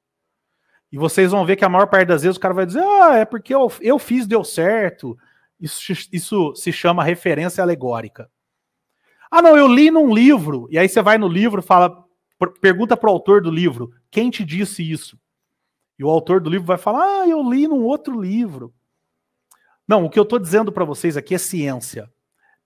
E 0.92 0.98
vocês 0.98 1.30
vão 1.30 1.46
ver 1.46 1.56
que 1.56 1.64
a 1.64 1.70
maior 1.70 1.86
parte 1.86 2.08
das 2.08 2.22
vezes 2.22 2.36
o 2.36 2.40
cara 2.40 2.52
vai 2.52 2.66
dizer, 2.66 2.82
ah, 2.82 3.16
é 3.16 3.24
porque 3.24 3.54
eu, 3.54 3.72
eu 3.80 3.98
fiz, 3.98 4.26
deu 4.26 4.44
certo. 4.44 5.16
Isso, 5.58 5.80
isso 6.12 6.54
se 6.54 6.70
chama 6.70 7.02
referência 7.02 7.62
alegórica. 7.62 8.30
Ah, 9.30 9.40
não, 9.40 9.56
eu 9.56 9.66
li 9.66 9.90
num 9.90 10.12
livro. 10.14 10.68
E 10.70 10.78
aí 10.78 10.86
você 10.86 11.00
vai 11.00 11.16
no 11.16 11.26
livro, 11.26 11.62
fala, 11.62 12.04
pergunta 12.60 12.94
para 12.94 13.08
o 13.08 13.12
autor 13.12 13.40
do 13.40 13.50
livro, 13.50 13.90
quem 14.10 14.28
te 14.28 14.44
disse 14.44 14.82
isso? 14.88 15.18
E 15.98 16.04
o 16.04 16.10
autor 16.10 16.40
do 16.40 16.50
livro 16.50 16.66
vai 16.66 16.76
falar, 16.76 17.22
ah, 17.22 17.26
eu 17.26 17.42
li 17.42 17.66
num 17.66 17.82
outro 17.82 18.20
livro. 18.20 18.74
Não, 19.88 20.04
o 20.04 20.10
que 20.10 20.18
eu 20.18 20.24
estou 20.24 20.38
dizendo 20.38 20.70
para 20.70 20.84
vocês 20.84 21.16
aqui 21.16 21.34
é 21.34 21.38
ciência. 21.38 22.10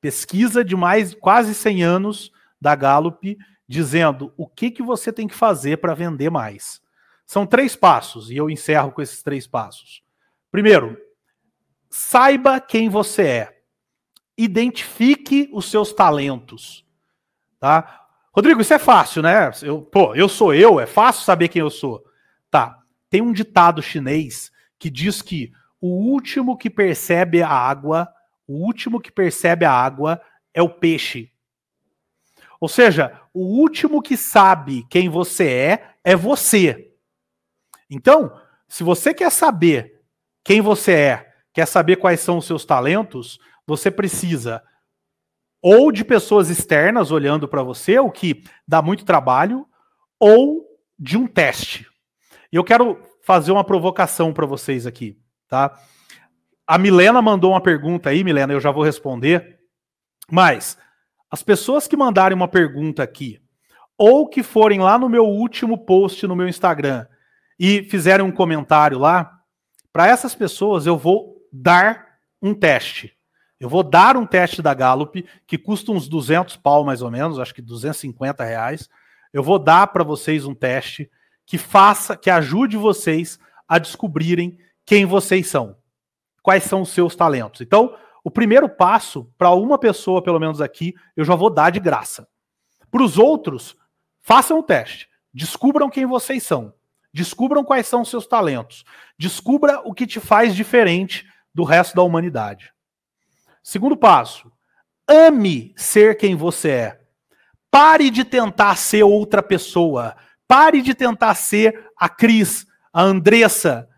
Pesquisa 0.01 0.64
de 0.64 0.74
mais 0.74 1.14
quase 1.14 1.55
100 1.55 1.83
anos 1.85 2.33
da 2.61 2.74
Gallup 2.74 3.39
dizendo 3.68 4.33
o 4.37 4.49
que, 4.49 4.70
que 4.70 4.83
você 4.83 5.12
tem 5.12 5.29
que 5.29 5.35
fazer 5.35 5.79
para 5.79 5.95
vender 5.95 6.31
mais. 6.31 6.81
São 7.27 7.45
três 7.45 7.74
passos 7.74 8.31
e 8.31 8.37
eu 8.37 8.49
encerro 8.49 8.93
com 8.93 9.03
esses 9.03 9.22
três 9.22 9.47
passos. 9.47 10.03
Primeiro, 10.51 10.97
saiba 11.91 12.61
quem 12.61 12.89
você 12.89 13.22
é. 13.22 13.62
Identifique 14.39 15.51
os 15.53 15.68
seus 15.68 15.93
talentos. 15.93 16.87
Tá? 17.59 18.07
Rodrigo, 18.33 18.61
isso 18.61 18.74
é 18.74 18.79
fácil, 18.79 19.22
né? 19.22 19.51
Eu, 19.62 19.83
pô, 19.83 20.14
eu 20.14 20.29
sou 20.29 20.55
eu, 20.55 20.79
é 20.79 20.87
fácil 20.87 21.24
saber 21.24 21.49
quem 21.49 21.61
eu 21.61 21.70
sou. 21.70 22.05
Tá. 22.51 22.81
Tem 23.11 23.20
um 23.20 23.33
ditado 23.33 23.83
chinês 23.83 24.53
que 24.79 24.89
diz 24.89 25.20
que 25.20 25.53
o 25.81 25.89
último 25.89 26.57
que 26.57 26.70
percebe 26.70 27.43
a 27.43 27.49
água, 27.49 28.09
o 28.47 28.64
último 28.64 29.01
que 29.01 29.11
percebe 29.11 29.64
a 29.64 29.72
água 29.72 30.20
é 30.55 30.62
o 30.62 30.68
peixe. 30.68 31.33
Ou 32.61 32.68
seja, 32.68 33.20
o 33.35 33.45
último 33.45 34.01
que 34.01 34.16
sabe 34.16 34.87
quem 34.89 35.09
você 35.09 35.49
é 35.49 35.91
é 36.05 36.14
você. 36.14 36.93
Então, 37.91 38.32
se 38.68 38.82
você 38.82 39.14
quer 39.14 39.30
saber 39.30 40.01
quem 40.45 40.61
você 40.61 40.93
é, 40.93 41.32
quer 41.53 41.66
saber 41.66 41.97
quais 41.97 42.20
são 42.20 42.39
os 42.39 42.47
seus 42.47 42.64
talentos, 42.64 43.39
você 43.66 43.91
precisa 43.91 44.62
ou 45.62 45.91
de 45.91 46.05
pessoas 46.05 46.49
externas 46.49 47.11
olhando 47.11 47.49
para 47.49 47.62
você, 47.62 47.99
o 47.99 48.11
que 48.11 48.45
dá 48.68 48.80
muito 48.80 49.05
trabalho, 49.05 49.66
ou 50.18 50.64
de 50.99 51.16
um 51.16 51.26
teste. 51.26 51.87
E 52.53 52.57
eu 52.57 52.62
quero 52.62 53.01
fazer 53.22 53.51
uma 53.51 53.64
provocação 53.64 54.32
para 54.32 54.47
vocês 54.47 54.87
aqui, 54.87 55.18
tá? 55.49 55.76
A 56.66 56.78
Milena 56.78 57.20
mandou 57.20 57.53
uma 57.53 57.61
pergunta 57.61 58.11
aí, 58.11 58.22
Milena, 58.22 58.53
eu 58.53 58.61
já 58.61 58.70
vou 58.70 58.84
responder. 58.84 59.59
Mas 60.30 60.78
as 61.30 61.43
pessoas 61.43 61.89
que 61.89 61.97
mandarem 61.97 62.37
uma 62.37 62.49
pergunta 62.49 63.03
aqui, 63.03 63.41
ou 63.99 64.28
que 64.28 64.43
forem 64.43 64.80
lá 64.80 64.99
no 64.99 65.09
meu 65.09 65.24
último 65.24 65.78
post 65.78 66.26
no 66.26 66.37
meu 66.37 66.49
Instagram 66.49 67.07
e 67.59 67.83
fizerem 67.85 68.25
um 68.25 68.33
comentário 68.33 68.99
lá, 68.99 69.41
para 69.93 70.07
essas 70.07 70.35
pessoas 70.35 70.87
eu 70.87 70.97
vou 70.97 71.37
dar 71.53 72.19
um 72.43 72.55
teste. 72.55 73.17
Eu 73.59 73.69
vou 73.69 73.83
dar 73.83 74.17
um 74.17 74.27
teste 74.27 74.61
da 74.61 74.75
Gallup, 74.75 75.25
que 75.47 75.57
custa 75.57 75.91
uns 75.91 76.09
200 76.09 76.57
pau 76.57 76.85
mais 76.85 77.01
ou 77.01 77.11
menos, 77.11 77.39
acho 77.39 77.55
que 77.55 77.63
250 77.63 78.45
reais. 78.45 78.89
Eu 79.33 79.43
vou 79.43 79.59
dar 79.59 79.87
para 79.87 80.05
vocês 80.05 80.45
um 80.45 80.55
teste 80.55 81.11
que 81.47 81.57
faça, 81.57 82.17
que 82.17 82.29
ajude 82.29 82.77
vocês 82.77 83.39
a 83.67 83.79
descobrirem 83.79 84.59
quem 84.85 85.07
vocês 85.07 85.49
são, 85.49 85.77
quais 86.43 86.65
são 86.65 86.83
os 86.83 86.91
seus 86.91 87.17
talentos. 87.17 87.61
Então, 87.61 87.97
o 88.23 88.31
primeiro 88.31 88.69
passo, 88.69 89.33
para 89.39 89.51
uma 89.51 89.79
pessoa, 89.79 90.23
pelo 90.23 90.41
menos 90.41 90.61
aqui, 90.61 90.95
eu 91.17 91.25
já 91.25 91.35
vou 91.35 91.49
dar 91.49 91.71
de 91.71 91.81
graça. 91.81 92.29
Para 92.91 93.03
os 93.03 93.19
outros, 93.19 93.77
façam 94.21 94.59
o 94.59 94.63
teste. 94.63 95.09
Descubram 95.33 95.89
quem 95.89 96.07
vocês 96.07 96.43
são. 96.43 96.73
Descubram 97.17 97.64
quais 97.64 97.87
são 97.87 98.03
os 98.03 98.11
seus 98.11 98.27
talentos. 98.27 98.85
Descubra 99.19 99.81
o 99.87 99.95
que 99.95 100.07
te 100.07 100.21
faz 100.21 100.55
diferente 100.55 101.27
do 101.55 101.64
resto 101.64 101.97
da 101.97 102.03
humanidade. 102.03 102.75
Segundo 103.62 103.97
passo, 103.97 104.53
ame 105.09 105.73
ser 105.79 106.19
quem 106.19 106.37
você 106.37 106.69
é. 106.69 107.01
Pare 107.71 108.11
de 108.11 108.23
tentar 108.23 108.77
ser 108.77 109.03
outra 109.03 109.43
pessoa. 109.43 110.14
Pare 110.47 110.83
de 110.83 110.93
tentar 110.93 111.35
ser 111.37 111.89
a 111.99 112.07
Cris, 112.07 112.67
a 112.93 113.01
Andressa, 113.01 113.89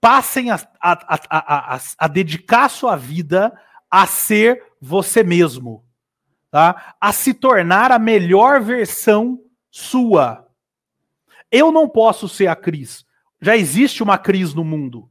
passem 0.00 0.52
a, 0.52 0.60
a, 0.80 1.74
a, 1.74 1.80
a, 1.98 2.06
dedicar 2.06 2.68
sua 2.68 2.94
vida 2.94 3.52
a 3.90 4.06
ser 4.06 4.62
você 4.80 5.24
mesmo, 5.24 5.84
tá? 6.48 6.94
a 7.00 7.12
se 7.12 7.34
tornar 7.34 7.90
a 7.90 7.98
melhor 7.98 8.60
versão 8.60 9.40
sua. 9.68 10.46
Eu 11.52 11.70
não 11.70 11.88
posso 11.88 12.28
ser 12.28 12.46
a 12.46 12.56
Cris. 12.56 13.04
Já 13.40 13.56
existe 13.56 14.02
uma 14.02 14.16
Cris 14.16 14.54
no 14.54 14.64
mundo. 14.64 15.08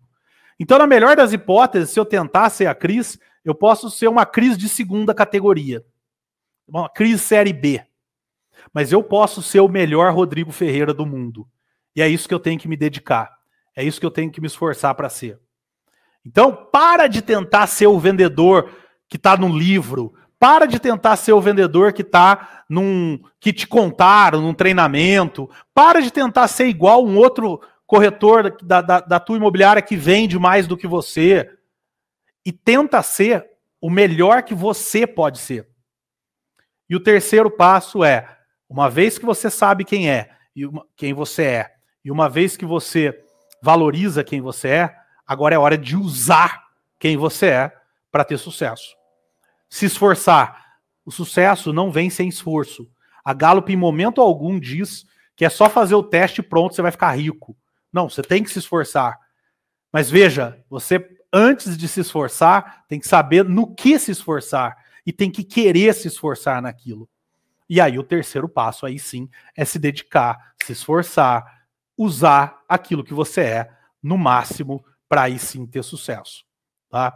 Então, 0.59 0.77
na 0.77 0.87
melhor 0.87 1.15
das 1.15 1.31
hipóteses, 1.31 1.91
se 1.91 1.99
eu 1.99 2.05
tentar 2.05 2.49
ser 2.49 2.65
a 2.65 2.75
Cris, 2.75 3.19
eu 3.45 3.53
posso 3.53 3.89
ser 3.89 4.07
uma 4.07 4.25
Cris 4.25 4.57
de 4.57 4.67
segunda 4.67 5.13
categoria. 5.13 5.85
Uma 6.67 6.89
Cris 6.89 7.21
série 7.21 7.53
B. 7.53 7.83
Mas 8.73 8.91
eu 8.91 9.03
posso 9.03 9.41
ser 9.41 9.59
o 9.59 9.67
melhor 9.67 10.13
Rodrigo 10.13 10.51
Ferreira 10.51 10.93
do 10.93 11.05
mundo. 11.05 11.47
E 11.95 12.01
é 12.01 12.07
isso 12.07 12.27
que 12.27 12.33
eu 12.33 12.39
tenho 12.39 12.59
que 12.59 12.67
me 12.67 12.77
dedicar. 12.77 13.31
É 13.75 13.83
isso 13.83 13.99
que 13.99 14.05
eu 14.05 14.11
tenho 14.11 14.31
que 14.31 14.41
me 14.41 14.47
esforçar 14.47 14.95
para 14.95 15.09
ser. 15.09 15.39
Então, 16.25 16.55
para 16.71 17.07
de 17.07 17.21
tentar 17.21 17.67
ser 17.67 17.87
o 17.87 17.99
vendedor 17.99 18.69
que 19.09 19.17
está 19.17 19.35
no 19.35 19.49
livro. 19.49 20.13
Para 20.41 20.65
de 20.65 20.79
tentar 20.79 21.17
ser 21.17 21.33
o 21.33 21.39
vendedor 21.39 21.93
que 21.93 22.01
está 22.01 22.63
num 22.67 23.21
que 23.39 23.53
te 23.53 23.67
contaram, 23.67 24.41
num 24.41 24.55
treinamento. 24.55 25.47
Para 25.71 26.01
de 26.01 26.09
tentar 26.09 26.47
ser 26.47 26.65
igual 26.65 27.05
um 27.05 27.15
outro 27.15 27.61
corretor 27.85 28.57
da, 28.63 28.81
da, 28.81 28.99
da 29.01 29.19
tua 29.19 29.37
imobiliária 29.37 29.83
que 29.83 29.95
vende 29.95 30.39
mais 30.39 30.65
do 30.65 30.75
que 30.75 30.87
você. 30.87 31.47
E 32.43 32.51
tenta 32.51 33.03
ser 33.03 33.45
o 33.79 33.87
melhor 33.87 34.41
que 34.41 34.55
você 34.55 35.05
pode 35.05 35.37
ser. 35.37 35.69
E 36.89 36.95
o 36.95 36.99
terceiro 36.99 37.51
passo 37.51 38.03
é, 38.03 38.27
uma 38.67 38.89
vez 38.89 39.19
que 39.19 39.25
você 39.27 39.47
sabe 39.47 39.85
quem 39.85 40.09
é 40.09 40.31
e 40.55 40.65
uma, 40.65 40.83
quem 40.95 41.13
você 41.13 41.43
é, 41.43 41.71
e 42.03 42.09
uma 42.09 42.27
vez 42.27 42.57
que 42.57 42.65
você 42.65 43.23
valoriza 43.61 44.23
quem 44.23 44.41
você 44.41 44.69
é, 44.69 44.95
agora 45.23 45.53
é 45.53 45.59
hora 45.59 45.77
de 45.77 45.95
usar 45.95 46.63
quem 46.97 47.15
você 47.15 47.45
é 47.45 47.71
para 48.11 48.23
ter 48.23 48.39
sucesso. 48.39 48.99
Se 49.71 49.85
esforçar. 49.85 50.75
O 51.05 51.11
sucesso 51.11 51.71
não 51.71 51.89
vem 51.89 52.09
sem 52.09 52.27
esforço. 52.27 52.91
A 53.23 53.33
Gallup, 53.33 53.71
em 53.71 53.77
momento 53.77 54.19
algum, 54.19 54.59
diz 54.59 55.05
que 55.35 55.45
é 55.45 55.49
só 55.49 55.69
fazer 55.69 55.95
o 55.95 56.03
teste 56.03 56.41
e 56.41 56.43
pronto, 56.43 56.75
você 56.75 56.81
vai 56.81 56.91
ficar 56.91 57.11
rico. 57.11 57.57
Não, 57.91 58.09
você 58.09 58.21
tem 58.21 58.43
que 58.43 58.51
se 58.51 58.59
esforçar. 58.59 59.17
Mas 59.91 60.09
veja, 60.09 60.61
você, 60.69 61.09
antes 61.31 61.77
de 61.77 61.87
se 61.87 62.01
esforçar, 62.01 62.85
tem 62.87 62.99
que 62.99 63.07
saber 63.07 63.45
no 63.45 63.73
que 63.73 63.97
se 63.97 64.11
esforçar. 64.11 64.77
E 65.05 65.13
tem 65.13 65.31
que 65.31 65.43
querer 65.43 65.95
se 65.95 66.09
esforçar 66.09 66.61
naquilo. 66.61 67.09
E 67.69 67.79
aí, 67.79 67.97
o 67.97 68.03
terceiro 68.03 68.49
passo, 68.49 68.85
aí 68.85 68.99
sim, 68.99 69.29
é 69.55 69.63
se 69.63 69.79
dedicar, 69.79 70.53
se 70.63 70.73
esforçar, 70.73 71.63
usar 71.97 72.61
aquilo 72.67 73.03
que 73.03 73.13
você 73.13 73.41
é 73.41 73.71
no 74.03 74.17
máximo 74.17 74.83
para 75.07 75.23
aí 75.23 75.39
sim 75.39 75.65
ter 75.65 75.81
sucesso. 75.81 76.43
Tá? 76.89 77.15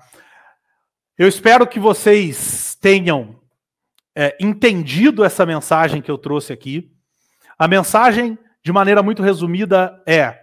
Eu 1.17 1.29
espero 1.29 1.65
que 1.65 1.79
vocês 1.79 2.75
tenham 2.75 3.39
é, 4.13 4.35
entendido 4.37 5.23
essa 5.23 5.45
mensagem 5.45 6.01
que 6.01 6.11
eu 6.11 6.17
trouxe 6.17 6.51
aqui. 6.51 6.91
A 7.57 7.69
mensagem, 7.69 8.37
de 8.61 8.73
maneira 8.73 9.01
muito 9.01 9.23
resumida, 9.23 10.03
é: 10.05 10.37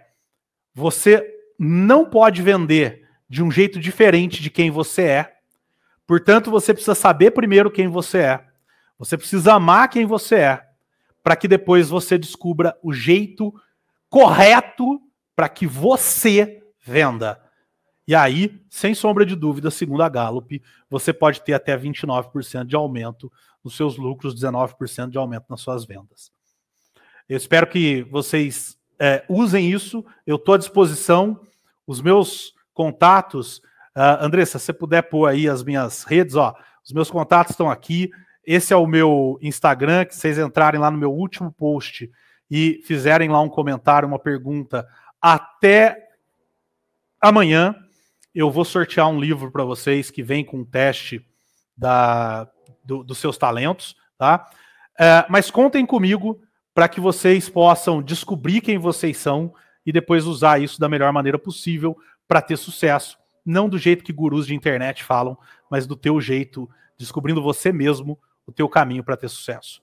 você 0.73 1.23
não 1.59 2.09
pode 2.09 2.41
vender 2.41 3.07
de 3.29 3.43
um 3.43 3.51
jeito 3.51 3.79
diferente 3.79 4.41
de 4.41 4.49
quem 4.49 4.71
você 4.71 5.03
é. 5.03 5.33
Portanto, 6.07 6.49
você 6.49 6.73
precisa 6.73 6.95
saber 6.95 7.31
primeiro 7.31 7.69
quem 7.69 7.87
você 7.87 8.17
é. 8.17 8.45
Você 8.97 9.15
precisa 9.15 9.53
amar 9.53 9.89
quem 9.89 10.07
você 10.07 10.35
é, 10.37 10.63
para 11.21 11.35
que 11.35 11.47
depois 11.47 11.87
você 11.87 12.17
descubra 12.17 12.75
o 12.81 12.91
jeito 12.91 13.53
correto 14.09 14.99
para 15.35 15.47
que 15.47 15.67
você 15.67 16.63
venda. 16.81 17.42
E 18.07 18.13
aí, 18.13 18.61
sem 18.69 18.93
sombra 18.93 19.25
de 19.25 19.35
dúvida, 19.35 19.71
segundo 19.71 20.03
a 20.03 20.09
Gallup, 20.09 20.61
você 20.89 21.13
pode 21.13 21.41
ter 21.41 21.53
até 21.53 21.77
29% 21.77 22.65
de 22.65 22.75
aumento 22.75 23.31
nos 23.63 23.75
seus 23.75 23.97
lucros, 23.97 24.35
19% 24.35 25.09
de 25.09 25.17
aumento 25.17 25.45
nas 25.49 25.61
suas 25.61 25.85
vendas. 25.85 26.31
Eu 27.29 27.37
espero 27.37 27.65
que 27.65 28.03
vocês 28.03 28.77
é, 28.99 29.23
usem 29.29 29.71
isso. 29.71 30.05
Eu 30.27 30.35
estou 30.35 30.55
à 30.55 30.57
disposição. 30.57 31.39
Os 31.87 32.01
meus 32.01 32.53
contatos, 32.73 33.57
uh, 33.95 34.19
Andressa, 34.19 34.59
se 34.59 34.65
você 34.65 34.73
puder 34.73 35.03
pôr 35.03 35.27
aí 35.27 35.47
as 35.47 35.63
minhas 35.63 36.03
redes, 36.03 36.35
ó, 36.35 36.53
os 36.83 36.91
meus 36.91 37.09
contatos 37.09 37.51
estão 37.51 37.71
aqui. 37.71 38.11
Esse 38.45 38.73
é 38.73 38.75
o 38.75 38.85
meu 38.85 39.39
Instagram, 39.41 40.05
que 40.05 40.15
vocês 40.15 40.37
entrarem 40.37 40.79
lá 40.79 40.91
no 40.91 40.97
meu 40.97 41.11
último 41.11 41.51
post 41.51 42.11
e 42.51 42.81
fizerem 42.85 43.29
lá 43.29 43.39
um 43.39 43.49
comentário, 43.49 44.07
uma 44.07 44.19
pergunta, 44.19 44.85
até 45.21 46.09
amanhã 47.21 47.73
eu 48.33 48.49
vou 48.49 48.65
sortear 48.65 49.07
um 49.07 49.19
livro 49.19 49.51
para 49.51 49.63
vocês 49.63 50.09
que 50.09 50.23
vem 50.23 50.43
com 50.43 50.59
um 50.59 50.65
teste 50.65 51.25
da, 51.75 52.49
do, 52.83 53.03
dos 53.03 53.17
seus 53.17 53.37
talentos, 53.37 53.95
tá? 54.17 54.49
É, 54.99 55.25
mas 55.29 55.49
contem 55.51 55.85
comigo 55.85 56.41
para 56.73 56.87
que 56.87 56.99
vocês 56.99 57.49
possam 57.49 58.01
descobrir 58.01 58.61
quem 58.61 58.77
vocês 58.77 59.17
são 59.17 59.53
e 59.85 59.91
depois 59.91 60.25
usar 60.25 60.61
isso 60.61 60.79
da 60.79 60.89
melhor 60.89 61.11
maneira 61.11 61.37
possível 61.37 61.97
para 62.27 62.41
ter 62.41 62.57
sucesso 62.57 63.17
não 63.45 63.67
do 63.67 63.77
jeito 63.77 64.03
que 64.03 64.13
gurus 64.13 64.47
de 64.47 64.55
internet 64.55 65.03
falam, 65.03 65.37
mas 65.69 65.85
do 65.85 65.95
teu 65.95 66.19
jeito, 66.21 66.69
descobrindo 66.97 67.41
você 67.41 67.71
mesmo 67.71 68.17
o 68.45 68.51
teu 68.51 68.69
caminho 68.69 69.03
para 69.03 69.17
ter 69.17 69.29
sucesso. 69.29 69.81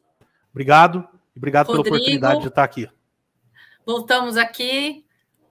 Obrigado 0.50 1.06
e 1.34 1.38
obrigado 1.38 1.66
Rodrigo, 1.66 1.84
pela 1.84 1.96
oportunidade 1.96 2.40
de 2.40 2.48
estar 2.48 2.64
aqui. 2.64 2.88
Voltamos 3.84 4.36
aqui. 4.36 5.04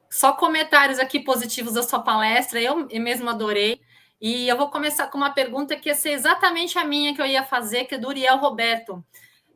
Só 0.10 0.34
comentários 0.34 1.00
aqui 1.00 1.20
positivos 1.20 1.74
da 1.74 1.84
sua 1.84 2.00
palestra, 2.00 2.60
eu 2.62 2.88
mesmo 3.00 3.30
adorei. 3.30 3.80
E 4.20 4.48
eu 4.48 4.58
vou 4.58 4.70
começar 4.70 5.08
com 5.08 5.18
uma 5.18 5.30
pergunta 5.30 5.76
que 5.76 5.88
ia 5.88 5.96
ser 5.96 6.12
exatamente 6.12 6.78
a 6.78 6.84
minha 6.84 7.14
que 7.14 7.22
eu 7.22 7.26
ia 7.26 7.44
fazer, 7.44 7.86
que 7.86 7.96
é 7.96 7.98
do 7.98 8.08
Uriel 8.08 8.38
Roberto. 8.38 9.04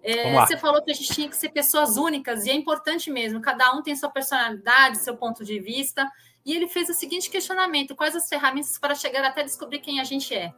É, 0.02 0.34
você 0.34 0.58
falou 0.58 0.84
que 0.84 0.92
a 0.92 0.94
gente 0.94 1.14
tinha 1.14 1.30
que 1.30 1.36
ser 1.36 1.50
pessoas 1.50 1.98
únicas, 1.98 2.46
e 2.46 2.50
é 2.50 2.54
importante 2.54 3.10
mesmo, 3.10 3.42
cada 3.42 3.74
um 3.74 3.82
tem 3.82 3.96
sua 3.96 4.10
personalidade, 4.10 4.98
seu 4.98 5.16
ponto 5.16 5.44
de 5.44 5.60
vista. 5.60 6.10
E 6.46 6.54
ele 6.54 6.68
fez 6.68 6.90
o 6.90 6.94
seguinte 6.94 7.30
questionamento: 7.30 7.96
quais 7.96 8.16
as 8.16 8.28
ferramentas 8.28 8.78
para 8.78 8.96
chegar 8.96 9.24
até 9.24 9.44
descobrir 9.44 9.80
quem 9.80 10.00
a 10.00 10.04
gente 10.04 10.36
é? 10.36 10.54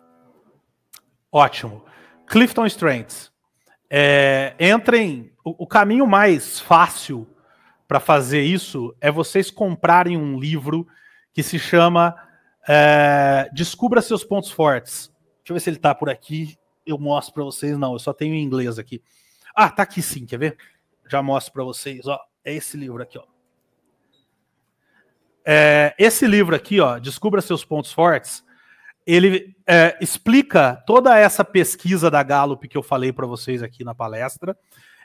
Ótimo. 1.32 1.86
Clifton 2.28 2.66
Strengths. 2.66 3.32
É, 3.89 4.56
entrem. 4.60 5.32
O, 5.43 5.64
o 5.66 5.68
caminho 5.68 6.08
mais 6.08 6.60
fácil 6.60 7.28
para 7.88 8.00
fazer 8.00 8.42
isso 8.42 8.96
é 9.00 9.12
vocês 9.12 9.52
comprarem 9.52 10.18
um 10.18 10.40
livro 10.40 10.88
que 11.34 11.44
se 11.44 11.60
chama 11.60 12.16
é, 12.68 13.50
Descubra 13.54 14.02
seus 14.02 14.24
pontos 14.24 14.52
fortes. 14.52 15.12
Deixa 15.40 15.52
eu 15.52 15.54
ver 15.54 15.60
se 15.60 15.70
ele 15.70 15.78
está 15.78 15.94
por 15.94 16.10
aqui. 16.10 16.58
Eu 16.86 16.98
mostro 16.98 17.34
para 17.34 17.44
vocês. 17.44 17.78
Não, 17.78 17.94
eu 17.94 18.00
só 18.00 18.14
tenho 18.14 18.34
em 18.34 18.44
inglês 18.44 18.80
aqui. 18.80 19.02
Ah, 19.56 19.70
tá 19.70 19.84
aqui 19.84 20.02
sim, 20.02 20.26
quer 20.26 20.40
ver? 20.40 20.58
Já 21.08 21.22
mostro 21.22 21.54
para 21.54 21.64
vocês. 21.64 22.08
Ó, 22.08 22.20
é 22.44 22.54
esse 22.54 22.76
livro 22.76 23.02
aqui, 23.02 23.18
ó. 23.18 23.24
É, 25.48 25.94
esse 26.00 26.26
livro 26.26 26.56
aqui, 26.56 26.80
ó, 26.80 26.98
Descubra 26.98 27.42
seus 27.42 27.64
pontos 27.64 27.94
fortes. 27.94 28.44
Ele 29.06 29.56
é, 29.68 29.96
explica 30.02 30.84
toda 30.88 31.16
essa 31.16 31.46
pesquisa 31.46 32.10
da 32.10 32.24
Gallup 32.24 32.68
que 32.68 32.76
eu 32.76 32.82
falei 32.82 33.14
para 33.14 33.28
vocês 33.28 33.62
aqui 33.62 33.84
na 33.84 33.94
palestra. 33.94 34.58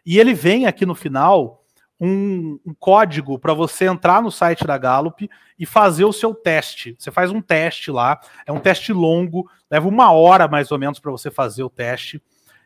E 0.07 0.19
ele 0.19 0.33
vem 0.33 0.65
aqui 0.65 0.87
no 0.87 0.95
final 0.95 1.63
um, 2.01 2.59
um 2.65 2.73
código 2.73 3.39
para 3.39 3.53
você 3.53 3.85
entrar 3.85 4.23
no 4.23 4.31
site 4.31 4.67
da 4.67 4.79
Gallup 4.79 5.29
e 5.59 5.67
fazer 5.67 6.05
o 6.05 6.13
seu 6.13 6.35
teste. 6.35 6.97
Você 6.99 7.11
faz 7.11 7.31
um 7.31 7.43
teste 7.43 7.91
lá, 7.91 8.19
é 8.47 8.53
um 8.53 8.59
teste 8.59 8.93
longo, 8.93 9.49
leva 9.71 9.87
uma 9.87 10.11
hora 10.11 10.49
mais 10.49 10.73
ou 10.73 10.79
menos 10.79 10.99
para 10.99 11.11
você 11.11 11.31
fazer 11.31 11.63
o 11.63 11.69
teste. 11.69 12.23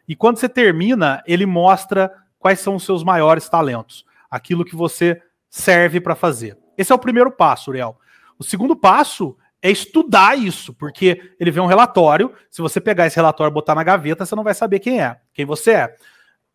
E 0.07 0.14
quando 0.14 0.39
você 0.39 0.49
termina, 0.49 1.22
ele 1.26 1.47
mostra 1.47 2.12
quais 2.39 2.61
são 2.61 2.76
os 2.76 2.85
seus 2.85 3.03
maiores 3.03 3.49
talentos, 3.49 4.05
aquilo 4.30 4.64
que 4.64 4.76
você 4.76 5.20
serve 5.51 6.01
para 6.01 6.14
fazer. 6.14 6.57
Esse 6.78 6.93
é 6.93 6.95
o 6.95 6.99
primeiro 6.99 7.30
passo, 7.30 7.70
Uriel. 7.70 7.99
O 8.39 8.45
segundo 8.45 8.76
passo 8.76 9.37
é 9.62 9.70
estudar 9.70 10.37
isso, 10.37 10.74
porque 10.74 11.32
ele 11.41 11.51
vê 11.51 11.59
um 11.59 11.66
relatório. 11.66 12.32
Se 12.51 12.61
você 12.61 12.80
pegar 12.80 13.07
esse 13.07 13.16
relatório 13.16 13.51
e 13.51 13.55
botar 13.55 13.74
na 13.74 13.82
gaveta, 13.82 14.26
você 14.26 14.37
não 14.37 14.45
vai 14.45 14.55
saber 14.55 14.78
quem 14.78 15.01
é, 15.01 15.16
quem 15.32 15.47
você 15.47 15.70
é. 15.72 15.97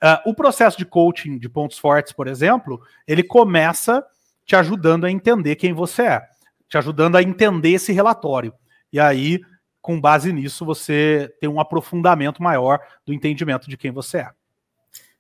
Uh, 0.01 0.29
o 0.29 0.33
processo 0.33 0.77
de 0.77 0.85
coaching 0.85 1.37
de 1.37 1.49
pontos 1.49 1.77
fortes, 1.77 2.13
por 2.13 2.27
exemplo, 2.27 2.81
ele 3.05 3.21
começa 3.21 4.05
te 4.45 4.55
ajudando 4.55 5.05
a 5.05 5.11
entender 5.11 5.55
quem 5.55 5.73
você 5.73 6.03
é, 6.03 6.27
te 6.67 6.77
ajudando 6.77 7.17
a 7.17 7.21
entender 7.21 7.71
esse 7.71 7.91
relatório. 7.91 8.53
E 8.91 8.99
aí, 8.99 9.41
com 9.81 9.99
base 9.99 10.31
nisso, 10.31 10.65
você 10.65 11.33
tem 11.39 11.49
um 11.49 11.59
aprofundamento 11.59 12.41
maior 12.41 12.79
do 13.05 13.13
entendimento 13.13 13.69
de 13.69 13.77
quem 13.77 13.91
você 13.91 14.19
é. 14.19 14.29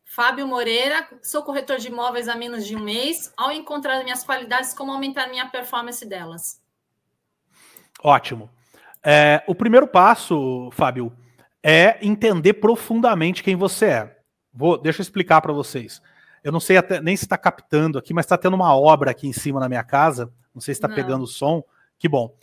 Fábio 0.03 0.47
Moreira, 0.47 1.07
sou 1.21 1.43
corretor 1.43 1.77
de 1.77 1.87
imóveis 1.87 2.27
há 2.27 2.35
menos 2.35 2.65
de 2.65 2.75
um 2.75 2.83
mês. 2.83 3.31
Ao 3.37 3.51
encontrar 3.51 4.03
minhas 4.03 4.23
qualidades, 4.23 4.73
como 4.73 4.91
aumentar 4.91 5.27
minha 5.27 5.47
performance 5.47 6.05
delas? 6.05 6.61
Ótimo. 8.01 8.49
É, 9.03 9.43
o 9.47 9.53
primeiro 9.53 9.87
passo, 9.87 10.69
Fábio, 10.73 11.15
é 11.63 11.97
entender 12.01 12.55
profundamente 12.55 13.43
quem 13.43 13.55
você 13.55 13.85
é. 13.85 14.18
Vou, 14.53 14.77
deixa 14.77 15.01
eu 15.01 15.03
explicar 15.03 15.41
para 15.41 15.53
vocês. 15.53 16.01
Eu 16.43 16.51
não 16.51 16.59
sei 16.59 16.77
até, 16.77 17.01
nem 17.01 17.15
se 17.15 17.25
está 17.25 17.37
captando 17.37 17.97
aqui, 17.97 18.13
mas 18.13 18.25
está 18.25 18.37
tendo 18.37 18.55
uma 18.55 18.75
obra 18.75 19.11
aqui 19.11 19.27
em 19.27 19.33
cima 19.33 19.59
na 19.59 19.69
minha 19.69 19.83
casa. 19.83 20.31
Não 20.53 20.61
sei 20.61 20.73
se 20.73 20.79
está 20.79 20.89
pegando 20.89 21.23
o 21.23 21.27
som. 21.27 21.63
Que 21.97 22.07
bom. 22.07 22.33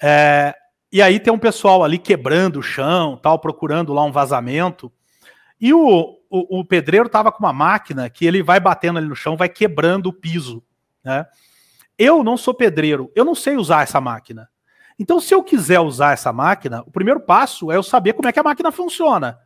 É, 0.00 0.54
e 0.90 1.00
aí 1.00 1.20
tem 1.20 1.32
um 1.32 1.38
pessoal 1.38 1.84
ali 1.84 1.98
quebrando 1.98 2.58
o 2.58 2.62
chão, 2.62 3.16
tal, 3.16 3.38
procurando 3.38 3.92
lá 3.92 4.02
um 4.02 4.12
vazamento. 4.12 4.90
E 5.60 5.72
o, 5.72 6.18
o, 6.28 6.60
o 6.60 6.64
pedreiro 6.64 7.06
estava 7.06 7.30
com 7.30 7.38
uma 7.38 7.52
máquina 7.52 8.08
que 8.10 8.26
ele 8.26 8.42
vai 8.42 8.58
batendo 8.58 8.98
ali 8.98 9.06
no 9.06 9.14
chão, 9.14 9.36
vai 9.36 9.48
quebrando 9.48 10.06
o 10.06 10.12
piso. 10.12 10.62
Né? 11.04 11.26
Eu 11.98 12.24
não 12.24 12.36
sou 12.36 12.54
pedreiro, 12.54 13.12
eu 13.14 13.24
não 13.24 13.34
sei 13.34 13.56
usar 13.56 13.82
essa 13.82 14.00
máquina. 14.00 14.48
Então, 14.98 15.20
se 15.20 15.34
eu 15.34 15.42
quiser 15.42 15.80
usar 15.80 16.12
essa 16.12 16.32
máquina, 16.32 16.82
o 16.82 16.90
primeiro 16.90 17.20
passo 17.20 17.70
é 17.70 17.76
eu 17.76 17.82
saber 17.82 18.12
como 18.12 18.28
é 18.28 18.32
que 18.32 18.38
a 18.38 18.42
máquina 18.42 18.70
funciona 18.70 19.38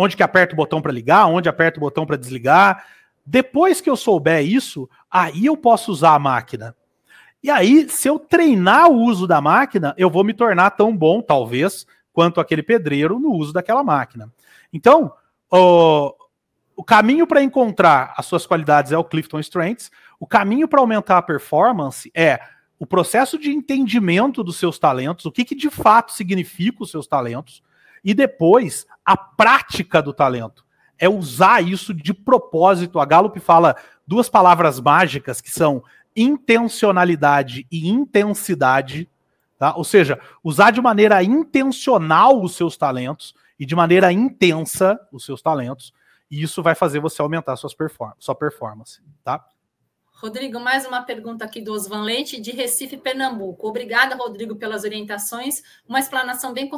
onde 0.00 0.16
que 0.16 0.22
aperta 0.22 0.54
o 0.54 0.56
botão 0.56 0.80
para 0.80 0.92
ligar, 0.92 1.26
onde 1.26 1.48
aperta 1.48 1.76
o 1.76 1.80
botão 1.80 2.06
para 2.06 2.16
desligar. 2.16 2.86
Depois 3.26 3.80
que 3.80 3.90
eu 3.90 3.96
souber 3.96 4.46
isso, 4.46 4.88
aí 5.10 5.46
eu 5.46 5.56
posso 5.56 5.90
usar 5.90 6.14
a 6.14 6.18
máquina. 6.20 6.72
E 7.42 7.50
aí, 7.50 7.88
se 7.88 8.06
eu 8.06 8.16
treinar 8.16 8.88
o 8.88 9.02
uso 9.02 9.26
da 9.26 9.40
máquina, 9.40 9.96
eu 9.98 10.08
vou 10.08 10.22
me 10.22 10.32
tornar 10.32 10.70
tão 10.70 10.96
bom, 10.96 11.20
talvez, 11.20 11.84
quanto 12.12 12.40
aquele 12.40 12.62
pedreiro 12.62 13.18
no 13.18 13.32
uso 13.32 13.52
daquela 13.52 13.82
máquina. 13.82 14.32
Então, 14.72 15.12
o, 15.50 16.14
o 16.76 16.84
caminho 16.84 17.26
para 17.26 17.42
encontrar 17.42 18.14
as 18.16 18.24
suas 18.24 18.46
qualidades 18.46 18.92
é 18.92 18.98
o 18.98 19.02
Clifton 19.04 19.40
Strengths. 19.40 19.90
O 20.20 20.28
caminho 20.28 20.68
para 20.68 20.78
aumentar 20.78 21.18
a 21.18 21.22
performance 21.22 22.08
é 22.14 22.38
o 22.78 22.86
processo 22.86 23.36
de 23.36 23.50
entendimento 23.50 24.44
dos 24.44 24.58
seus 24.58 24.78
talentos, 24.78 25.24
o 25.24 25.32
que, 25.32 25.44
que 25.44 25.56
de 25.56 25.70
fato 25.70 26.12
significa 26.12 26.84
os 26.84 26.90
seus 26.92 27.08
talentos, 27.08 27.64
e 28.04 28.14
depois 28.14 28.86
a 29.08 29.16
prática 29.16 30.02
do 30.02 30.12
talento. 30.12 30.66
É 30.98 31.08
usar 31.08 31.62
isso 31.64 31.94
de 31.94 32.12
propósito. 32.12 33.00
A 33.00 33.06
Gallup 33.06 33.40
fala 33.40 33.74
duas 34.06 34.28
palavras 34.28 34.78
mágicas 34.78 35.40
que 35.40 35.50
são 35.50 35.82
intencionalidade 36.14 37.66
e 37.72 37.88
intensidade. 37.88 39.08
Tá? 39.58 39.74
Ou 39.74 39.82
seja, 39.82 40.20
usar 40.44 40.72
de 40.72 40.82
maneira 40.82 41.22
intencional 41.22 42.42
os 42.42 42.54
seus 42.54 42.76
talentos 42.76 43.34
e 43.58 43.64
de 43.64 43.74
maneira 43.74 44.12
intensa 44.12 45.00
os 45.10 45.24
seus 45.24 45.40
talentos. 45.40 45.94
E 46.30 46.42
isso 46.42 46.62
vai 46.62 46.74
fazer 46.74 47.00
você 47.00 47.22
aumentar 47.22 47.56
suas 47.56 47.72
perform 47.72 48.12
sua 48.18 48.34
performance. 48.34 49.00
Tá? 49.24 49.42
Rodrigo, 50.20 50.58
mais 50.58 50.84
uma 50.84 51.00
pergunta 51.00 51.44
aqui 51.44 51.60
do 51.60 51.72
Osvan 51.72 52.02
Leite, 52.02 52.40
de 52.40 52.50
Recife, 52.50 52.96
Pernambuco. 52.96 53.68
Obrigada, 53.68 54.16
Rodrigo, 54.16 54.56
pelas 54.56 54.82
orientações. 54.82 55.62
Uma 55.88 56.00
explanação 56.00 56.52
bem 56.52 56.68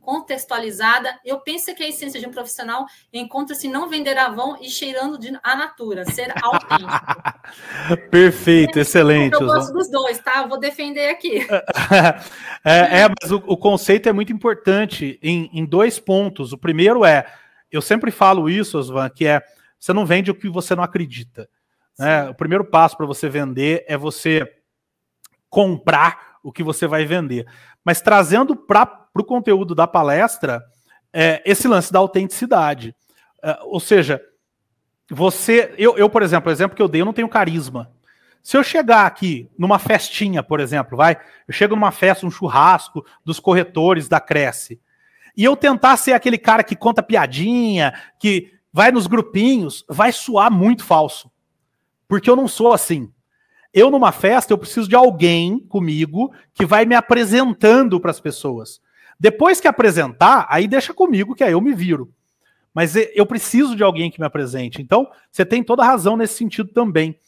contextualizada. 0.00 1.16
Eu 1.24 1.38
penso 1.38 1.72
que 1.76 1.84
a 1.84 1.88
essência 1.88 2.18
de 2.18 2.26
um 2.26 2.32
profissional 2.32 2.86
encontra-se 3.12 3.68
não 3.68 3.88
vender 3.88 4.18
avão 4.18 4.58
e 4.60 4.68
cheirando 4.68 5.16
de, 5.16 5.32
a 5.44 5.54
natura, 5.54 6.04
ser 6.06 6.34
autêntico. 6.42 8.10
Perfeito, 8.10 8.80
excelente. 8.80 9.34
Eu 9.34 9.46
gosto 9.46 9.72
dos 9.72 9.88
dois, 9.88 10.18
tá? 10.18 10.42
Eu 10.42 10.48
vou 10.48 10.58
defender 10.58 11.08
aqui. 11.10 11.46
é, 12.64 13.02
é, 13.02 13.08
mas 13.08 13.30
o, 13.30 13.36
o, 13.46 13.56
conceito 13.56 14.08
é 14.08 14.12
muito 14.12 14.32
importante 14.32 15.20
em, 15.22 15.48
em 15.52 15.64
dois 15.64 16.00
pontos. 16.00 16.52
O 16.52 16.58
primeiro 16.58 17.04
é, 17.04 17.24
eu 17.70 17.80
sempre 17.80 18.10
falo 18.10 18.50
isso, 18.50 18.76
Osvan, 18.76 19.08
que 19.08 19.24
é, 19.24 19.40
você 19.78 19.92
não 19.92 20.04
vende 20.04 20.32
o 20.32 20.34
que 20.34 20.48
você 20.48 20.74
não 20.74 20.82
acredita. 20.82 21.48
Né? 21.98 22.28
O 22.28 22.34
primeiro 22.34 22.64
passo 22.64 22.96
para 22.96 23.06
você 23.06 23.28
vender 23.28 23.84
é 23.88 23.96
você 23.96 24.46
comprar 25.50 26.38
o 26.42 26.52
que 26.52 26.62
você 26.62 26.86
vai 26.86 27.04
vender. 27.04 27.46
Mas 27.84 28.00
trazendo 28.00 28.54
para 28.54 29.08
o 29.14 29.24
conteúdo 29.24 29.74
da 29.74 29.86
palestra 29.86 30.62
é, 31.12 31.42
esse 31.44 31.66
lance 31.66 31.92
da 31.92 31.98
autenticidade. 31.98 32.94
É, 33.42 33.58
ou 33.62 33.80
seja, 33.80 34.20
você. 35.10 35.74
Eu, 35.78 35.96
eu, 35.96 36.08
por 36.08 36.22
exemplo, 36.22 36.50
o 36.50 36.52
exemplo 36.52 36.76
que 36.76 36.82
eu 36.82 36.88
dei, 36.88 37.00
eu 37.00 37.06
não 37.06 37.12
tenho 37.12 37.28
carisma. 37.28 37.90
Se 38.42 38.56
eu 38.56 38.62
chegar 38.62 39.04
aqui 39.04 39.50
numa 39.58 39.78
festinha, 39.78 40.42
por 40.42 40.60
exemplo, 40.60 40.96
vai, 40.96 41.18
eu 41.46 41.52
chego 41.52 41.74
numa 41.74 41.90
festa, 41.90 42.24
um 42.24 42.30
churrasco 42.30 43.04
dos 43.24 43.40
corretores 43.40 44.08
da 44.08 44.20
Cresce, 44.20 44.80
e 45.36 45.44
eu 45.44 45.56
tentar 45.56 45.96
ser 45.96 46.12
aquele 46.12 46.38
cara 46.38 46.62
que 46.62 46.76
conta 46.76 47.02
piadinha, 47.02 47.92
que 48.18 48.52
vai 48.72 48.90
nos 48.90 49.06
grupinhos, 49.06 49.84
vai 49.88 50.12
soar 50.12 50.50
muito 50.50 50.84
falso. 50.84 51.30
Porque 52.08 52.28
eu 52.28 52.34
não 52.34 52.48
sou 52.48 52.72
assim. 52.72 53.12
Eu, 53.72 53.90
numa 53.90 54.10
festa, 54.10 54.52
eu 54.52 54.58
preciso 54.58 54.88
de 54.88 54.96
alguém 54.96 55.60
comigo 55.60 56.32
que 56.54 56.64
vai 56.64 56.86
me 56.86 56.94
apresentando 56.94 58.00
para 58.00 58.10
as 58.10 58.18
pessoas. 58.18 58.80
Depois 59.20 59.60
que 59.60 59.68
apresentar, 59.68 60.46
aí 60.48 60.66
deixa 60.66 60.94
comigo, 60.94 61.34
que 61.34 61.44
aí 61.44 61.52
eu 61.52 61.60
me 61.60 61.74
viro. 61.74 62.12
Mas 62.72 62.94
eu 62.96 63.26
preciso 63.26 63.74
de 63.74 63.82
alguém 63.82 64.10
que 64.10 64.20
me 64.20 64.26
apresente. 64.26 64.80
Então, 64.80 65.10
você 65.30 65.44
tem 65.44 65.62
toda 65.62 65.84
razão 65.84 66.16
nesse 66.16 66.34
sentido 66.34 66.70
também. 66.72 67.18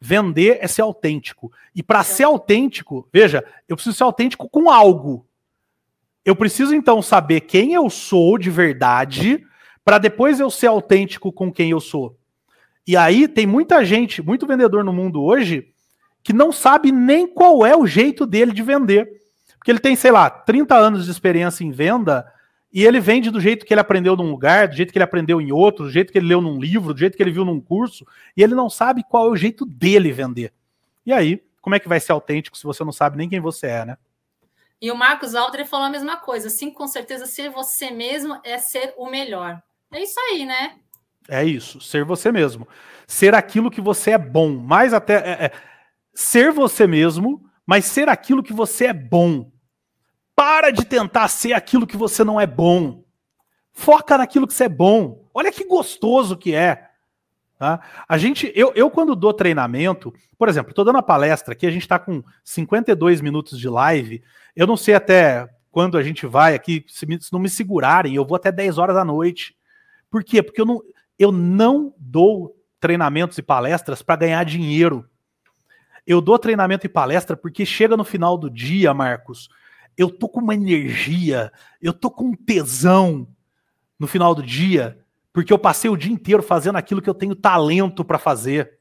Vender 0.00 0.58
é 0.60 0.68
ser 0.68 0.82
autêntico. 0.82 1.50
E 1.74 1.82
para 1.82 2.04
ser 2.04 2.24
autêntico, 2.24 3.08
veja, 3.12 3.44
eu 3.68 3.74
preciso 3.74 3.96
ser 3.96 4.04
autêntico 4.04 4.48
com 4.48 4.70
algo. 4.70 5.26
Eu 6.24 6.36
preciso 6.36 6.74
então 6.74 7.00
saber 7.00 7.40
quem 7.40 7.72
eu 7.72 7.88
sou 7.88 8.36
de 8.36 8.50
verdade, 8.50 9.42
para 9.82 9.96
depois 9.96 10.38
eu 10.38 10.50
ser 10.50 10.66
autêntico 10.66 11.32
com 11.32 11.50
quem 11.50 11.70
eu 11.70 11.80
sou. 11.80 12.17
E 12.88 12.96
aí 12.96 13.28
tem 13.28 13.46
muita 13.46 13.84
gente, 13.84 14.22
muito 14.22 14.46
vendedor 14.46 14.82
no 14.82 14.94
mundo 14.94 15.22
hoje, 15.22 15.74
que 16.22 16.32
não 16.32 16.50
sabe 16.50 16.90
nem 16.90 17.26
qual 17.26 17.66
é 17.66 17.76
o 17.76 17.86
jeito 17.86 18.24
dele 18.24 18.50
de 18.50 18.62
vender. 18.62 19.20
Porque 19.58 19.70
ele 19.70 19.78
tem, 19.78 19.94
sei 19.94 20.10
lá, 20.10 20.30
30 20.30 20.74
anos 20.74 21.04
de 21.04 21.10
experiência 21.10 21.62
em 21.62 21.70
venda 21.70 22.26
e 22.72 22.86
ele 22.86 22.98
vende 22.98 23.30
do 23.30 23.42
jeito 23.42 23.66
que 23.66 23.74
ele 23.74 23.80
aprendeu 23.82 24.16
num 24.16 24.30
lugar, 24.30 24.68
do 24.68 24.74
jeito 24.74 24.90
que 24.90 24.96
ele 24.96 25.04
aprendeu 25.04 25.38
em 25.38 25.52
outro, 25.52 25.84
do 25.84 25.90
jeito 25.90 26.10
que 26.10 26.16
ele 26.16 26.28
leu 26.28 26.40
num 26.40 26.58
livro, 26.58 26.94
do 26.94 26.98
jeito 26.98 27.14
que 27.14 27.22
ele 27.22 27.30
viu 27.30 27.44
num 27.44 27.60
curso, 27.60 28.06
e 28.34 28.42
ele 28.42 28.54
não 28.54 28.70
sabe 28.70 29.04
qual 29.06 29.26
é 29.26 29.30
o 29.32 29.36
jeito 29.36 29.66
dele 29.66 30.10
vender. 30.10 30.50
E 31.04 31.12
aí, 31.12 31.44
como 31.60 31.76
é 31.76 31.78
que 31.78 31.88
vai 31.90 32.00
ser 32.00 32.12
autêntico 32.12 32.56
se 32.56 32.64
você 32.64 32.82
não 32.84 32.92
sabe 32.92 33.18
nem 33.18 33.28
quem 33.28 33.38
você 33.38 33.66
é, 33.66 33.84
né? 33.84 33.98
E 34.80 34.90
o 34.90 34.96
Marcos 34.96 35.34
Aldre 35.34 35.66
falou 35.66 35.84
a 35.84 35.90
mesma 35.90 36.16
coisa. 36.16 36.48
Sim, 36.48 36.70
com 36.70 36.86
certeza, 36.86 37.26
ser 37.26 37.50
você 37.50 37.90
mesmo 37.90 38.40
é 38.42 38.56
ser 38.56 38.94
o 38.96 39.10
melhor. 39.10 39.62
É 39.92 40.02
isso 40.02 40.18
aí, 40.20 40.46
né? 40.46 40.76
É 41.28 41.44
isso, 41.44 41.80
ser 41.80 42.04
você 42.04 42.32
mesmo. 42.32 42.66
Ser 43.06 43.34
aquilo 43.34 43.70
que 43.70 43.80
você 43.80 44.12
é 44.12 44.18
bom. 44.18 44.56
Mais 44.56 44.94
até. 44.94 45.14
É, 45.14 45.44
é, 45.44 45.52
ser 46.14 46.50
você 46.50 46.86
mesmo, 46.86 47.44
mas 47.66 47.84
ser 47.84 48.08
aquilo 48.08 48.42
que 48.42 48.52
você 48.52 48.86
é 48.86 48.92
bom. 48.94 49.52
Para 50.34 50.70
de 50.70 50.84
tentar 50.84 51.28
ser 51.28 51.52
aquilo 51.52 51.86
que 51.86 51.96
você 51.96 52.24
não 52.24 52.40
é 52.40 52.46
bom. 52.46 53.04
Foca 53.72 54.16
naquilo 54.16 54.46
que 54.46 54.54
você 54.54 54.64
é 54.64 54.68
bom. 54.68 55.28
Olha 55.34 55.52
que 55.52 55.64
gostoso 55.64 56.36
que 56.36 56.54
é. 56.54 56.88
Tá? 57.58 57.80
A 58.08 58.16
gente, 58.16 58.50
eu, 58.54 58.72
eu 58.74 58.88
quando 58.88 59.16
dou 59.16 59.34
treinamento, 59.34 60.14
por 60.38 60.48
exemplo, 60.48 60.70
estou 60.70 60.84
dando 60.84 60.98
a 60.98 61.02
palestra 61.02 61.52
aqui, 61.52 61.66
a 61.66 61.70
gente 61.70 61.82
está 61.82 61.98
com 61.98 62.22
52 62.44 63.20
minutos 63.20 63.58
de 63.58 63.68
live. 63.68 64.22
Eu 64.54 64.66
não 64.66 64.76
sei 64.76 64.94
até 64.94 65.48
quando 65.70 65.98
a 65.98 66.02
gente 66.02 66.26
vai 66.26 66.54
aqui, 66.54 66.84
se, 66.88 67.04
me, 67.04 67.20
se, 67.20 67.32
não 67.32 67.40
me 67.40 67.48
segurarem, 67.48 68.14
eu 68.14 68.24
vou 68.24 68.36
até 68.36 68.50
10 68.50 68.78
horas 68.78 68.96
da 68.96 69.04
noite. 69.04 69.56
Por 70.10 70.24
quê? 70.24 70.42
Porque 70.42 70.60
eu 70.60 70.66
não, 70.66 70.80
eu 71.18 71.32
não 71.32 71.94
dou 71.98 72.56
treinamentos 72.80 73.36
e 73.38 73.42
palestras 73.42 74.02
para 74.02 74.16
ganhar 74.16 74.44
dinheiro. 74.44 75.08
Eu 76.06 76.20
dou 76.20 76.38
treinamento 76.38 76.86
e 76.86 76.88
palestra 76.88 77.36
porque 77.36 77.66
chega 77.66 77.96
no 77.96 78.04
final 78.04 78.38
do 78.38 78.48
dia, 78.48 78.94
Marcos, 78.94 79.48
eu 79.96 80.10
tô 80.10 80.28
com 80.28 80.40
uma 80.40 80.54
energia, 80.54 81.52
eu 81.82 81.92
tô 81.92 82.10
com 82.10 82.26
um 82.26 82.34
tesão 82.34 83.28
no 83.98 84.06
final 84.06 84.34
do 84.34 84.42
dia 84.42 84.98
porque 85.32 85.52
eu 85.52 85.58
passei 85.58 85.90
o 85.90 85.96
dia 85.96 86.12
inteiro 86.12 86.42
fazendo 86.42 86.76
aquilo 86.76 87.02
que 87.02 87.10
eu 87.10 87.14
tenho 87.14 87.34
talento 87.34 88.04
para 88.04 88.18
fazer. 88.18 88.78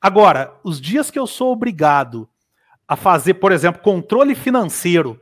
Agora, 0.00 0.54
os 0.62 0.80
dias 0.80 1.10
que 1.10 1.18
eu 1.18 1.26
sou 1.26 1.52
obrigado 1.52 2.28
a 2.86 2.96
fazer, 2.96 3.34
por 3.34 3.52
exemplo, 3.52 3.80
controle 3.80 4.34
financeiro, 4.34 5.20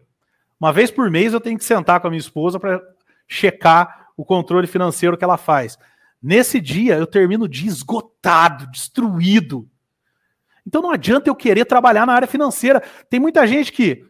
uma 0.59 0.73
vez 0.73 0.91
por 0.91 1.11
mês 1.11 1.33
eu 1.33 1.41
tenho 1.41 1.57
que 1.57 1.65
sentar 1.65 2.01
com 2.01 2.07
a 2.07 2.11
minha 2.11 2.21
esposa 2.21 2.59
para 2.59 2.83
checar 3.29 4.09
o 4.17 4.25
controle 4.25 4.67
financeiro 4.67 5.17
que 5.17 5.25
ela 5.25 5.39
faz. 5.39 5.79
Nesse 6.23 6.61
dia 6.61 6.97
eu 6.97 7.07
termino 7.07 7.45
o 7.45 7.49
dia 7.49 7.69
esgotado, 7.69 8.71
destruído. 8.71 9.69
Então 10.67 10.83
não 10.83 10.91
adianta 10.91 11.31
eu 11.31 11.35
querer 11.35 11.65
trabalhar 11.65 12.07
na 12.07 12.13
área 12.13 12.29
financeira. 12.29 12.83
Tem 13.09 13.19
muita 13.19 13.47
gente 13.47 13.73
que, 13.73 14.05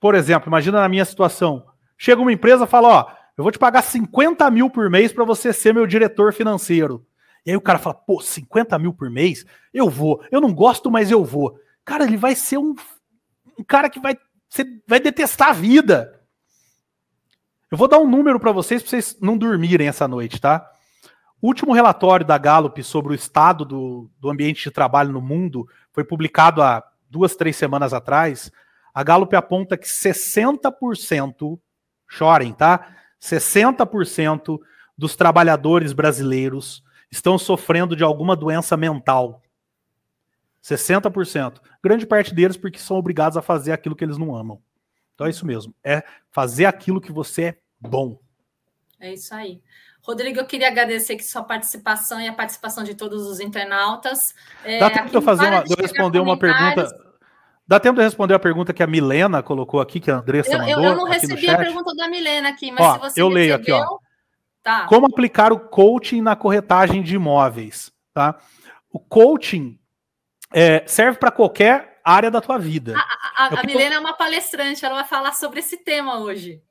por 0.00 0.14
exemplo, 0.14 0.48
imagina 0.48 0.80
na 0.80 0.88
minha 0.88 1.04
situação, 1.04 1.64
chega 1.96 2.20
uma 2.20 2.32
empresa 2.32 2.64
e 2.64 2.68
fala, 2.68 2.88
ó, 2.88 3.12
eu 3.36 3.44
vou 3.44 3.52
te 3.52 3.58
pagar 3.58 3.82
50 3.82 4.50
mil 4.50 4.68
por 4.68 4.90
mês 4.90 5.12
para 5.12 5.24
você 5.24 5.52
ser 5.52 5.72
meu 5.72 5.86
diretor 5.86 6.32
financeiro. 6.32 7.06
E 7.46 7.50
aí 7.50 7.56
o 7.56 7.60
cara 7.60 7.78
fala, 7.78 7.94
pô, 7.94 8.20
50 8.20 8.76
mil 8.78 8.92
por 8.92 9.08
mês? 9.08 9.46
Eu 9.72 9.88
vou. 9.88 10.22
Eu 10.30 10.40
não 10.40 10.52
gosto, 10.52 10.90
mas 10.90 11.10
eu 11.10 11.24
vou. 11.24 11.58
Cara, 11.84 12.04
ele 12.04 12.16
vai 12.16 12.34
ser 12.34 12.58
um, 12.58 12.74
um 13.58 13.64
cara 13.64 13.88
que 13.88 14.00
vai, 14.00 14.18
você 14.48 14.64
vai 14.86 14.98
detestar 14.98 15.50
a 15.50 15.52
vida. 15.52 16.20
Eu 17.70 17.78
vou 17.78 17.86
dar 17.86 17.98
um 17.98 18.08
número 18.08 18.40
para 18.40 18.50
vocês, 18.50 18.82
para 18.82 18.90
vocês 18.90 19.16
não 19.20 19.38
dormirem 19.38 19.88
essa 19.88 20.08
noite, 20.08 20.40
tá? 20.40 20.68
Último 21.40 21.72
relatório 21.72 22.26
da 22.26 22.36
Gallup 22.36 22.82
sobre 22.82 23.12
o 23.12 23.14
estado 23.14 23.64
do, 23.64 24.10
do 24.18 24.28
ambiente 24.28 24.64
de 24.64 24.70
trabalho 24.70 25.12
no 25.12 25.20
mundo 25.20 25.68
foi 25.92 26.02
publicado 26.02 26.60
há 26.60 26.82
duas, 27.08 27.36
três 27.36 27.56
semanas 27.56 27.92
atrás. 27.92 28.50
A 28.92 29.04
Gallup 29.04 29.34
aponta 29.36 29.76
que 29.76 29.86
60%, 29.86 31.58
chorem, 32.08 32.52
tá? 32.52 32.96
60% 33.22 34.58
dos 34.96 35.14
trabalhadores 35.14 35.92
brasileiros 35.92 36.82
estão 37.10 37.38
sofrendo 37.38 37.94
de 37.94 38.02
alguma 38.02 38.34
doença 38.34 38.76
mental. 38.76 39.40
60%. 40.62 41.60
Grande 41.82 42.04
parte 42.04 42.34
deles 42.34 42.56
porque 42.56 42.78
são 42.78 42.96
obrigados 42.96 43.36
a 43.36 43.42
fazer 43.42 43.72
aquilo 43.72 43.94
que 43.94 44.04
eles 44.04 44.18
não 44.18 44.34
amam. 44.34 44.60
Então 45.14 45.26
é 45.26 45.30
isso 45.30 45.46
mesmo. 45.46 45.72
É 45.84 46.02
fazer 46.30 46.66
aquilo 46.66 47.00
que 47.00 47.12
você 47.12 47.42
é 47.42 47.58
bom. 47.80 48.20
É 49.00 49.12
isso 49.12 49.32
aí. 49.32 49.62
Rodrigo, 50.08 50.38
eu 50.40 50.46
queria 50.46 50.68
agradecer 50.68 51.12
aqui 51.12 51.22
sua 51.22 51.42
participação 51.42 52.18
e 52.18 52.26
a 52.26 52.32
participação 52.32 52.82
de 52.82 52.94
todos 52.94 53.26
os 53.26 53.40
internautas. 53.40 54.18
É, 54.64 54.78
Dá 54.78 54.88
tempo 54.88 55.10
de 55.10 55.14
eu 55.14 55.20
fazer 55.20 55.46
uma, 55.46 55.62
de 55.62 55.72
eu 55.72 55.76
responder 55.76 56.18
uma 56.18 56.38
pergunta 56.38 56.88
Dá 57.68 57.78
tempo 57.78 57.98
de 57.98 58.04
responder 58.04 58.32
a 58.32 58.38
pergunta 58.38 58.72
que 58.72 58.82
a 58.82 58.86
Milena 58.86 59.42
colocou 59.42 59.78
aqui, 59.78 60.00
que 60.00 60.10
a 60.10 60.16
Andressa 60.16 60.54
eu, 60.54 60.58
mandou. 60.58 60.84
Eu, 60.84 60.96
não 60.96 61.04
recebi 61.04 61.50
a 61.50 61.58
pergunta 61.58 61.94
da 61.94 62.08
Milena 62.08 62.48
aqui, 62.48 62.72
mas 62.72 62.80
ó, 62.80 62.94
se 62.94 62.98
você 63.00 63.20
Eu 63.20 63.28
leio 63.28 63.58
recebeu, 63.58 63.76
aqui, 63.76 63.86
ó. 63.92 63.98
Tá. 64.62 64.86
Como 64.86 65.04
aplicar 65.04 65.52
o 65.52 65.60
coaching 65.60 66.22
na 66.22 66.34
corretagem 66.34 67.02
de 67.02 67.16
imóveis? 67.16 67.92
Tá? 68.14 68.36
O 68.90 68.98
coaching 68.98 69.78
é, 70.50 70.82
serve 70.86 71.18
para 71.18 71.30
qualquer 71.30 72.00
área 72.02 72.30
da 72.30 72.40
tua 72.40 72.58
vida. 72.58 72.94
A, 72.96 73.44
a, 73.44 73.60
a 73.60 73.62
Milena 73.62 73.96
é 73.96 73.98
uma 73.98 74.14
palestrante, 74.14 74.82
ela 74.82 74.94
vai 74.94 75.04
falar 75.04 75.34
sobre 75.34 75.60
esse 75.60 75.76
tema 75.76 76.18
hoje. 76.18 76.62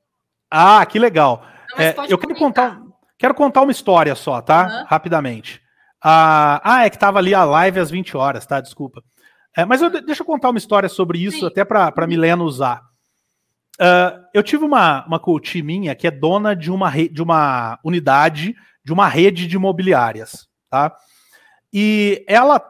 Ah, 0.50 0.84
que 0.84 0.98
legal. 0.98 1.46
Não, 1.76 1.84
é, 1.84 1.94
eu 2.08 2.18
quero 2.18 2.34
contar, 2.34 2.80
quero 3.18 3.34
contar 3.34 3.62
uma 3.62 3.72
história 3.72 4.14
só, 4.14 4.40
tá? 4.40 4.66
Uhum. 4.66 4.84
Rapidamente. 4.86 5.60
Ah, 6.02 6.60
ah, 6.62 6.86
é 6.86 6.90
que 6.90 6.98
tava 6.98 7.18
ali 7.18 7.34
a 7.34 7.44
live 7.44 7.80
às 7.80 7.90
20 7.90 8.16
horas, 8.16 8.46
tá? 8.46 8.60
Desculpa. 8.60 9.02
É, 9.56 9.64
mas 9.64 9.82
eu, 9.82 9.90
deixa 9.90 10.22
eu 10.22 10.26
contar 10.26 10.50
uma 10.50 10.58
história 10.58 10.88
sobre 10.88 11.18
isso, 11.18 11.40
Sim. 11.40 11.46
até 11.46 11.64
para 11.64 11.92
a 11.94 12.06
Milena 12.06 12.42
usar. 12.44 12.82
Uh, 13.80 14.24
eu 14.34 14.42
tive 14.42 14.64
uma, 14.64 15.06
uma 15.06 15.20
coach 15.20 15.62
minha 15.62 15.94
que 15.94 16.06
é 16.06 16.10
dona 16.10 16.54
de 16.54 16.70
uma, 16.70 16.90
de 16.90 17.22
uma 17.22 17.78
unidade, 17.84 18.54
de 18.84 18.92
uma 18.92 19.08
rede 19.08 19.46
de 19.46 19.56
imobiliárias, 19.56 20.48
tá? 20.68 20.94
E 21.72 22.24
ela, 22.26 22.62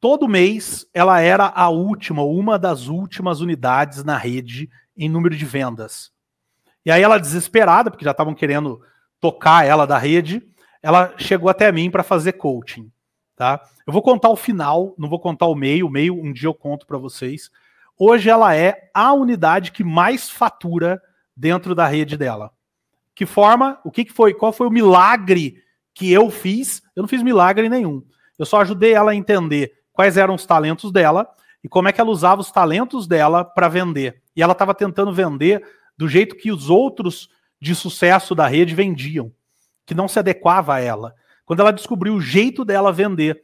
todo 0.00 0.28
mês, 0.28 0.86
ela 0.92 1.20
era 1.20 1.52
a 1.54 1.68
última, 1.68 2.22
uma 2.22 2.58
das 2.58 2.88
últimas 2.88 3.40
unidades 3.40 4.02
na 4.02 4.16
rede 4.16 4.68
em 4.96 5.08
número 5.08 5.36
de 5.36 5.44
vendas. 5.44 6.10
E 6.84 6.90
aí 6.90 7.02
ela, 7.02 7.18
desesperada, 7.18 7.90
porque 7.90 8.04
já 8.04 8.12
estavam 8.12 8.34
querendo 8.34 8.80
tocar 9.26 9.66
ela 9.66 9.86
da 9.86 9.98
rede, 9.98 10.40
ela 10.80 11.12
chegou 11.18 11.48
até 11.50 11.72
mim 11.72 11.90
para 11.90 12.04
fazer 12.04 12.34
coaching. 12.34 12.88
Tá? 13.34 13.60
Eu 13.84 13.92
vou 13.92 14.00
contar 14.00 14.28
o 14.28 14.36
final, 14.36 14.94
não 14.96 15.08
vou 15.08 15.18
contar 15.18 15.46
o 15.46 15.54
meio, 15.54 15.88
o 15.88 15.90
meio 15.90 16.14
um 16.14 16.32
dia 16.32 16.48
eu 16.48 16.54
conto 16.54 16.86
para 16.86 16.96
vocês. 16.96 17.50
Hoje 17.98 18.30
ela 18.30 18.54
é 18.54 18.88
a 18.94 19.12
unidade 19.12 19.72
que 19.72 19.82
mais 19.82 20.30
fatura 20.30 21.02
dentro 21.36 21.74
da 21.74 21.88
rede 21.88 22.16
dela. 22.16 22.52
Que 23.16 23.26
forma? 23.26 23.80
O 23.84 23.90
que, 23.90 24.04
que 24.04 24.12
foi? 24.12 24.32
Qual 24.32 24.52
foi 24.52 24.68
o 24.68 24.70
milagre 24.70 25.60
que 25.92 26.12
eu 26.12 26.30
fiz? 26.30 26.80
Eu 26.94 27.02
não 27.02 27.08
fiz 27.08 27.20
milagre 27.20 27.68
nenhum. 27.68 28.04
Eu 28.38 28.46
só 28.46 28.60
ajudei 28.60 28.92
ela 28.92 29.10
a 29.10 29.16
entender 29.16 29.72
quais 29.92 30.16
eram 30.16 30.36
os 30.36 30.46
talentos 30.46 30.92
dela 30.92 31.28
e 31.64 31.68
como 31.68 31.88
é 31.88 31.92
que 31.92 32.00
ela 32.00 32.10
usava 32.10 32.40
os 32.40 32.52
talentos 32.52 33.08
dela 33.08 33.44
para 33.44 33.66
vender. 33.66 34.22
E 34.36 34.42
ela 34.42 34.52
estava 34.52 34.72
tentando 34.72 35.12
vender 35.12 35.66
do 35.98 36.08
jeito 36.08 36.36
que 36.36 36.52
os 36.52 36.70
outros 36.70 37.28
de 37.60 37.74
sucesso 37.74 38.34
da 38.34 38.46
rede 38.46 38.74
vendiam, 38.74 39.32
que 39.84 39.94
não 39.94 40.08
se 40.08 40.18
adequava 40.18 40.74
a 40.74 40.80
ela. 40.80 41.14
Quando 41.44 41.60
ela 41.60 41.72
descobriu 41.72 42.14
o 42.14 42.20
jeito 42.20 42.64
dela 42.64 42.92
vender 42.92 43.40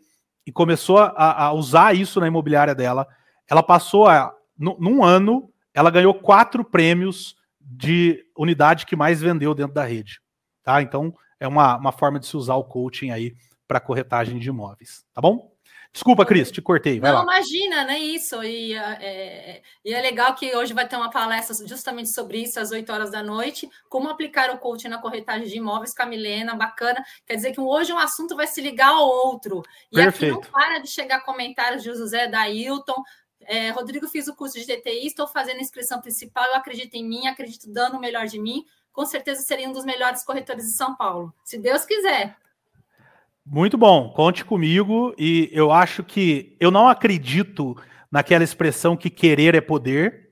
e 0.46 0.52
começou 0.52 0.98
a, 0.98 1.44
a 1.44 1.52
usar 1.52 1.94
isso 1.94 2.20
na 2.20 2.26
imobiliária 2.26 2.74
dela, 2.74 3.06
ela 3.48 3.62
passou 3.62 4.06
a. 4.06 4.34
Num 4.58 5.02
ano, 5.02 5.50
ela 5.74 5.90
ganhou 5.90 6.14
quatro 6.14 6.64
prêmios 6.64 7.34
de 7.60 8.24
unidade 8.36 8.86
que 8.86 8.94
mais 8.94 9.20
vendeu 9.20 9.54
dentro 9.54 9.74
da 9.74 9.84
rede. 9.84 10.20
Tá? 10.62 10.82
Então, 10.82 11.12
é 11.40 11.48
uma, 11.48 11.76
uma 11.76 11.92
forma 11.92 12.20
de 12.20 12.26
se 12.26 12.36
usar 12.36 12.54
o 12.54 12.64
coaching 12.64 13.10
aí 13.10 13.34
para 13.66 13.80
corretagem 13.80 14.38
de 14.38 14.48
imóveis. 14.48 15.04
Tá 15.12 15.20
bom? 15.20 15.51
Desculpa, 15.93 16.24
Cris, 16.24 16.51
te 16.51 16.62
cortei. 16.62 16.99
Vai 16.99 17.11
não, 17.11 17.18
lá. 17.18 17.36
imagina, 17.36 17.84
né? 17.84 17.99
Isso. 17.99 18.43
E 18.43 18.72
é, 18.72 18.99
é, 19.01 19.62
e 19.84 19.93
é 19.93 20.01
legal 20.01 20.34
que 20.34 20.57
hoje 20.57 20.72
vai 20.72 20.88
ter 20.88 20.97
uma 20.97 21.11
palestra 21.11 21.66
justamente 21.66 22.09
sobre 22.09 22.38
isso, 22.38 22.59
às 22.59 22.70
8 22.70 22.90
horas 22.90 23.11
da 23.11 23.22
noite. 23.22 23.68
Como 23.90 24.09
aplicar 24.09 24.51
o 24.51 24.59
coaching 24.59 24.88
na 24.88 24.99
corretagem 24.99 25.47
de 25.47 25.59
imóveis 25.59 25.95
com 25.95 26.03
a 26.03 26.07
Milena, 26.07 26.55
bacana. 26.55 27.05
Quer 27.26 27.36
dizer 27.36 27.53
que 27.53 27.61
hoje 27.61 27.93
um 27.93 27.99
assunto 27.99 28.34
vai 28.34 28.47
se 28.47 28.62
ligar 28.62 28.88
ao 28.88 29.07
outro. 29.07 29.62
E 29.93 29.97
Perfeito. 29.97 30.38
aqui 30.38 30.45
não 30.45 30.51
para 30.51 30.78
de 30.78 30.88
chegar 30.88 31.20
comentários 31.20 31.82
de 31.82 31.90
José 31.90 32.26
da 32.26 32.49
Hilton. 32.49 33.03
É, 33.43 33.70
Rodrigo, 33.70 34.09
fiz 34.09 34.28
o 34.28 34.34
curso 34.34 34.59
de 34.59 34.64
DTI, 34.64 35.09
estou 35.09 35.26
fazendo 35.26 35.59
a 35.59 35.62
inscrição 35.62 36.01
principal, 36.01 36.45
eu 36.47 36.55
acredito 36.55 36.95
em 36.95 37.05
mim, 37.05 37.26
acredito 37.26 37.70
dando 37.70 37.97
o 37.97 38.01
melhor 38.01 38.26
de 38.26 38.38
mim. 38.38 38.64
Com 38.93 39.05
certeza 39.05 39.43
seria 39.43 39.68
um 39.68 39.72
dos 39.72 39.84
melhores 39.84 40.24
corretores 40.24 40.64
de 40.64 40.72
São 40.72 40.97
Paulo. 40.97 41.34
Se 41.45 41.59
Deus 41.59 41.84
quiser. 41.84 42.36
Muito 43.45 43.76
bom, 43.76 44.11
conte 44.11 44.45
comigo. 44.45 45.14
E 45.18 45.51
eu 45.53 45.72
acho 45.72 46.03
que 46.03 46.57
eu 46.61 46.70
não 46.70 46.88
acredito 46.88 47.76
naquela 48.11 48.45
expressão 48.45 48.97
que 48.97 49.11
querer 49.11 49.55
é 49.55 49.61
poder. 49.61 50.30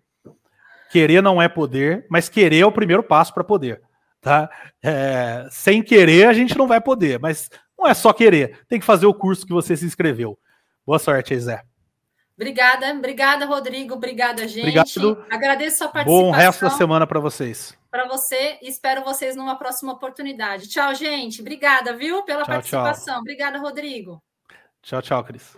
Querer 0.91 1.23
não 1.23 1.41
é 1.41 1.49
poder, 1.49 2.07
mas 2.11 2.29
querer 2.29 2.61
é 2.61 2.67
o 2.67 2.73
primeiro 2.73 3.03
passo 3.03 3.33
para 3.33 3.45
poder. 3.45 3.81
Tá? 4.21 4.51
É, 4.83 5.47
sem 5.51 5.83
querer 5.83 6.27
a 6.27 6.33
gente 6.33 6.57
não 6.59 6.67
vai 6.67 6.81
poder, 6.81 7.19
mas 7.19 7.49
não 7.79 7.89
é 7.89 7.95
só 7.95 8.13
querer, 8.13 8.61
tem 8.69 8.79
que 8.79 8.85
fazer 8.85 9.07
o 9.07 9.15
curso 9.15 9.47
que 9.47 9.53
você 9.53 9.75
se 9.77 9.87
inscreveu. 9.87 10.39
Boa 10.85 10.99
sorte 10.99 11.39
Zé. 11.39 11.63
Obrigada, 12.37 12.93
obrigada, 12.93 13.47
Rodrigo. 13.47 13.95
Obrigada, 13.95 14.49
gente. 14.49 14.61
Obrigado. 14.61 15.25
Agradeço 15.31 15.85
a 15.85 15.89
participação. 15.89 16.25
Bom 16.25 16.31
resto 16.31 16.63
da 16.63 16.71
semana 16.71 17.07
para 17.07 17.21
vocês. 17.21 17.79
Para 17.91 18.07
você 18.07 18.59
e 18.63 18.69
espero 18.69 19.03
vocês 19.03 19.35
numa 19.35 19.57
próxima 19.57 19.93
oportunidade. 19.93 20.69
Tchau, 20.69 20.95
gente. 20.95 21.41
Obrigada, 21.41 21.93
viu, 21.93 22.23
pela 22.23 22.45
tchau, 22.45 22.55
participação. 22.55 23.15
Tchau. 23.15 23.21
Obrigada, 23.21 23.59
Rodrigo. 23.59 24.23
Tchau, 24.83 25.03
tchau, 25.03 25.25
Cris. 25.25 25.57